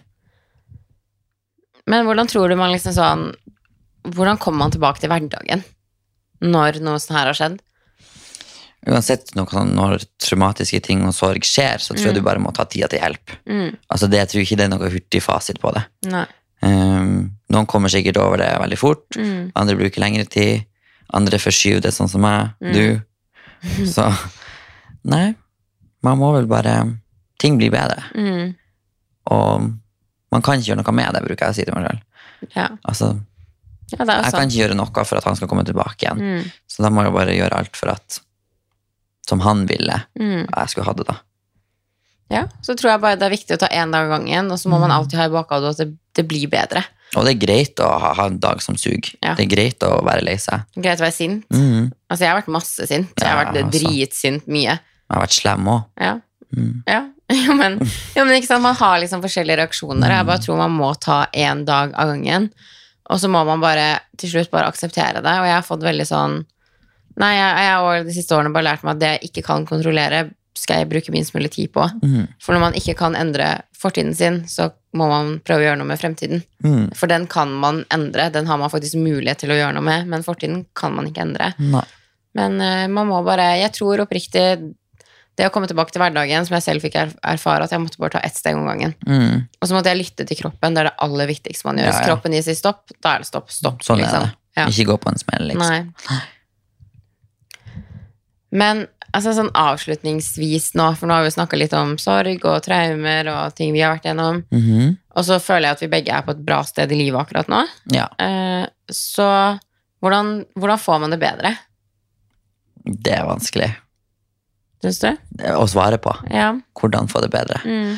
Men 1.92 2.06
hvordan 2.08 2.30
tror 2.30 2.50
du 2.52 2.56
man 2.60 2.72
liksom 2.74 2.94
sånn 2.96 3.28
Hvordan 4.16 4.40
kommer 4.42 4.64
man 4.66 4.74
tilbake 4.74 5.02
til 5.02 5.12
hverdagen 5.12 5.64
når 6.42 6.80
noe 6.82 6.98
sånt 6.98 7.14
her 7.20 7.28
har 7.30 7.38
skjedd? 7.38 7.60
Uansett 8.90 9.36
noe 9.38 9.46
sånn, 9.54 9.76
når 9.78 10.02
traumatiske 10.26 10.80
ting 10.88 11.04
og 11.06 11.14
sorg 11.14 11.46
skjer, 11.46 11.78
så 11.86 11.94
tror 11.94 12.08
jeg 12.10 12.16
du 12.18 12.24
bare 12.26 12.42
må 12.42 12.50
ta 12.58 12.66
tida 12.66 12.88
til 12.90 12.98
hjelp. 13.04 13.34
Mm. 13.46 13.76
Altså 13.94 14.08
det, 14.10 14.18
Jeg 14.24 14.30
tror 14.32 14.42
ikke 14.42 14.58
det 14.58 14.66
er 14.66 14.72
noe 14.74 14.90
hurtig 14.90 15.22
fasit 15.22 15.60
på 15.62 15.70
det. 15.76 15.84
Nei. 16.10 16.24
Um, 16.66 17.30
noen 17.54 17.70
kommer 17.70 17.94
sikkert 17.94 18.18
over 18.18 18.42
det 18.42 18.50
veldig 18.58 18.80
fort, 18.82 19.06
Mm. 19.14 19.52
andre 19.54 19.76
bruker 19.78 20.02
lengre 20.02 20.26
tid, 20.26 20.66
andre 21.14 21.38
forskyver 21.38 21.82
det 21.86 21.94
sånn 21.94 22.10
som 22.10 22.22
meg, 22.26 22.56
Mm. 22.60 22.74
du. 22.74 23.02
Så 23.94 24.10
nei, 25.06 25.36
man 26.02 26.18
må 26.18 26.34
vel 26.34 26.48
bare 26.50 26.98
Ting 27.42 27.58
blir 27.58 27.72
bedre. 27.74 28.04
Mm. 28.14 28.54
Og 29.34 29.68
man 30.32 30.44
kan 30.46 30.60
ikke 30.60 30.72
gjøre 30.72 30.82
noe 30.84 30.94
med 30.96 31.14
det, 31.18 31.24
bruker 31.26 31.48
jeg 31.50 31.54
å 31.56 31.58
si 31.58 31.66
til 31.68 31.76
meg 31.76 31.88
selv. 31.90 32.02
Ja. 32.56 32.68
Altså, 32.90 33.10
ja, 33.92 34.06
jeg 34.06 34.32
kan 34.34 34.46
ikke 34.48 34.60
gjøre 34.62 34.78
noe 34.78 35.06
for 35.06 35.18
at 35.20 35.26
han 35.28 35.36
skal 35.40 35.50
komme 35.52 35.66
tilbake 35.68 36.06
igjen. 36.06 36.22
Mm. 36.22 36.52
Så 36.70 36.86
da 36.86 36.92
må 36.94 37.04
jeg 37.06 37.14
bare 37.18 37.36
gjøre 37.36 37.58
alt 37.64 37.76
for 37.80 37.92
at 37.96 38.22
som 39.28 39.40
han 39.46 39.66
ville, 39.70 39.98
Mm. 40.20 40.48
jeg 40.50 40.70
skulle 40.72 40.86
ha 40.88 40.94
det 40.98 41.06
da. 41.08 41.18
Ja, 42.32 42.46
så 42.64 42.74
tror 42.80 42.92
jeg 42.94 43.02
bare 43.04 43.18
det 43.20 43.28
er 43.28 43.34
viktig 43.36 43.56
å 43.58 43.60
ta 43.60 43.68
én 43.68 43.92
dag 43.92 44.08
av 44.08 44.14
gangen, 44.20 44.52
og 44.52 44.58
så 44.58 44.70
må 44.72 44.80
man 44.80 44.90
Mm. 44.90 44.96
alltid 44.98 45.20
ha 45.20 45.26
i 45.26 45.30
bakhodet 45.36 45.70
at 45.72 45.78
det, 45.78 45.98
det 46.16 46.28
blir 46.28 46.48
bedre. 46.50 46.84
Og 47.16 47.26
det 47.26 47.36
er 47.36 47.46
greit 47.46 47.76
å 47.84 47.90
ha, 48.00 48.14
ha 48.14 48.26
en 48.28 48.40
dag 48.40 48.62
som 48.62 48.76
suger. 48.80 49.12
Ja. 49.22 49.36
Det 49.36 49.46
er 49.46 49.56
greit 49.56 49.80
å 49.84 50.02
være 50.04 50.24
lei 50.24 50.38
seg. 50.40 50.64
Greit 50.78 50.98
å 51.00 51.04
være 51.04 51.12
sint. 51.14 51.44
Mm. 51.52 51.92
Altså, 52.10 52.24
jeg 52.24 52.30
har 52.32 52.42
vært 52.42 52.48
masse 52.56 52.88
sint. 52.88 53.12
Jeg 53.20 53.28
har 53.28 53.36
Ja, 53.36 53.52
vært 53.52 53.64
altså. 53.66 53.80
dritsint 53.80 54.48
mye. 54.48 54.80
Jeg 54.80 55.12
har 55.12 55.22
vært 55.28 55.36
slem 55.42 55.68
òg. 55.68 55.84
Ja. 56.00 56.14
Mm. 56.56 56.84
Ja. 57.42 57.56
Men, 57.56 57.80
ja, 58.16 58.26
men 58.26 58.36
ikke 58.36 58.50
sant, 58.50 58.64
man 58.66 58.78
har 58.78 59.00
liksom 59.02 59.24
forskjellige 59.24 59.60
reaksjoner. 59.62 60.12
Jeg 60.12 60.28
bare 60.28 60.44
tror 60.44 60.60
man 60.60 60.74
må 60.76 60.92
ta 61.00 61.24
én 61.32 61.64
dag 61.68 61.94
av 61.96 62.12
gangen. 62.12 62.50
Og 63.12 63.20
så 63.20 63.30
må 63.32 63.44
man 63.48 63.64
bare 63.64 64.02
til 64.20 64.32
slutt 64.34 64.52
bare 64.52 64.70
akseptere 64.72 65.24
det. 65.24 65.38
Og 65.40 65.48
jeg 65.48 65.58
har 65.58 65.68
fått 65.68 65.88
veldig 65.88 66.08
sånn 66.08 66.42
Nei, 67.20 67.34
jeg 67.36 67.64
jeg 67.66 67.72
har 67.76 68.06
de 68.08 68.14
siste 68.16 68.36
årene 68.38 68.54
bare 68.56 68.70
lært 68.70 68.86
meg 68.88 68.94
at 68.96 69.02
det 69.02 69.10
jeg 69.10 69.30
ikke 69.30 69.42
kan 69.50 69.66
kontrollere, 69.68 70.22
skal 70.58 70.80
jeg 70.80 70.88
bruke 70.94 71.12
minst 71.12 71.34
mulig 71.36 71.52
tid 71.52 71.72
på. 71.76 71.84
Mm. 72.00 72.30
For 72.42 72.56
når 72.56 72.62
man 72.64 72.78
ikke 72.80 72.96
kan 72.98 73.18
endre 73.20 73.50
fortiden 73.78 74.16
sin, 74.16 74.40
så 74.48 74.70
må 74.98 75.10
man 75.12 75.34
prøve 75.44 75.66
å 75.66 75.68
gjøre 75.68 75.80
noe 75.82 75.90
med 75.90 76.00
fremtiden. 76.00 76.44
Mm. 76.64 76.86
For 76.98 77.12
den 77.12 77.28
kan 77.32 77.52
man 77.52 77.84
endre, 77.94 78.30
den 78.34 78.48
har 78.48 78.60
man 78.62 78.72
faktisk 78.72 79.00
mulighet 79.00 79.44
til 79.44 79.52
å 79.54 79.60
gjøre 79.60 79.76
noe 79.76 79.86
med, 79.86 80.08
men 80.12 80.26
fortiden 80.26 80.64
kan 80.78 80.96
man 80.96 81.12
ikke 81.12 81.26
endre. 81.28 81.52
Nei. 81.60 81.84
Men 82.40 82.56
uh, 82.64 82.88
man 82.88 83.10
må 83.10 83.18
bare 83.28 83.58
Jeg 83.60 83.74
tror 83.76 84.06
oppriktig 84.06 84.46
det 85.40 85.48
å 85.48 85.52
komme 85.54 85.68
tilbake 85.68 85.92
til 85.96 86.02
hverdagen, 86.04 86.46
som 86.46 86.54
jeg 86.58 86.64
selv 86.66 86.84
fikk 86.84 86.96
erfare, 87.00 87.64
at 87.64 87.72
jeg 87.72 87.80
måtte 87.82 87.98
bare 88.02 88.12
ta 88.18 88.20
ett 88.28 88.36
steg 88.36 88.58
om 88.60 88.66
gangen. 88.68 88.94
Mm. 89.08 89.48
Og 89.62 89.68
så 89.70 89.74
måtte 89.74 89.90
jeg 89.94 90.02
lytte 90.04 90.26
til 90.28 90.38
kroppen. 90.42 90.74
Det 90.76 90.82
er 90.84 90.90
det 90.92 90.98
aller 91.00 91.28
viktigste 91.32 91.66
man 91.70 91.78
gjør. 91.80 91.88
Ja, 91.88 91.92
Hvis 91.96 92.02
ja. 92.04 92.10
kroppen 92.12 92.36
gir 92.36 92.44
seg 92.46 92.58
stopp, 92.60 92.92
da 93.02 93.16
er 93.16 93.24
det 93.24 93.30
stopp. 93.32 93.50
Stopp. 93.52 93.82
Sånn 93.88 94.02
liksom. 94.04 94.26
er 94.26 94.28
det. 94.28 94.38
Ja. 94.60 94.66
Ikke 94.68 94.86
gå 94.92 94.98
på 95.00 95.10
en 95.14 95.18
smell, 95.22 95.48
liksom. 95.48 95.72
Nei. 95.72 96.20
Men 98.52 98.84
altså, 99.16 99.32
sånn 99.36 99.52
avslutningsvis 99.56 100.74
nå, 100.80 100.90
for 101.00 101.08
nå 101.10 101.16
har 101.18 101.26
vi 101.26 101.34
snakka 101.36 101.60
litt 101.60 101.74
om 101.78 101.94
sorg 102.02 102.44
og 102.48 102.60
traumer 102.66 103.30
og 103.32 103.56
ting 103.58 103.72
vi 103.76 103.82
har 103.84 103.96
vært 103.96 104.10
gjennom, 104.12 104.44
Mhm. 104.52 104.98
og 105.16 105.24
så 105.28 105.40
føler 105.40 105.70
jeg 105.70 105.72
at 105.72 105.84
vi 105.86 105.88
begge 105.96 106.12
er 106.18 106.22
på 106.28 106.32
et 106.36 106.46
bra 106.46 106.62
sted 106.64 106.92
i 106.92 106.96
livet 107.00 107.22
akkurat 107.24 107.48
nå. 107.48 107.64
Ja, 107.96 108.08
Eh, 108.20 108.68
så 108.92 109.60
hvordan, 110.04 110.46
hvordan 110.58 110.80
får 110.80 111.00
man 111.00 111.10
det 111.12 111.20
bedre, 111.20 111.58
det 112.86 113.14
er 113.14 113.26
vanskelig 113.26 113.76
syns 114.84 115.00
du? 115.04 115.10
å 115.56 115.68
svare 115.70 115.98
på. 116.02 116.14
Ja. 116.34 116.52
Hvordan 116.78 117.10
få 117.12 117.22
det 117.24 117.32
bedre. 117.34 117.60
Mm. 117.66 117.98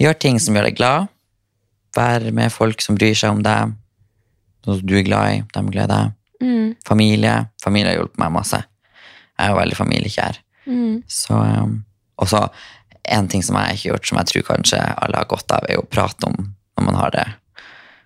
Gjør 0.00 0.18
ting 0.18 0.38
som 0.40 0.54
gjør 0.56 0.68
deg 0.70 0.76
glad. 0.76 1.08
Vær 1.96 2.24
med 2.32 2.52
folk 2.52 2.80
som 2.84 2.96
bryr 2.96 3.14
seg 3.18 3.30
om 3.36 3.42
deg. 3.44 3.74
Noe 4.66 4.78
som 4.78 4.86
du 4.86 4.94
er 4.98 5.06
glad 5.06 5.32
i, 5.34 5.40
de 5.42 5.58
er 5.60 5.72
glad 5.74 5.90
i 5.90 5.92
deg. 5.94 6.12
Mm. 6.42 6.68
Familie. 6.86 7.34
Familie 7.62 7.92
har 7.92 7.98
hjulpet 8.00 8.18
meg 8.22 8.32
masse. 8.34 8.62
Jeg 8.62 9.46
er 9.46 9.52
jo 9.52 9.58
veldig 9.60 9.76
familiekjær. 9.78 10.38
Mm. 10.66 11.02
Så, 11.10 11.34
um, 11.34 11.76
og 12.22 12.28
så 12.30 12.44
en 13.12 13.26
ting 13.28 13.42
som 13.42 13.56
jeg 13.58 13.74
ikke 13.76 13.88
har 13.88 13.94
gjort, 13.96 14.08
som 14.08 14.18
jeg 14.20 14.30
tror 14.30 14.44
kanskje 14.52 14.80
alle 15.02 15.18
har 15.18 15.26
godt 15.30 15.50
av, 15.56 15.64
er 15.68 15.80
å 15.80 15.86
prate 15.90 16.28
om 16.28 16.36
når 16.78 16.86
man 16.86 16.98
har 17.00 17.10
det. 17.14 17.24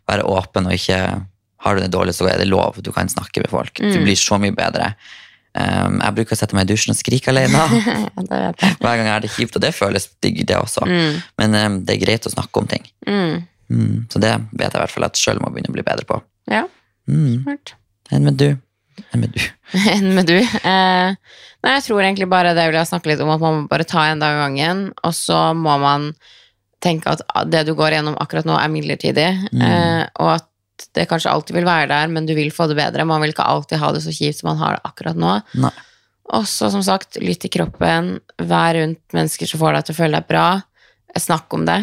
Være 0.09 0.25
åpen 0.31 0.69
og 0.71 0.77
ikke 0.79 1.01
Har 1.67 1.75
du 1.75 1.81
det 1.83 1.91
dårlig, 1.91 2.13
så 2.15 2.27
er 2.31 2.37
det 2.39 2.47
lov. 2.47 2.77
Du 2.85 2.93
kan 2.93 3.09
snakke 3.09 3.41
med 3.43 3.51
folk. 3.51 3.73
Du 3.81 3.97
Mm. 3.99 4.05
blir 4.05 4.15
så 4.15 4.37
mye 4.39 4.55
bedre. 4.55 4.95
Um, 5.57 6.01
jeg 6.05 6.15
bruker 6.19 6.37
å 6.37 6.39
sette 6.39 6.57
meg 6.59 6.67
i 6.67 6.73
dusjen 6.75 6.93
og 6.93 6.99
skrike 6.99 7.31
alene 7.33 7.63
hver 8.29 8.97
gang 8.99 9.07
jeg 9.07 9.13
har 9.15 9.23
det 9.25 9.31
kjipt, 9.33 9.57
og 9.57 9.63
det 9.65 9.71
føles 9.77 10.09
digg, 10.25 10.43
det 10.49 10.59
også. 10.59 10.85
Mm. 10.85 11.23
Men 11.41 11.57
um, 11.63 11.79
det 11.87 11.97
er 11.97 12.03
greit 12.05 12.29
å 12.29 12.33
snakke 12.35 12.61
om 12.61 12.69
ting. 12.71 12.85
Mm. 13.09 13.47
Mm, 13.73 13.95
så 14.13 14.21
det 14.23 14.35
vet 14.53 14.69
jeg 14.69 14.77
i 14.77 14.83
hvert 14.85 14.93
fall 14.95 15.09
at 15.09 15.19
sjøl 15.21 15.41
må 15.43 15.49
begynne 15.55 15.73
å 15.73 15.77
bli 15.79 15.87
bedre 15.87 16.07
på. 16.09 16.21
Ja, 16.53 16.67
Mm. 17.07 17.45
smart. 17.45 17.75
Enn 18.11 18.25
med 18.27 18.35
du? 18.41 18.49
Enn 19.15 19.21
med 19.23 19.31
du? 19.37 19.43
Enn 19.95 20.09
med 20.17 20.27
du. 20.27 20.37
Eh, 20.43 21.11
nei, 21.63 21.75
jeg 21.77 21.85
tror 21.87 22.01
egentlig 22.03 22.27
bare 22.33 22.51
det 22.57 22.65
vil 22.67 22.79
jeg 22.81 22.89
snakke 22.91 23.13
litt 23.13 23.23
om, 23.23 23.31
at 23.31 23.39
man 23.43 23.61
må 23.61 23.69
bare 23.71 23.87
ta 23.87 24.09
en 24.11 24.19
dag 24.23 24.35
av 24.35 24.43
gangen, 24.49 24.81
og 25.07 25.15
så 25.15 25.39
må 25.55 25.77
man 25.83 26.09
tenke 26.83 27.15
at 27.15 27.23
det 27.51 27.63
du 27.69 27.73
går 27.79 27.95
gjennom 27.97 28.19
akkurat 28.23 28.45
nå, 28.51 28.59
er 28.59 28.69
midlertidig, 28.75 29.29
Mm. 29.55 29.63
eh, 29.63 30.03
og 30.19 30.33
at 30.37 30.49
det 30.97 31.07
kanskje 31.11 31.33
alltid 31.33 31.57
vil 31.57 31.69
være 31.69 31.89
der, 31.93 32.11
men 32.13 32.29
du 32.29 32.35
vil 32.37 32.53
få 32.55 32.69
det 32.71 32.79
bedre. 32.79 33.07
Man 33.09 33.23
vil 33.23 33.33
ikke 33.35 33.47
alltid 33.47 33.81
ha 33.83 33.93
det 33.95 34.03
så 34.05 34.15
kjipt 34.15 34.41
som 34.41 34.51
man 34.53 34.61
har 34.61 34.77
det 34.77 34.89
akkurat 34.89 35.19
nå. 35.21 35.39
Nei. 35.63 35.73
Og 36.37 36.47
så, 36.51 36.71
som 36.75 36.83
sagt, 36.83 37.21
lytt 37.23 37.45
til 37.45 37.53
kroppen, 37.55 38.17
vær 38.43 38.75
rundt 38.75 39.15
mennesker 39.15 39.49
som 39.49 39.63
får 39.63 39.77
deg 39.77 39.87
til 39.87 39.95
å 39.95 39.99
føle 40.01 40.19
deg 40.19 40.29
bra. 40.31 40.47
Snakk 41.17 41.55
om 41.55 41.67
det. 41.69 41.79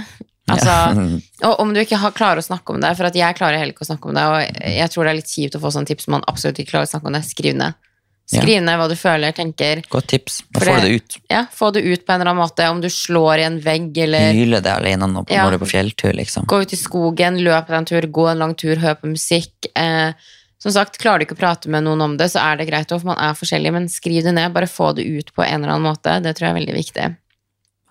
Altså, 0.51 0.73
og 1.47 1.61
om 1.63 1.71
du 1.73 1.79
ikke 1.83 1.99
har, 2.01 2.15
klarer 2.15 2.41
å 2.41 2.45
snakke 2.45 2.75
om 2.75 2.83
det, 2.83 2.91
for 2.99 3.07
at 3.07 3.17
jeg 3.17 3.37
klarer 3.39 3.61
heller 3.61 3.75
ikke 3.75 3.85
å 3.87 3.91
snakke 3.93 4.11
om 4.11 4.19
det, 4.19 4.25
og 4.27 4.69
jeg 4.73 4.91
tror 4.91 5.07
det 5.07 5.13
er 5.13 5.19
litt 5.21 5.31
kjipt 5.31 5.57
å 5.57 5.63
få 5.63 5.71
sånne 5.73 5.89
tips 5.89 6.09
som 6.09 6.17
man 6.17 6.27
absolutt 6.31 6.59
ikke 6.59 6.75
klarer 6.75 6.89
å 6.89 6.91
snakke 6.91 7.09
om 7.09 7.17
det, 7.17 7.23
skriv 7.29 7.57
ned. 7.59 7.79
Skriv 8.25 8.61
ned 8.63 8.79
hva 8.79 8.87
du 8.89 8.95
føler, 8.95 9.33
tenker. 9.35 9.81
Godt 9.91 10.07
tips. 10.07 10.41
Da 10.53 10.61
får 10.63 10.81
du 10.81 10.87
det- 10.87 10.95
ut. 10.95 11.17
Ja, 11.29 11.45
få 11.53 11.71
det 11.73 11.81
ut 11.83 12.05
på 12.05 12.13
en 12.13 12.21
eller 12.21 12.31
annen 12.31 12.41
måte, 12.43 12.69
om 12.71 12.79
du 12.81 12.87
slår 12.89 13.39
i 13.39 13.43
en 13.43 13.59
vegg, 13.59 13.97
eller 13.97 14.31
Hyle 14.33 14.61
det 14.63 14.71
alene 14.71 15.07
når 15.11 15.29
Ja. 15.29 15.49
du 15.49 15.55
er 15.55 15.59
på 15.59 15.67
fjelltur, 15.67 16.13
liksom. 16.13 16.45
gå 16.45 16.61
ut 16.61 16.71
i 16.73 16.77
skogen, 16.77 17.37
løp 17.43 17.69
en 17.69 17.85
tur, 17.85 18.01
gå 18.01 18.31
en 18.31 18.39
lang 18.39 18.55
tur, 18.55 18.75
hør 18.77 18.95
på 18.95 19.11
musikk. 19.11 19.67
Eh, 19.75 20.13
som 20.57 20.71
sagt, 20.71 20.97
klarer 20.97 21.19
du 21.19 21.25
ikke 21.25 21.35
å 21.35 21.43
prate 21.43 21.67
med 21.67 21.83
noen 21.83 22.01
om 22.01 22.15
det, 22.17 22.31
så 22.31 22.39
er 22.39 22.55
det 22.57 22.69
greit, 22.69 22.87
for 22.89 23.03
man 23.05 23.17
er 23.17 23.33
forskjellig, 23.33 23.71
men 23.73 23.87
skriv 23.89 24.23
det 24.23 24.33
ned, 24.33 24.53
bare 24.53 24.67
få 24.67 24.95
det 24.95 25.05
ut 25.05 25.33
på 25.35 25.43
en 25.45 25.61
eller 25.63 25.73
annen 25.75 25.93
måte. 25.93 26.23
Det 26.23 26.35
tror 26.37 26.47
jeg 26.47 26.55
er 26.55 26.59
veldig 26.65 26.75
viktig. 26.79 27.17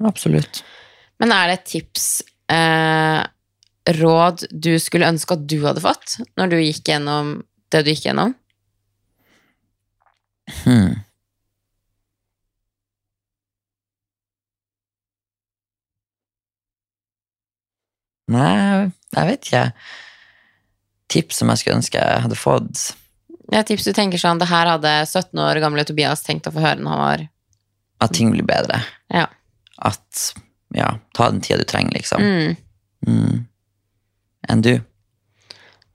Absolutt. 0.03 0.63
Men 1.21 1.31
er 1.31 1.49
det 1.49 1.59
et 1.61 1.65
tips, 1.67 2.23
eh, 2.49 3.25
råd 3.87 4.47
du 4.59 4.79
skulle 4.79 5.07
ønske 5.07 5.33
at 5.33 5.47
du 5.47 5.61
hadde 5.67 5.83
fått, 5.83 6.21
når 6.39 6.51
du 6.51 6.57
gikk 6.57 6.85
gjennom 6.85 7.43
det 7.71 7.85
du 7.85 7.91
gikk 7.93 8.05
gjennom? 8.11 8.35
Hmm. 10.51 11.03
Nei, 18.33 18.91
jeg 19.13 19.29
vet 19.29 19.47
ikke. 19.47 19.63
Tips 21.13 21.43
som 21.43 21.53
jeg 21.53 21.61
skulle 21.61 21.79
ønske 21.83 22.01
jeg 22.01 22.25
hadde 22.25 22.39
fått. 22.39 22.93
Er 23.53 23.67
tips 23.69 23.85
du 23.85 23.93
tenker 23.97 24.21
sånn, 24.21 24.41
det 24.41 24.49
her 24.49 24.71
hadde 24.71 24.93
17 25.05 25.37
år 25.43 25.61
gamle 25.61 25.85
Tobias 25.85 26.25
tenkt 26.25 26.49
å 26.49 26.55
få 26.55 26.63
høre 26.63 26.81
når 26.81 26.95
han 26.95 27.03
var 27.03 27.25
At 28.07 28.15
ting 28.17 28.33
blir 28.33 28.47
bedre. 28.47 28.81
Ja. 29.13 29.27
At 29.85 30.33
ja, 30.75 30.95
ta 31.15 31.29
den 31.31 31.43
tida 31.45 31.61
du 31.61 31.69
trenger, 31.69 31.93
liksom. 31.99 32.23
Mm. 32.23 32.57
Mm. 33.07 33.43
Enn 34.49 34.65
du? 34.65 34.73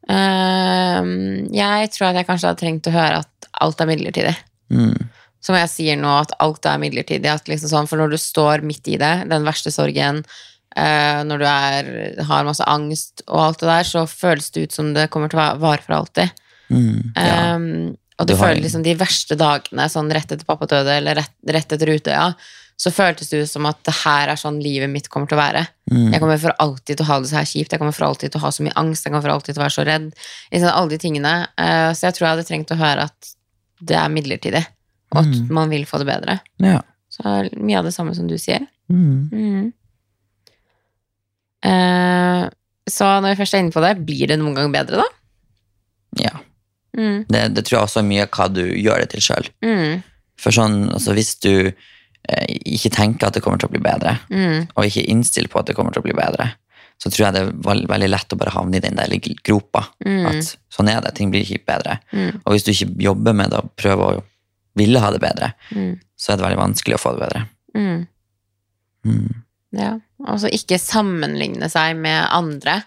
Ehm, 0.07 1.47
jeg 1.51 1.89
tror 1.91 2.11
at 2.11 2.19
jeg 2.19 2.27
kanskje 2.29 2.51
hadde 2.51 2.61
trengt 2.61 2.87
å 2.87 2.93
høre 2.95 3.23
at 3.25 3.36
alt 3.61 3.81
er 3.81 3.89
midlertidig. 3.89 4.35
Mm. 4.73 5.09
Som 5.41 5.55
jeg 5.55 5.69
sier 5.71 5.97
nå, 5.99 6.09
at 6.23 6.33
alt 6.43 6.65
er 6.65 6.79
midlertidig. 6.81 7.31
Liksom 7.47 7.69
sånn, 7.71 7.87
for 7.87 7.97
når 8.01 8.11
du 8.15 8.17
står 8.21 8.63
midt 8.67 8.87
i 8.91 8.97
det, 8.99 9.13
den 9.29 9.45
verste 9.47 9.71
sorgen, 9.71 10.23
eh, 10.75 11.21
når 11.23 11.39
du 11.43 11.45
er, 11.47 11.91
har 12.27 12.43
masse 12.47 12.65
angst 12.67 13.23
og 13.27 13.39
alt 13.45 13.59
det 13.63 13.69
der, 13.69 13.87
så 13.87 14.03
føles 14.09 14.49
det 14.51 14.67
ut 14.67 14.75
som 14.75 14.93
det 14.97 15.09
kommer 15.13 15.29
til 15.31 15.39
å 15.39 15.43
va- 15.45 15.55
vare 15.61 15.81
for 15.85 15.93
alltid. 16.01 16.31
Mm. 16.69 17.13
Ja. 17.15 17.53
Ehm, 17.55 17.95
og 18.19 18.25
du, 18.27 18.33
Du 18.33 18.39
har- 18.39 18.49
føler 18.49 18.63
liksom 18.65 18.83
de 18.83 18.95
verste 18.95 19.37
dagene, 19.37 19.85
sånn 19.93 20.11
rett 20.11 20.31
etter 20.31 20.43
pappa 20.45 20.65
døde, 20.65 20.89
eller 20.97 21.15
rett, 21.21 21.31
rett 21.47 21.71
etter 21.71 21.87
Utøya, 21.93 22.35
så 22.77 22.91
føltes 22.93 23.29
det 23.29 23.43
ut 23.43 23.49
som 23.49 23.65
at 23.65 23.77
det 23.85 23.93
her 24.03 24.27
er 24.29 24.35
sånn 24.37 24.59
livet 24.61 24.89
mitt 24.89 25.07
kommer 25.09 25.27
til 25.29 25.37
å 25.37 25.41
være. 25.41 25.67
Mm. 25.91 26.11
Jeg 26.13 26.19
kommer 26.21 26.37
for 26.41 26.53
alltid 26.59 26.97
til 26.97 27.05
å 27.05 27.07
ha 27.09 27.19
det 27.21 27.29
så 27.29 27.37
her 27.37 27.45
kjipt, 27.45 27.71
jeg 27.71 27.79
kommer 27.79 27.93
for 27.93 28.05
alltid 28.05 28.31
til 28.31 28.39
å 28.41 28.43
ha 28.43 28.49
så 28.53 28.61
mye 28.65 28.73
angst, 28.75 29.05
jeg 29.05 29.13
kommer 29.13 29.21
for 29.25 29.33
alltid 29.33 29.53
til 29.55 29.61
å 29.61 29.65
være 29.65 29.77
så 29.77 29.85
redd. 29.85 30.11
Liksom 30.51 30.69
alle 30.73 30.89
de 30.89 30.97
tingene. 30.97 31.47
Eh, 31.57 31.89
så 31.93 32.01
jeg 32.09 32.13
tror 32.17 32.25
jeg 32.27 32.33
hadde 32.35 32.45
trengt 32.49 32.73
å 32.75 32.77
høre 32.77 33.03
at 33.09 33.33
det 33.81 33.95
er 33.97 34.09
midlertidig, 34.09 34.63
og 35.11 35.19
at 35.21 35.25
Mm. 35.33 35.47
man 35.53 35.69
vil 35.69 35.85
få 35.85 35.97
det 36.01 36.07
bedre. 36.07 36.39
Ja. 36.59 36.81
Så 37.09 37.23
mye 37.57 37.77
av 37.79 37.85
det 37.85 37.93
samme 37.93 38.15
som 38.15 38.27
du 38.27 38.37
sier. 38.37 38.65
Mm. 38.89 39.29
Mm. 39.31 39.73
Eh, 41.65 42.49
så 42.89 43.07
når 43.21 43.33
vi 43.33 43.39
først 43.41 43.53
er 43.57 43.63
inne 43.63 43.73
på 43.75 43.83
det, 43.83 43.93
blir 44.07 44.27
det 44.31 44.37
noen 44.39 44.55
gang 44.57 44.71
bedre, 44.73 45.03
da? 45.03 45.07
ja. 46.23 46.35
Mm. 46.97 47.25
Det, 47.29 47.41
det 47.53 47.61
tror 47.67 47.75
jeg 47.77 47.85
også 47.85 47.99
er 48.01 48.07
mye 48.07 48.23
hva 48.33 48.45
du 48.49 48.63
gjør 48.73 49.03
det 49.03 49.09
til 49.11 49.21
sjøl. 49.21 49.49
Mm. 49.61 49.99
For 50.41 50.55
sånn, 50.55 50.77
altså 50.95 51.13
hvis 51.13 51.35
du 51.43 51.51
eh, 51.69 52.45
ikke 52.73 52.89
tenker 52.95 53.27
at 53.27 53.35
det 53.37 53.43
kommer 53.45 53.59
til 53.61 53.69
å 53.69 53.73
bli 53.75 53.81
bedre, 53.85 54.15
Mm. 54.33 54.63
og 54.73 54.85
ikke 54.87 55.03
innstiller 55.05 55.51
på 55.51 55.59
at 55.59 55.67
det 55.69 55.75
kommer 55.77 55.93
til 55.93 56.01
å 56.01 56.07
bli 56.07 56.15
bedre, 56.17 56.47
så 56.97 57.11
tror 57.13 57.27
jeg 57.27 57.35
det 57.35 57.41
er 57.45 57.83
veldig 57.91 58.09
lett 58.09 58.33
å 58.33 58.37
bare 58.41 58.53
havne 58.55 58.79
i 58.79 58.83
den 58.83 58.97
der 58.97 59.11
gropa. 59.45 59.83
Mm. 60.05 60.23
At 60.31 60.53
sånn 60.73 60.89
er 60.89 61.01
det, 61.05 61.13
ting 61.17 61.29
blir 61.33 61.45
ikke 61.45 61.67
bedre. 61.69 61.99
Mm. 62.11 62.39
Og 62.43 62.55
hvis 62.55 62.65
du 62.65 62.71
ikke 62.73 62.89
jobber 63.05 63.37
med 63.37 63.53
det 63.53 63.59
og 63.61 63.69
prøver 63.77 64.17
å 64.17 64.23
ville 64.77 65.01
ha 65.01 65.11
det 65.13 65.21
bedre, 65.21 65.51
Mm. 65.73 65.99
så 66.17 66.31
er 66.33 66.37
det 66.37 66.45
veldig 66.47 66.59
vanskelig 66.63 66.95
å 66.97 67.01
få 67.01 67.13
det 67.13 67.21
bedre. 67.27 67.43
Mm. 67.77 68.07
Mm. 69.05 69.43
Ja. 69.77 69.91
Altså 70.25 70.49
ikke 70.49 70.79
sammenligne 70.81 71.69
seg 71.69 71.97
med 72.01 72.27
andre. 72.33 72.79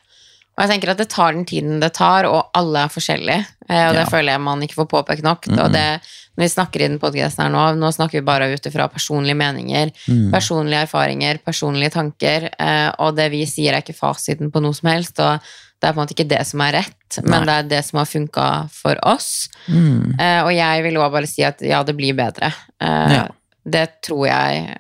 Og 0.61 0.67
jeg 0.67 0.75
tenker 0.75 0.91
at 0.93 0.99
det 1.01 1.09
tar 1.09 1.33
den 1.33 1.47
tiden 1.49 1.79
det 1.81 1.95
tar, 1.97 2.27
og 2.29 2.51
alle 2.55 2.83
er 2.85 2.91
forskjellige. 2.93 3.47
Eh, 3.71 3.87
og 3.89 3.95
det 3.97 4.03
Ja. 4.05 4.11
føler 4.13 4.33
jeg 4.35 4.41
man 4.45 4.61
ikke 4.61 4.77
får 4.77 4.89
påpekt 4.91 5.23
nok. 5.25 5.47
Og 5.57 5.73
det, 5.73 6.01
når 6.37 6.45
vi 6.45 6.49
snakker 6.53 6.81
i 6.85 6.89
den 6.89 6.99
podcasten 7.01 7.45
her 7.47 7.49
nå, 7.51 7.63
nå 7.81 7.89
snakker 7.97 8.21
vi 8.21 8.27
bare 8.29 8.53
ut 8.53 8.67
ifra 8.69 8.91
personlige 8.93 9.37
meninger, 9.41 9.91
Mm. 10.07 10.31
personlige 10.31 10.83
erfaringer, 10.85 11.39
personlige 11.43 11.93
tanker, 11.93 12.51
eh, 12.59 12.91
og 12.99 13.17
det 13.17 13.31
vi 13.31 13.47
sier 13.47 13.73
er 13.73 13.81
ikke 13.81 13.97
fasiten 13.97 14.51
på 14.53 14.61
noe 14.61 14.75
som 14.75 14.91
helst, 14.91 15.19
og 15.19 15.41
det 15.81 15.89
er 15.89 15.93
på 15.95 15.97
en 16.01 16.07
måte 16.07 16.13
ikke 16.15 16.29
det 16.29 16.47
som 16.47 16.61
er 16.61 16.73
rett, 16.73 17.25
men 17.25 17.45
Nei. 17.45 17.47
det 17.47 17.57
er 17.65 17.69
det 17.79 17.85
som 17.87 17.97
har 17.99 18.07
funka 18.07 18.69
for 18.71 18.97
oss. 19.03 19.49
Mm. 19.67 20.21
Eh, 20.21 20.43
og 20.45 20.53
jeg 20.53 20.83
vil 20.85 20.95
også 21.01 21.13
bare 21.13 21.27
si 21.27 21.43
at 21.43 21.59
ja, 21.63 21.83
det 21.83 21.97
blir 21.97 22.13
bedre. 22.15 22.53
Eh, 22.81 23.13
Ja. 23.15 23.29
Det 23.67 24.03
tror 24.03 24.27
jeg 24.27 24.77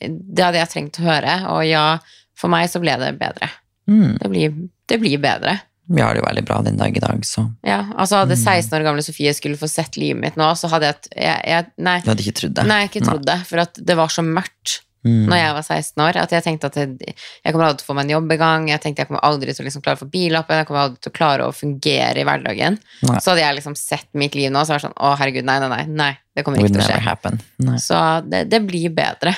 Det 0.00 0.44
hadde 0.44 0.58
jeg 0.58 0.68
trengt 0.68 0.98
å 1.00 1.04
høre, 1.06 1.46
og 1.48 1.64
ja, 1.66 1.98
for 2.36 2.48
meg 2.48 2.68
så 2.68 2.78
ble 2.80 2.94
det 2.98 3.18
bedre. 3.18 3.48
Mm. 3.88 4.18
Det 4.18 4.28
blir, 4.30 4.68
det 4.90 5.00
blir 5.02 5.18
bedre. 5.22 5.58
Vi 5.86 6.00
har 6.00 6.14
det 6.16 6.22
jo 6.22 6.26
veldig 6.26 6.44
bra 6.48 6.62
den 6.64 6.78
dag 6.80 6.96
i 6.96 7.00
dag, 7.02 7.24
så 7.28 7.42
Ja, 7.62 7.82
altså 7.98 8.22
Hadde 8.22 8.38
Mm. 8.38 8.44
16 8.44 8.72
år 8.78 8.84
gamle 8.86 9.02
Sofie 9.04 9.34
skulle 9.36 9.58
få 9.60 9.68
sett 9.68 9.98
livet 10.00 10.20
mitt 10.22 10.36
nå, 10.40 10.46
så 10.56 10.70
hadde 10.72 10.88
jeg, 10.88 10.96
jeg, 11.12 11.42
jeg 11.44 11.66
Nei, 11.76 11.98
du 12.00 12.08
hadde 12.10 12.24
ikke 12.24 12.38
trodd 12.40 12.54
det. 12.56 12.64
nei, 12.70 12.78
jeg 12.86 12.90
ikke 12.94 13.04
trodd 13.10 13.26
det. 13.28 13.36
For 13.46 13.66
det 13.84 13.96
var 13.96 14.08
så 14.08 14.24
mørkt 14.24 14.80
Mm. 15.04 15.26
når 15.28 15.36
jeg 15.36 15.52
var 15.52 15.64
16 15.68 16.00
år, 16.00 16.16
at 16.16 16.30
jeg 16.32 16.42
tenkte 16.46 16.64
at 16.70 16.76
jeg, 16.80 16.96
jeg 17.44 17.52
kommer 17.52 17.66
aldri 17.66 17.76
til 17.82 17.84
å 17.84 17.88
få 17.90 17.94
meg 17.98 18.04
en 18.06 18.12
jobb 18.14 18.30
i 18.32 18.36
gang. 18.40 18.68
Jeg 18.70 18.80
tenkte 18.80 19.02
jeg 19.02 19.08
kommer 19.10 19.20
aldri 19.28 19.52
til 19.52 19.60
å 19.60 19.66
liksom 19.68 19.82
klare 19.84 19.98
å 19.98 20.00
få 20.00 20.08
billappen, 20.08 20.56
jeg 20.56 20.66
kommer 20.70 20.80
aldri 20.80 21.00
til 21.04 21.12
å 21.12 21.16
klare 21.18 21.44
å 21.44 21.52
fungere 21.52 22.22
i 22.22 22.24
hverdagen. 22.24 22.78
Nei. 23.04 23.18
Så 23.20 23.34
hadde 23.34 23.42
jeg 23.44 23.58
liksom 23.58 23.76
sett 23.76 24.08
mitt 24.16 24.34
liv 24.34 24.48
nå, 24.50 24.62
så 24.64 24.72
var 24.72 24.80
det 24.80 24.86
sånn 24.88 24.96
Å, 24.96 25.10
herregud, 25.20 25.44
nei, 25.44 25.58
nei, 25.60 25.68
nei. 25.68 25.84
nei 25.92 26.16
det 26.34 26.42
kommer 26.46 26.56
ikke 26.64 26.72
til 26.72 26.80
å 26.80 26.88
skje. 26.88 27.76
Så 27.84 28.00
det, 28.30 28.48
det 28.48 28.62
blir 28.64 28.88
bedre. 28.96 29.36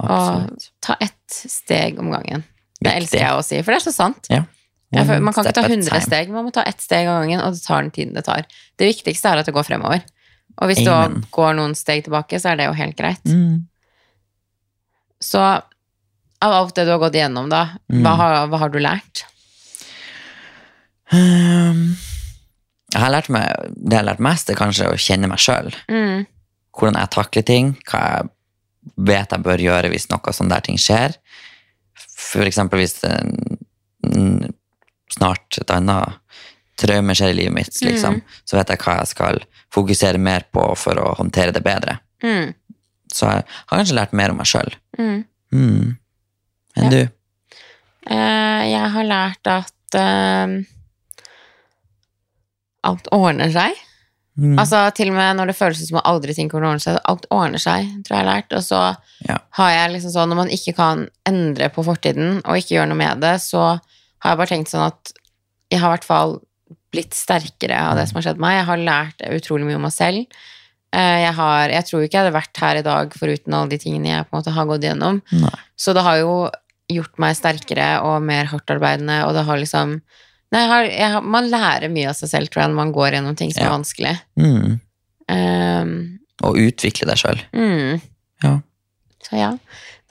absolutt. 0.00 0.70
Ta 0.80 0.96
ett 1.00 1.28
steg 1.28 1.98
om 2.00 2.08
gangen. 2.10 2.44
Det 2.80 2.96
elsker 2.96 3.20
jeg 3.20 3.36
å 3.36 3.44
si, 3.44 3.60
for 3.62 3.72
det 3.76 3.82
er 3.82 3.84
så 3.90 3.92
sant. 3.94 4.26
Ja. 4.32 4.40
Føler, 4.94 5.20
man 5.26 5.34
kan 5.34 5.44
ikke 5.44 5.56
ta 5.58 5.64
at 5.66 5.70
100 5.74 6.00
steg, 6.06 6.30
man 6.30 6.44
må 6.46 6.52
ta 6.54 6.62
ett 6.70 6.80
steg 6.84 7.08
av 7.10 7.20
gangen, 7.22 7.40
og 7.42 7.52
det 7.56 7.62
tar 7.66 7.82
den 7.82 7.90
tiden 7.94 8.14
det 8.14 8.24
tar. 8.26 8.46
Det 8.78 8.88
viktigste 8.92 9.30
er 9.32 9.42
at 9.42 9.46
det 9.50 9.54
går 9.56 9.66
fremover. 9.66 10.02
Og 10.62 10.70
hvis 10.70 10.82
Amen. 10.86 11.20
du 11.24 11.28
går 11.34 11.54
noen 11.58 11.74
steg 11.74 12.04
tilbake, 12.06 12.38
så 12.38 12.52
er 12.52 12.56
det 12.60 12.66
jo 12.68 12.76
helt 12.78 12.96
greit. 12.98 13.24
Mm. 13.26 13.64
Så 15.24 15.40
av 15.42 16.52
alt 16.52 16.74
det 16.76 16.84
du 16.86 16.92
har 16.94 17.00
gått 17.02 17.14
igjennom, 17.18 17.48
da, 17.50 17.64
Mm. 17.90 18.02
hva, 18.04 18.12
har, 18.20 18.46
hva 18.52 18.58
har 18.58 18.68
du 18.70 18.78
lært? 18.78 19.24
Um, 21.12 21.96
jeg 22.94 23.00
har 23.02 23.10
lært 23.12 23.28
meg, 23.32 23.50
det 23.76 23.96
jeg 23.96 24.00
har 24.00 24.08
lært 24.08 24.22
mest, 24.24 24.50
er 24.50 24.58
kanskje 24.58 24.88
å 24.90 24.98
kjenne 25.00 25.28
meg 25.30 25.38
sjøl. 25.42 25.72
Mm, 25.90 26.26
Hvordan 26.74 26.98
jeg 26.98 27.10
takler 27.14 27.44
ting, 27.46 27.68
hva 27.90 28.00
jeg 28.02 28.30
vet 29.08 29.30
jeg 29.32 29.42
bør 29.46 29.62
gjøre 29.62 29.90
hvis 29.92 30.08
noe 30.10 30.32
sånn 30.34 30.50
der 30.50 30.60
ting 30.66 30.76
skjer. 30.80 31.14
For 32.18 32.42
eksempel 32.44 32.82
hvis 32.82 32.96
en, 33.06 33.30
mm, 34.04 34.52
snart 35.14 35.58
et 35.62 35.70
annet 35.70 36.18
traume 36.80 37.14
skjer 37.14 37.30
i 37.30 37.38
livet 37.38 37.54
mitt, 37.54 37.76
liksom, 37.86 38.20
så 38.44 38.56
vet 38.58 38.72
jeg 38.74 38.80
hva 38.82 38.96
jeg 38.98 39.10
skal 39.12 39.38
fokusere 39.74 40.18
mer 40.18 40.42
på 40.54 40.64
for 40.78 40.98
å 40.98 41.14
håndtere 41.20 41.52
det 41.54 41.62
bedre. 41.62 41.98
mm, 42.22 42.52
Så 43.14 43.28
jeg 43.30 43.44
har 43.46 43.78
kanskje 43.78 43.94
lært 43.94 44.12
mer 44.12 44.30
om 44.34 44.36
meg 44.42 44.46
sjøl. 44.50 44.74
mm. 44.98 45.24
Mm. 45.54 45.96
Enn 46.76 46.84
Ja. 46.84 46.90
du? 46.90 47.08
Uh, 48.10 48.62
jeg 48.68 48.90
har 48.90 49.04
lært 49.06 49.46
at 49.46 49.94
uh, 49.94 50.58
alt 52.84 53.08
ordner 53.14 53.52
seg. 53.54 53.76
Mm. 54.34 54.56
Altså 54.58 54.80
Til 54.96 55.12
og 55.12 55.16
med 55.16 55.36
når 55.38 55.52
det 55.52 55.56
føles 55.56 55.84
som 55.88 56.00
at 56.00 56.08
aldri 56.10 56.34
ting 56.34 56.50
kommer 56.50 56.66
til 56.66 56.68
å 56.68 56.74
ordne 56.74 56.82
seg. 56.82 56.98
Alt 57.12 57.26
ordner 57.30 57.62
seg, 57.62 57.86
tror 58.02 58.16
jeg 58.16 58.18
jeg 58.18 58.24
har 58.24 58.30
lært. 58.32 58.52
Og 58.58 58.62
så 58.66 58.80
Ja. 59.28 59.38
har 59.60 59.70
jeg 59.70 59.92
liksom 59.94 60.10
sånn, 60.10 60.28
når 60.28 60.36
man 60.42 60.48
ikke 60.50 60.74
kan 60.76 61.08
endre 61.24 61.68
på 61.70 61.84
fortiden 61.86 62.40
og 62.44 62.56
ikke 62.58 62.74
gjøre 62.76 62.88
noe 62.90 62.96
med 62.98 63.20
det, 63.20 63.36
så 63.40 63.80
har 64.24 64.32
jeg 64.34 64.40
bare 64.42 64.52
tenkt 64.54 64.72
sånn 64.72 64.86
at 64.88 65.12
jeg 65.70 65.80
har 65.82 65.92
i 65.92 65.94
hvert 65.98 66.08
fall 66.08 66.34
blitt 66.94 67.14
sterkere 67.14 67.76
av 67.90 67.96
det 67.98 68.08
som 68.08 68.16
har 68.20 68.24
skjedd 68.28 68.40
meg. 68.42 68.56
Jeg 68.60 68.66
har 68.70 68.82
lært 68.88 69.24
utrolig 69.36 69.66
mye 69.68 69.76
om 69.78 69.84
meg 69.86 69.92
selv. 69.94 70.26
Eh, 70.94 71.20
Jeg, 71.26 71.32
har, 71.34 71.68
jeg 71.74 71.84
tror 71.88 72.04
ikke 72.04 72.14
jeg 72.18 72.22
hadde 72.24 72.36
vært 72.38 72.60
her 72.62 72.78
i 72.80 72.84
dag 72.86 73.14
foruten 73.18 73.54
alle 73.58 73.68
de 73.72 73.78
tingene 73.82 74.12
jeg 74.12 74.26
på 74.28 74.34
en 74.36 74.40
måte 74.40 74.54
har 74.54 74.68
gått 74.70 74.84
gjennom. 74.86 75.18
Nei. 75.32 75.54
Så 75.76 75.92
det 75.96 76.04
har 76.06 76.20
jo 76.22 76.34
gjort 76.92 77.18
meg 77.18 77.34
sterkere 77.36 77.88
og 78.06 78.22
mer 78.22 78.44
hardtarbeidende, 78.52 79.24
og 79.26 79.34
det 79.34 79.44
har 79.48 79.58
liksom 79.58 80.00
Nei, 80.54 80.60
jeg 80.60 80.70
har, 80.70 80.84
jeg 80.86 81.10
har, 81.16 81.22
man 81.34 81.48
lærer 81.50 81.88
mye 81.90 82.10
av 82.12 82.14
seg 82.14 82.28
selv, 82.30 82.46
tror 82.52 82.62
jeg, 82.62 82.70
når 82.70 82.76
man 82.78 82.92
går 82.94 83.16
gjennom 83.16 83.34
ting 83.36 83.50
som 83.50 83.64
Ja. 83.64 83.66
er 83.66 83.72
vanskelig. 83.74 84.12
Mm. 84.38 84.74
Um, 85.34 85.94
Og 86.44 86.58
utvikle 86.60 87.08
deg 87.08 87.18
sjøl. 87.18 87.40
mm, 87.56 88.00
Ja. 88.44 88.60
Så 89.28 89.40
ja. 89.40 89.50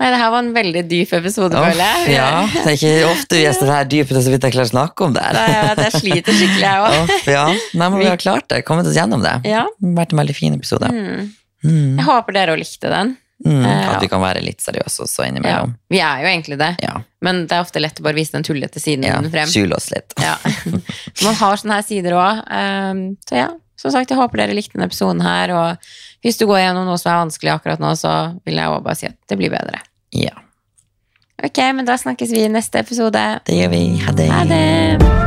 Nei, 0.02 0.08
det 0.10 0.18
her 0.20 0.32
var 0.34 0.42
en 0.42 0.54
veldig 0.56 0.82
dyp 0.90 1.12
episode, 1.16 1.54
føler 1.54 1.84
jeg. 1.86 2.16
ja, 2.18 2.30
det 2.50 2.64
er 2.66 2.78
ikke 2.80 3.12
ofte 3.12 3.38
vi 3.38 3.44
gjester 3.46 3.70
det 3.70 3.76
her 3.78 3.90
dype 3.92 4.18
så 4.18 4.34
vidt 4.34 4.48
jeg 4.48 4.56
klarer 4.56 4.68
å 4.68 4.72
snakke 4.74 5.06
om 5.06 5.14
det. 5.16 5.22
her. 5.24 5.38
Nei, 5.38 5.46
jeg, 5.54 5.78
vet, 5.80 5.98
sliter 6.02 6.40
skikkelig, 6.40 6.66
jeg 6.66 6.88
òg. 6.88 7.14
Ja. 7.30 7.44
Nei, 7.54 7.88
men 7.88 8.00
vi 8.02 8.10
har 8.10 8.20
klart 8.20 8.50
det. 8.52 8.64
Kommet 8.68 8.90
oss 8.90 8.98
gjennom 8.98 9.24
det. 9.24 9.36
Ja. 9.48 9.68
Det 9.78 9.92
har 9.92 10.00
vært 10.02 10.16
en 10.16 10.24
veldig 10.24 10.36
fin 10.36 10.58
episode. 10.58 10.90
Mm. 10.90 11.30
Mm. 11.64 12.00
Jeg 12.02 12.08
håper 12.10 12.36
dere 12.36 12.56
òg 12.58 12.64
likte 12.66 12.92
den. 12.92 13.14
Mm. 13.44 13.66
Eh, 13.66 13.88
At 13.92 14.04
vi 14.04 14.08
kan 14.08 14.22
være 14.24 14.42
litt 14.44 14.62
seriøse 14.64 15.04
også 15.04 15.26
Ja. 15.44 15.64
Vi 15.92 16.00
er 16.00 16.22
jo 16.24 16.28
egentlig 16.32 16.58
det, 16.60 16.78
Ja. 16.82 17.02
men 17.22 17.46
det 17.48 17.56
er 17.58 17.62
ofte 17.62 17.82
lett 17.82 18.00
å 18.00 18.04
bare 18.04 18.16
vise 18.16 18.32
den 18.32 18.44
tullete 18.44 18.80
siden 18.80 19.04
ja. 19.04 19.20
frem. 19.22 19.48
Skjule 19.50 19.76
oss 19.76 19.92
litt. 19.92 20.14
Ja. 20.18 20.38
Man 21.24 21.36
har 21.36 21.58
sånne 21.60 21.80
her 21.80 21.84
sider 21.84 22.16
òg. 22.16 22.44
Um, 22.48 23.18
så 23.28 23.36
ja, 23.36 23.50
som 23.84 23.92
sagt, 23.92 24.14
jeg 24.14 24.20
håper 24.20 24.40
dere 24.40 24.56
likte 24.56 24.78
denne 24.78 24.88
episoden 24.88 25.24
her. 25.26 25.52
Og 25.52 26.24
hvis 26.24 26.40
du 26.40 26.48
går 26.48 26.62
gjennom 26.64 26.88
noe 26.88 27.02
som 27.02 27.12
er 27.12 27.20
vanskelig 27.26 27.52
akkurat 27.58 27.84
nå, 27.84 27.92
så 28.00 28.14
vil 28.48 28.62
jeg 28.62 28.72
også 28.72 28.88
bare 28.88 29.02
si 29.02 29.10
at 29.12 29.20
det 29.28 29.40
blir 29.42 29.52
bedre. 29.54 29.84
Ja. 30.16 30.38
Ok, 31.44 31.60
men 31.76 31.84
da 31.90 32.00
snakkes 32.00 32.32
vi 32.32 32.46
i 32.46 32.54
neste 32.54 32.80
episode. 32.80 33.28
Det 33.44 33.60
gjør 33.60 33.76
vi. 33.76 33.84
Ha 34.06 34.16
det. 34.16 34.32
Ha 34.32 34.48
det! 34.48 35.23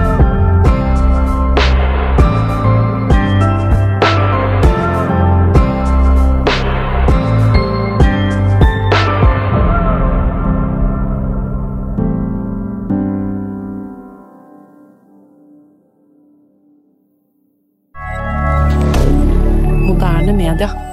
Reminder. 20.58 20.85